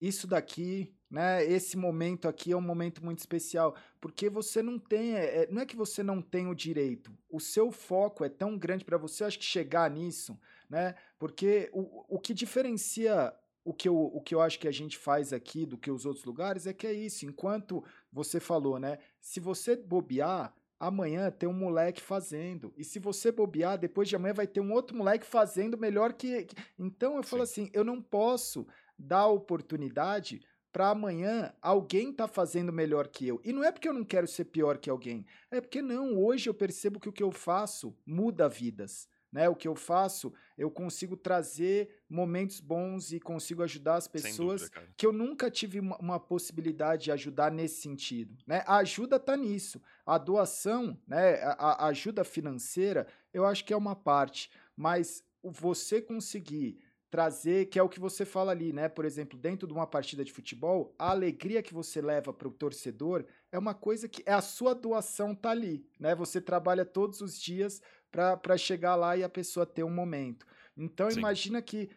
[0.00, 5.14] "isso daqui, né, esse momento aqui é um momento muito especial", porque você não tem,
[5.16, 8.58] eh eh, não é que você não tem o direito, o seu foco é tão
[8.58, 10.40] grande pra você, acho que chegar nisso,
[10.70, 13.34] né, porque o o que diferencia
[13.64, 16.06] o que eu o que eu acho que a gente faz aqui do que os
[16.06, 21.48] outros lugares, é que é isso, enquanto você falou, né, se você bobear, amanhã tem
[21.48, 25.26] um moleque fazendo, e se você bobear, depois de amanhã vai ter um outro moleque
[25.26, 27.44] fazendo melhor que que então eu falo Sim.
[27.44, 28.66] assim, eu não posso
[28.98, 30.40] dar oportunidade
[30.72, 33.40] pra amanhã alguém tá fazendo melhor que eu.
[33.44, 36.48] E não é porque eu não quero ser pior que alguém, é porque não, hoje
[36.48, 40.70] eu percebo que o que eu faço muda vidas, né, o que eu faço, eu
[40.70, 44.94] consigo trazer momentos bons e consigo ajudar as dúvida, pessoas cara.
[44.96, 48.62] que eu nunca tive uma uma possibilidade de ajudar nesse sentido, né.
[48.66, 53.76] A ajuda tá nisso, a doação, né, a a ajuda financeira, eu acho que é
[53.76, 56.78] uma parte, mas você conseguir
[57.12, 60.24] trazer que é o que você fala ali, né, por exemplo, dentro de uma partida
[60.24, 64.32] de futebol, a alegria que você leva para o torcedor é uma coisa que é
[64.32, 69.22] a sua doação tá ali, né, você trabalha todos os dias pra chegar lá e
[69.24, 70.46] a pessoa ter um momento.
[70.76, 71.12] Então Sim.
[71.12, 71.90] imagina que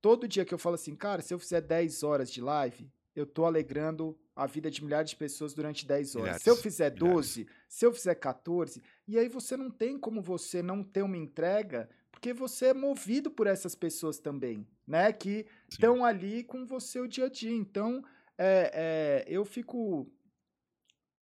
[0.00, 3.26] todo dia que eu falo assim: "Cara, se eu fizer 10 horas de live, eu
[3.26, 6.36] tô alegrando a vida de milhares de pessoas durante 10 horas.
[6.36, 7.30] Se eu Milhares, fizer milhares.
[7.30, 11.16] 12, se eu fizer 14", e aí você não tem como você não ter uma
[11.16, 17.00] entrega, porque você é movido por essas pessoas também, né, que estão ali com você
[17.00, 17.52] o dia a dia.
[17.52, 18.02] Então,
[18.38, 20.10] eh eh, eu fico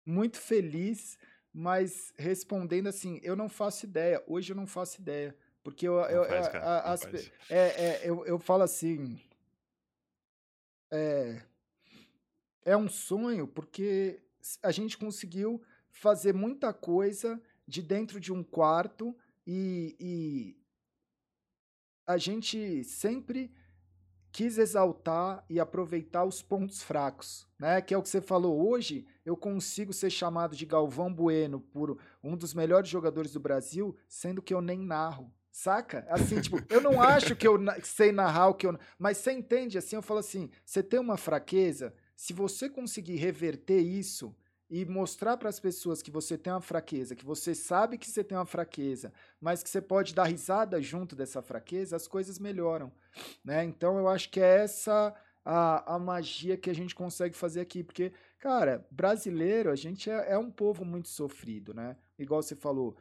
[0.07, 1.19] muito feliz,
[1.53, 6.25] mas respondendo assim, eu não faço ideia, hoje eu não faço ideia, porque eu eu
[6.25, 9.19] faz, a não as eh eh, eu eu falo assim
[10.91, 11.45] eh
[12.65, 14.23] é um sonho, porque
[14.63, 20.64] a gente conseguiu fazer muita coisa de dentro de um quarto e e
[22.07, 23.51] a gente sempre
[24.31, 27.81] quis exaltar e aproveitar os pontos fracos, né?
[27.81, 28.69] Que é o que você falou.
[28.69, 33.97] Hoje eu consigo ser chamado de Galvão Bueno por um dos melhores jogadores do Brasil,
[34.09, 35.33] sendo que eu nem narro.
[35.53, 36.05] Saca?
[36.09, 38.77] Assim, tipo, eu não acho que eu sei narrar o que eu.
[38.99, 39.95] Mas você entende assim?
[39.95, 44.35] Eu falo assim: você tem uma fraqueza, se você conseguir reverter isso
[44.75, 48.25] e mostrar para as pessoas que você tem uma fraqueza, que você sabe que você
[48.25, 52.91] tem uma fraqueza, mas que você pode dar risada junto dessa fraqueza, as coisas melhoram,
[53.45, 53.65] né?
[53.65, 55.15] Então eu acho que é essa
[55.45, 60.33] a, a magia que a gente consegue fazer aqui, porque, cara, brasileiro, a gente é,
[60.33, 61.97] é um povo muito sofrido, né?
[62.19, 62.97] Igual você falou,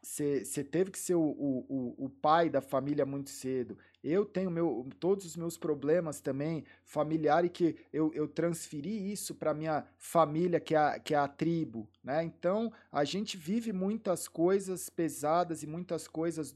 [0.00, 3.76] você teve que ser o, o, o pai da família muito cedo.
[4.08, 9.52] Eu tenho meu, todos os meus problemas também familiares que eu, eu transferi isso para
[9.52, 11.88] minha família, que é, a, que é a tribo.
[12.04, 12.22] Né?
[12.22, 16.54] Então, a gente vive muitas coisas pesadas e muitas coisas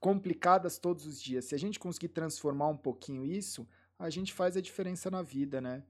[0.00, 1.44] complicadas todos os dias.
[1.44, 3.68] Se a gente conseguir transformar um pouquinho isso,
[3.98, 5.82] a gente faz a diferença na vida, né?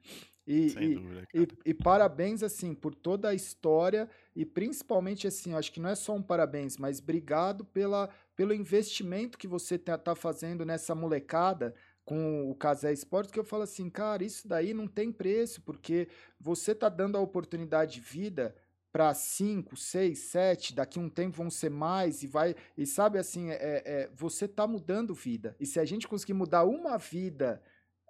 [0.47, 5.55] E, Sem e, dúvida, e, e, parabéns, assim, por toda a história e principalmente, assim,
[5.55, 9.97] acho que não é só um parabéns, mas obrigado pela, pelo investimento que você tá,
[9.97, 14.75] tá fazendo nessa molecada com o Casé Esportes, que eu falo assim, cara, isso daí
[14.75, 16.09] não tem preço, porque
[16.41, 18.55] você tá dando a oportunidade de vida
[18.93, 23.51] para cinco, seis, sete, daqui um tempo vão ser mais e vai e sabe assim,
[23.51, 25.55] é, é, você tá mudando vida.
[25.61, 27.63] E se a gente conseguir mudar uma vida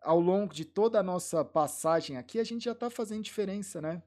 [0.03, 4.03] ao longo de toda a nossa passagem aqui, a gente já está fazendo diferença, né?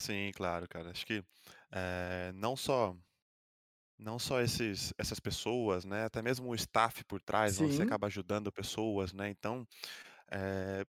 [0.00, 0.90] Sim, claro, cara.
[0.90, 1.24] Acho que
[1.72, 2.96] é, não só
[3.98, 6.04] não só esses, essas pessoas, né?
[6.04, 9.28] Até mesmo o staff por trás, você acaba ajudando pessoas, né?
[9.30, 9.66] Então,
[10.32, 10.84] é,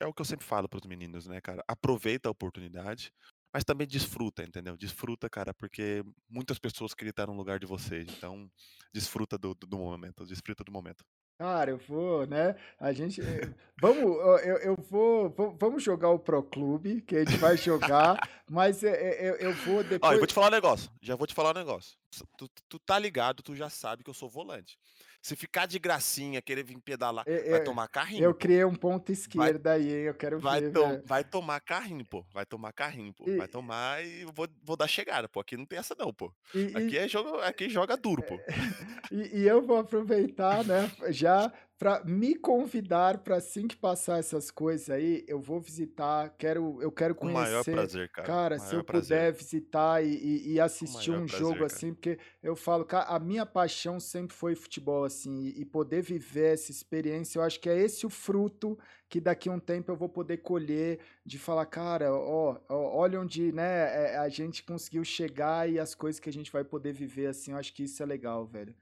[0.00, 1.64] é o que eu sempre falo para os meninos, né, cara?
[1.68, 3.12] Aproveita a oportunidade,
[3.54, 4.76] mas também desfruta, entendeu?
[4.76, 8.08] Desfruta, cara, porque muitas pessoas queriam estar no lugar de vocês.
[8.10, 8.50] Então,
[8.94, 11.04] desfruta do, do momento, desfruta do momento.
[11.38, 12.54] Cara, eu vou, né?
[12.78, 13.20] A gente.
[13.20, 14.02] Eh, vamos,
[14.44, 18.16] eu, eu vou, Vamos jogar o Pro Clube, que a gente vai jogar,
[18.48, 20.10] mas eu, eh, eu, eh, eu vou depois.
[20.10, 20.90] Olha, eu vou te falar um negócio.
[21.00, 21.96] Já vou te falar um negócio.
[22.36, 24.78] Tu, tu tá ligado, tu já sabe que eu sou volante.
[25.22, 28.24] Se ficar de gracinha, querer vir pedalar, é, vai tomar carrinho.
[28.24, 30.02] Eu criei um ponto esquerdo vai, aí, hein?
[30.06, 30.72] Eu quero vai ver.
[30.72, 32.24] To vai tomar carrinho, pô.
[32.34, 33.24] Vai tomar carrinho, pô.
[33.28, 35.38] E, vai tomar e vou, vou dar chegada, pô.
[35.38, 36.32] Aqui não tem essa, não, pô.
[36.52, 38.36] E, aqui, é jogo, aqui joga duro, pô.
[39.12, 40.90] E, e eu vou aproveitar, né?
[41.10, 41.52] Já
[41.82, 46.92] para me convidar para assim que passar essas coisas aí, eu vou visitar, quero, eu
[46.92, 47.40] quero conhecer.
[47.40, 48.26] Com maior prazer, cara.
[48.28, 49.18] Cara, se eu prazer.
[49.18, 51.66] puder visitar e, e, e assistir um prazer, jogo cara.
[51.66, 56.02] assim, porque eu falo, cara, a minha paixão sempre foi futebol, assim, e, e poder
[56.02, 58.78] viver essa experiência, eu acho que é esse o fruto
[59.08, 63.20] que daqui a um tempo eu vou poder colher, de falar, cara, ó, ó olha
[63.20, 66.92] onde, né, é, a gente conseguiu chegar e as coisas que a gente vai poder
[66.92, 68.72] viver, assim, eu acho que isso é legal, velho.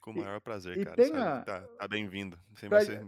[0.00, 0.96] Com o maior prazer, e cara.
[0.96, 1.40] Tem a...
[1.42, 2.38] Tá, tá bem-vindo.
[2.54, 2.84] Sempre pra...
[2.84, 3.06] ser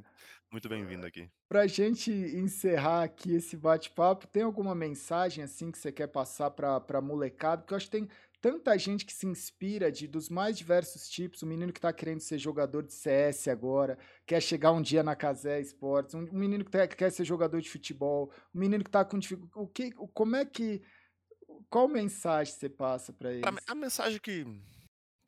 [0.53, 1.31] muito bem-vindo aqui.
[1.49, 6.79] Pra gente encerrar aqui esse bate-papo, tem alguma mensagem assim que você quer passar pra,
[6.79, 7.63] pra molecada?
[7.63, 8.09] Porque eu acho que tem
[8.43, 11.41] tanta gente que se inspira de dos mais diversos tipos.
[11.41, 13.97] O menino que tá querendo ser jogador de CS agora,
[14.27, 17.71] quer chegar um dia na Casé Esportes, um menino que tá, quer ser jogador de
[17.71, 19.59] futebol, um menino que tá com dificuldade.
[19.59, 20.83] O que, como é que.
[21.71, 23.45] Qual mensagem você passa para eles?
[23.47, 24.45] A, a mensagem que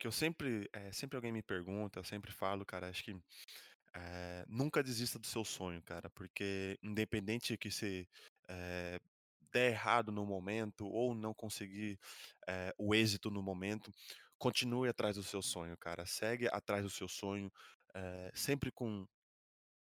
[0.05, 3.17] que eu sempre, é, sempre alguém me pergunta, eu sempre falo, cara, acho que
[3.95, 8.07] é, nunca desista do seu sonho, cara, porque independente que você
[8.47, 8.99] é,
[9.51, 11.97] der errado no momento ou não conseguir
[12.77, 13.91] o êxito no momento,
[14.37, 17.51] continue atrás do seu sonho, cara, segue atrás do seu sonho,
[18.33, 19.07] sempre com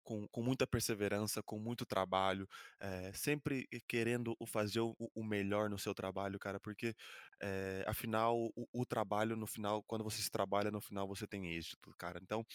[0.06, 5.76] com, com muita perseverança, com muito trabalho, é, sempre querendo fazer o, o, melhor no
[5.76, 6.94] seu trabalho, cara, porque
[7.42, 11.52] é, afinal o, o, trabalho no final, quando você se trabalha no final você tem
[11.52, 12.20] êxito, cara.
[12.22, 12.46] Então,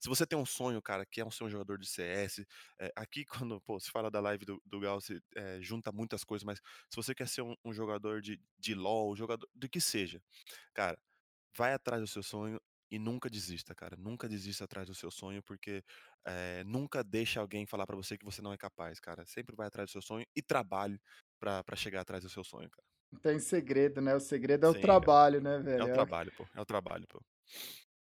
[0.00, 2.46] se você tem um sonho, cara, que é um ser um jogador de CS,
[2.78, 5.22] é, aqui quando pô, se fala da live do, do Gal, se
[5.60, 6.58] junta muitas coisas, mas
[6.88, 10.22] se você quer ser um, um jogador de, de LoL, jogador do que seja,
[10.72, 10.98] cara,
[11.54, 12.58] vai atrás do seu sonho,
[12.90, 13.96] e nunca desista, cara.
[13.96, 15.82] Nunca desista atrás do seu sonho, porque
[16.26, 19.24] é, nunca deixa alguém falar para você que você não é capaz, cara.
[19.26, 20.98] Sempre vai atrás do seu sonho e trabalhe
[21.40, 22.86] para chegar atrás do seu sonho, cara.
[23.12, 24.14] Não tem segredo, né?
[24.14, 25.40] O segredo é Sim, o trabalho, cara.
[25.40, 25.72] né, velho?
[25.78, 26.48] É o trabalho, pô.
[26.54, 27.20] É o trabalho, pô.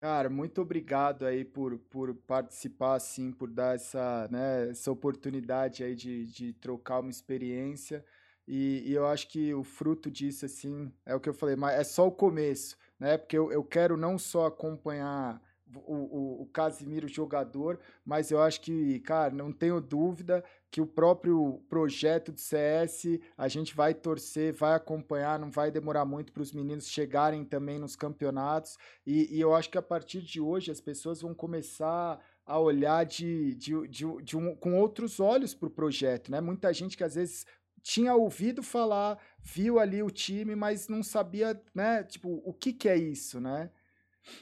[0.00, 5.94] Cara, muito obrigado aí por, por participar, assim, por dar essa, né, essa oportunidade aí
[5.94, 8.04] de, de trocar uma experiência.
[8.46, 11.80] E, e eu acho que o fruto disso, assim, é o que eu falei, mas
[11.80, 13.16] é só o começo né?
[13.16, 15.40] Porque eu, eu quero não só acompanhar
[15.86, 20.86] o, o, o Casimiro jogador, mas eu acho que, cara, não tenho dúvida que o
[20.86, 26.42] próprio projeto de CS a gente vai torcer, vai acompanhar, não vai demorar muito para
[26.42, 28.76] os meninos chegarem também nos campeonatos.
[29.06, 33.04] E, e, eu acho que a partir de hoje as pessoas vão começar a olhar
[33.04, 36.40] de, de, de, de um, com outros olhos para o projeto, né?
[36.40, 37.46] Muita gente que às vezes
[37.84, 42.02] tinha ouvido falar, viu ali o time, mas não sabia, né?
[42.02, 43.70] Tipo, o que que é isso, né?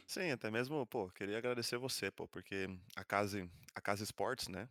[0.07, 4.69] Sim, até mesmo, pô, queria agradecer você, pô, porque a Casa, a Casa Esportes, né?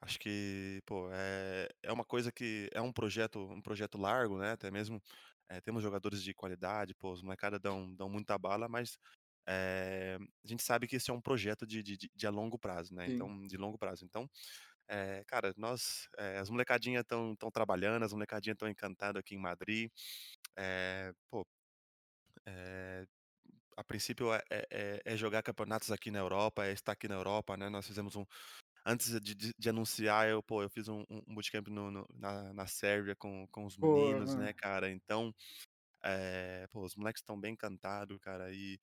[0.00, 4.52] Acho que, pô, é, é uma coisa que é um projeto, um projeto largo, né?
[4.52, 5.02] Até mesmo
[5.48, 8.98] é, temos jogadores de qualidade, pô, os molecadas dão, dão muita bala, mas
[9.48, 12.94] é, a gente sabe que esse é um projeto de, de, de a longo prazo,
[12.94, 13.06] né?
[13.06, 13.08] Sim.
[13.08, 14.04] Então, de longo prazo.
[14.04, 14.28] Então,
[14.88, 19.38] é, cara, nós, é, as molecadinhas estão tão trabalhando, as molecadinhas estão encantadas aqui em
[19.38, 19.90] Madrid.
[20.56, 21.46] É, pô,
[23.78, 27.56] a princípio é, é, é, jogar campeonatos aqui na Europa, é estar aqui na Europa,
[27.56, 27.68] né?
[27.68, 28.24] Nós fizemos um,
[28.84, 32.52] antes de, de, de, anunciar, eu, pô, eu fiz um, um bootcamp no, no, na,
[32.52, 34.90] na Sérvia com, com os meninos, pô, né, cara?
[34.90, 35.32] Então,
[36.02, 38.52] é, pô, os moleques estão bem encantados, cara.
[38.52, 38.78] E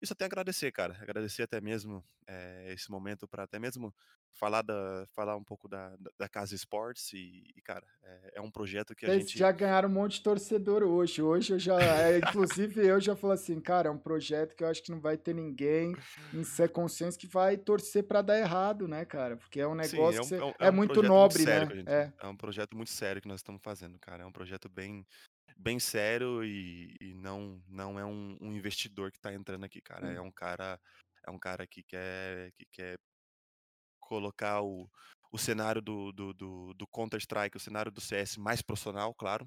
[0.00, 0.96] isso até agradecer, cara.
[1.00, 3.94] Agradecer até mesmo é, esse momento para até mesmo
[4.38, 7.12] falar, da, falar um pouco da, da Casa Esportes.
[7.12, 9.38] E, e cara, é, é, um projeto que a Vocês gente.
[9.38, 11.22] já ganharam um monte de torcedor hoje.
[11.22, 11.80] Hoje eu já.
[11.80, 15.00] É, inclusive, eu já falo assim, cara, é um projeto que eu acho que não
[15.00, 15.94] vai ter ninguém
[16.32, 19.36] em ser consciência que vai torcer para dar errado, né, cara?
[19.36, 21.76] Porque é um negócio Sim, é, um, é, um, muito nobre, muito né?
[21.76, 22.26] Gente, é.
[22.26, 24.22] um projeto muito sério que nós estamos fazendo, cara.
[24.22, 25.04] É um projeto bem
[25.58, 30.12] bem sério e, e não não é um, um investidor que está entrando aqui, cara.
[30.12, 30.80] É um cara
[31.26, 32.98] é um cara que quer que quer
[34.00, 34.88] colocar o,
[35.30, 39.46] o cenário do, do, do, do Counter Strike, o cenário do CS mais profissional, claro.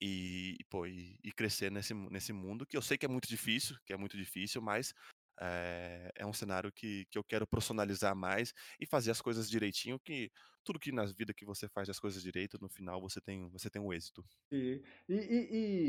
[0.00, 3.28] E, e pô, e, e, crescer nesse, nesse mundo que eu sei que é muito
[3.28, 4.92] difícil, que é muito difícil, mas
[5.40, 9.98] é, é, um cenário que, que eu quero profissionalizar mais e fazer as coisas direitinho,
[10.00, 10.30] que
[10.64, 13.68] tudo que na vida que você faz as coisas direito, no final você tem, você
[13.70, 14.24] tem um êxito.
[14.50, 15.14] E, e,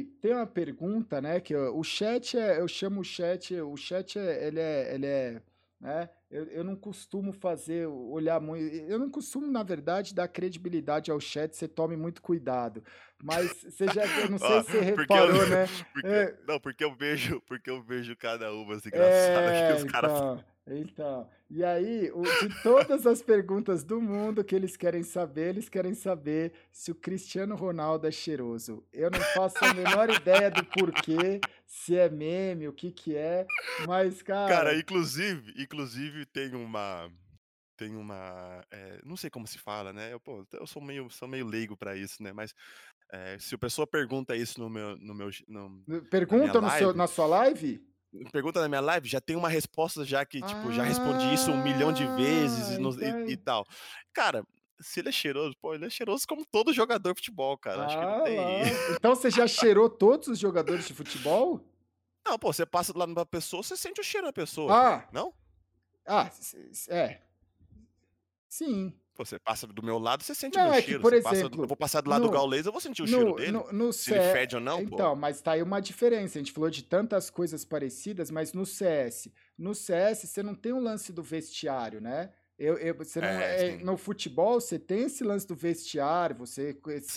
[0.01, 4.17] e tem uma pergunta, né, que o chat é, eu chamo o chat, o chat
[4.17, 5.41] é, ele é, ele é
[5.85, 6.09] né?
[6.31, 8.75] Eu, eu não costumo fazer, olhar muito.
[8.75, 12.83] Eu não costumo, na verdade, dar credibilidade ao chat, você tome muito cuidado.
[13.23, 15.67] Mas você já, eu não sei se você reparou, eu, né?
[15.93, 19.83] Porque, é, não, porque eu vejo, porque eu vejo cada uma assim, engraçada é, que
[19.83, 20.11] os caras.
[20.11, 25.49] Então, então, e aí, o, de todas as perguntas do mundo que eles querem saber,
[25.49, 28.83] eles querem saber se o Cristiano Ronaldo é cheiroso.
[28.91, 33.45] Eu não faço a menor ideia do porquê, se é meme, o que que é,
[33.87, 34.55] mas, cara...
[34.55, 37.11] Cara, inclusive, inclusive tem uma...
[37.77, 38.65] Tem uma...
[38.71, 40.13] É, não sei como se fala, né?
[40.13, 42.31] Eu, pô, eu sou meio, sou meio leigo para isso, né?
[42.31, 42.55] Mas
[43.11, 44.97] é, se a pessoa pergunta isso no meu...
[44.97, 47.85] No meu no, pergunta na, seu, na sua live?
[48.31, 51.51] Pergunta na minha live, já tem uma resposta já que, tipo, ah, já respondi isso
[51.51, 53.65] um milhão de vezes e, no, e, e, tal.
[54.13, 54.45] Cara,
[54.79, 57.83] se ele é cheiroso, pô, ele é cheiroso como todo jogador de futebol, cara.
[57.83, 58.37] Ah, Acho que não tem.
[58.97, 61.61] Então você já cheirou todos os jogadores de futebol?
[62.25, 64.73] Não, pô, você passa do lado da pessoa, você sente o cheiro da pessoa.
[64.73, 65.09] Ah.
[65.11, 65.33] Não?
[66.07, 66.29] Ah,
[66.89, 67.21] é.
[68.47, 68.93] Sim.
[69.17, 70.99] Você passa do meu lado, você sente não, o meu é cheiro.
[70.99, 73.03] Que, por exemplo, passa, eu vou passar do lado no, do Gaules, eu vou sentir
[73.03, 73.51] o no, cheiro dele.
[73.51, 75.15] No, no se ele fede ou não, Então, pô.
[75.15, 76.37] mas tá aí uma diferença.
[76.37, 79.29] A gente falou de tantas coisas parecidas, mas no CS.
[79.57, 82.31] No CS, você não tem o um lance do vestiário, né?
[82.57, 86.73] Eu, eu, você não, é, é, no futebol você tem esse lance do vestiário, você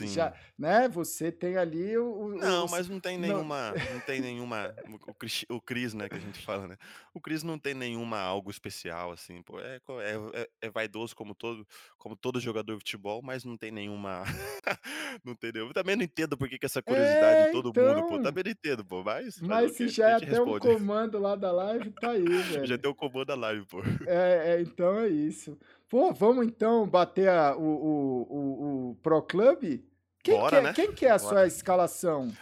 [0.09, 0.89] já, né?
[0.89, 4.75] Você tem ali o, o não, mas não tem nenhuma, não, não tem nenhuma
[5.07, 6.77] o, o Cris, né, que a gente fala, né?
[7.15, 11.37] O Cris não tem nenhuma algo especial assim, pô, é, é, é, é vaidoso como
[11.37, 11.65] todo,
[11.97, 14.25] como todo jogador de futebol, mas não tem nenhuma,
[15.25, 15.37] não?
[15.55, 18.23] Eu também não entendo por que, que essa curiosidade de todo então, mundo, pô, então
[18.25, 21.91] também não entendo, pô, mas mas se já é até um comando lá da live,
[21.93, 22.67] tá aí, velho.
[22.67, 23.81] Já tem o um comando da live, pô.
[24.05, 25.59] É, então é isso isso.
[25.89, 29.83] Pô, vamos então bater a, o, o, o, o, Pro Club?
[30.23, 30.73] Quem, Bora, que é, né?
[30.75, 31.29] quem que é a Bora.
[31.29, 32.33] sua escalação?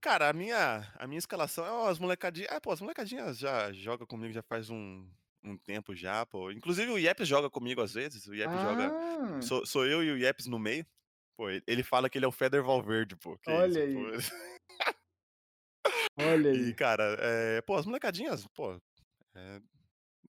[0.00, 2.50] Cara, a minha, a minha escalação é as molecadinhas.
[2.52, 5.04] Ah, pô, as molecadinhas já jogam comigo já faz um,
[5.42, 6.50] um tempo já, pô.
[6.50, 8.26] Inclusive o Yeps joga comigo às vezes.
[8.26, 8.62] O Yeps ah.
[8.62, 9.42] joga.
[9.42, 10.86] Sou, sou eu e o Yeps no meio.
[11.36, 13.38] Pô, ele fala que ele é o Feder Valverde, pô.
[13.46, 14.36] Olha isso, aí.
[16.18, 16.68] Olha aí.
[16.68, 18.80] E, cara, é, pô, as molecadinhas, pô,
[19.34, 19.60] é,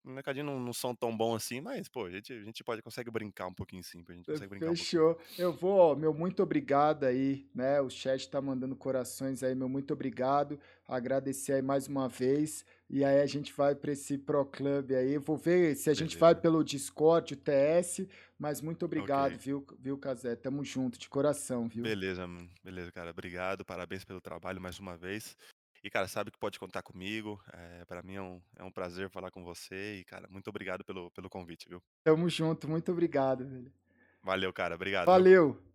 [0.07, 3.11] molecadinho não, não são tão bons assim, mas, pô, a gente, a gente pode, consegue
[3.11, 5.11] brincar um pouquinho sim, a gente consegue brincar Fechou.
[5.11, 9.69] Um eu vou, meu muito obrigado aí, né, o chat tá mandando corações aí, meu
[9.69, 14.45] muito obrigado, agradecer aí mais uma vez, e aí a gente vai para esse Pro
[14.45, 15.99] Club aí, vou ver se a Beleza.
[15.99, 18.07] gente vai pelo Discord, o TS,
[18.39, 19.37] mas muito obrigado, okay.
[19.37, 21.83] viu, viu, Casé, tamo junto, de coração, viu?
[21.83, 22.27] Beleza,
[22.63, 25.35] beleza, cara, obrigado, parabéns pelo trabalho mais uma vez,
[25.87, 27.41] e, cara, sabe que pode contar comigo.
[27.53, 29.99] É, para mim é um, é um prazer falar com você.
[29.99, 31.81] E, cara, muito obrigado pelo, pelo convite, viu?
[32.03, 33.71] Tamo junto, muito obrigado, velho.
[34.21, 34.75] Valeu, cara.
[34.75, 35.05] Obrigado.
[35.05, 35.66] Valeu.